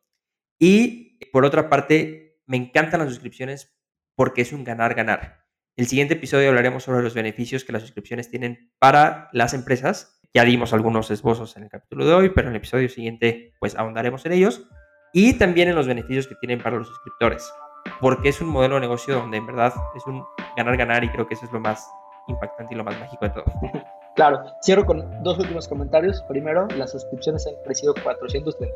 Y 0.59 1.19
por 1.27 1.45
otra 1.45 1.69
parte, 1.69 2.41
me 2.47 2.57
encantan 2.57 3.01
las 3.01 3.11
suscripciones 3.11 3.79
porque 4.15 4.41
es 4.43 4.53
un 4.53 4.65
ganar-ganar. 4.65 5.40
El 5.81 5.87
siguiente 5.87 6.13
episodio 6.13 6.51
hablaremos 6.51 6.83
sobre 6.83 7.03
los 7.03 7.15
beneficios 7.15 7.65
que 7.65 7.73
las 7.73 7.81
suscripciones 7.81 8.29
tienen 8.29 8.71
para 8.79 9.31
las 9.33 9.55
empresas. 9.55 10.21
Ya 10.35 10.45
dimos 10.45 10.75
algunos 10.75 11.11
esbozos 11.11 11.57
en 11.57 11.63
el 11.63 11.71
capítulo 11.71 12.05
de 12.05 12.13
hoy, 12.13 12.29
pero 12.29 12.49
en 12.49 12.53
el 12.55 12.59
episodio 12.59 12.87
siguiente 12.91 13.55
pues 13.59 13.75
ahondaremos 13.79 14.27
en 14.27 14.33
ellos. 14.33 14.69
Y 15.15 15.39
también 15.39 15.71
en 15.71 15.75
los 15.75 15.87
beneficios 15.87 16.27
que 16.27 16.35
tienen 16.35 16.63
para 16.63 16.77
los 16.77 16.87
suscriptores. 16.87 17.51
Porque 17.99 18.29
es 18.29 18.43
un 18.43 18.49
modelo 18.49 18.75
de 18.75 18.83
negocio 18.83 19.15
donde 19.15 19.39
en 19.39 19.47
verdad 19.47 19.73
es 19.97 20.07
un 20.07 20.23
ganar-ganar 20.55 21.03
y 21.03 21.09
creo 21.09 21.27
que 21.27 21.33
eso 21.33 21.47
es 21.47 21.53
lo 21.53 21.61
más 21.61 21.89
impactante 22.29 22.75
y 22.75 22.77
lo 22.77 22.85
más 22.85 23.01
mágico 23.01 23.25
de 23.25 23.31
todo. 23.31 23.45
Claro, 24.17 24.43
cierro 24.63 24.85
con 24.85 25.23
dos 25.23 25.39
últimos 25.39 25.67
comentarios. 25.67 26.23
Primero, 26.29 26.69
las 26.77 26.93
suscripciones 26.93 27.47
han 27.47 27.55
crecido 27.65 27.95
436% 27.95 28.67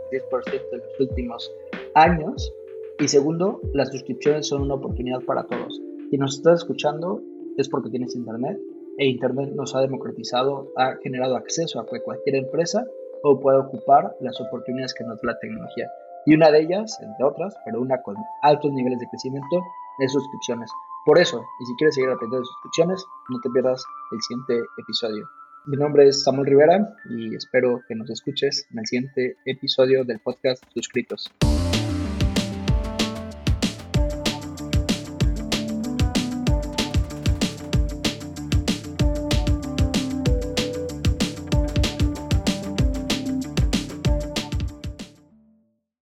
en 0.72 0.78
los 0.78 1.00
últimos 1.00 1.52
años. 1.96 2.50
Y 2.98 3.08
segundo, 3.08 3.60
las 3.74 3.90
suscripciones 3.90 4.48
son 4.48 4.62
una 4.62 4.74
oportunidad 4.74 5.20
para 5.26 5.42
todos. 5.42 5.78
Si 6.10 6.18
nos 6.18 6.36
estás 6.36 6.60
escuchando 6.60 7.22
es 7.56 7.68
porque 7.68 7.90
tienes 7.90 8.14
internet 8.14 8.58
e 8.98 9.06
internet 9.06 9.50
nos 9.54 9.74
ha 9.74 9.80
democratizado, 9.80 10.70
ha 10.76 10.96
generado 11.02 11.36
acceso 11.36 11.80
a 11.80 11.86
cualquier 11.86 12.36
empresa 12.36 12.86
o 13.22 13.40
pueda 13.40 13.60
ocupar 13.60 14.14
las 14.20 14.40
oportunidades 14.40 14.94
que 14.94 15.04
nos 15.04 15.20
da 15.20 15.32
la 15.32 15.38
tecnología. 15.38 15.90
Y 16.26 16.34
una 16.34 16.50
de 16.50 16.60
ellas, 16.60 16.98
entre 17.02 17.24
otras, 17.24 17.56
pero 17.64 17.80
una 17.80 18.00
con 18.02 18.16
altos 18.42 18.72
niveles 18.72 18.98
de 18.98 19.08
crecimiento, 19.08 19.62
es 19.98 20.12
suscripciones. 20.12 20.70
Por 21.04 21.18
eso, 21.18 21.44
y 21.60 21.66
si 21.66 21.74
quieres 21.76 21.94
seguir 21.94 22.10
aprendiendo 22.10 22.40
de 22.40 22.46
suscripciones, 22.46 23.04
no 23.28 23.40
te 23.40 23.50
pierdas 23.50 23.84
el 24.12 24.20
siguiente 24.22 24.66
episodio. 24.78 25.28
Mi 25.66 25.76
nombre 25.76 26.08
es 26.08 26.22
Samuel 26.22 26.46
Rivera 26.46 26.94
y 27.10 27.34
espero 27.34 27.80
que 27.88 27.94
nos 27.94 28.10
escuches 28.10 28.66
en 28.70 28.78
el 28.78 28.86
siguiente 28.86 29.36
episodio 29.46 30.04
del 30.04 30.20
podcast 30.20 30.62
Suscritos. 30.72 31.30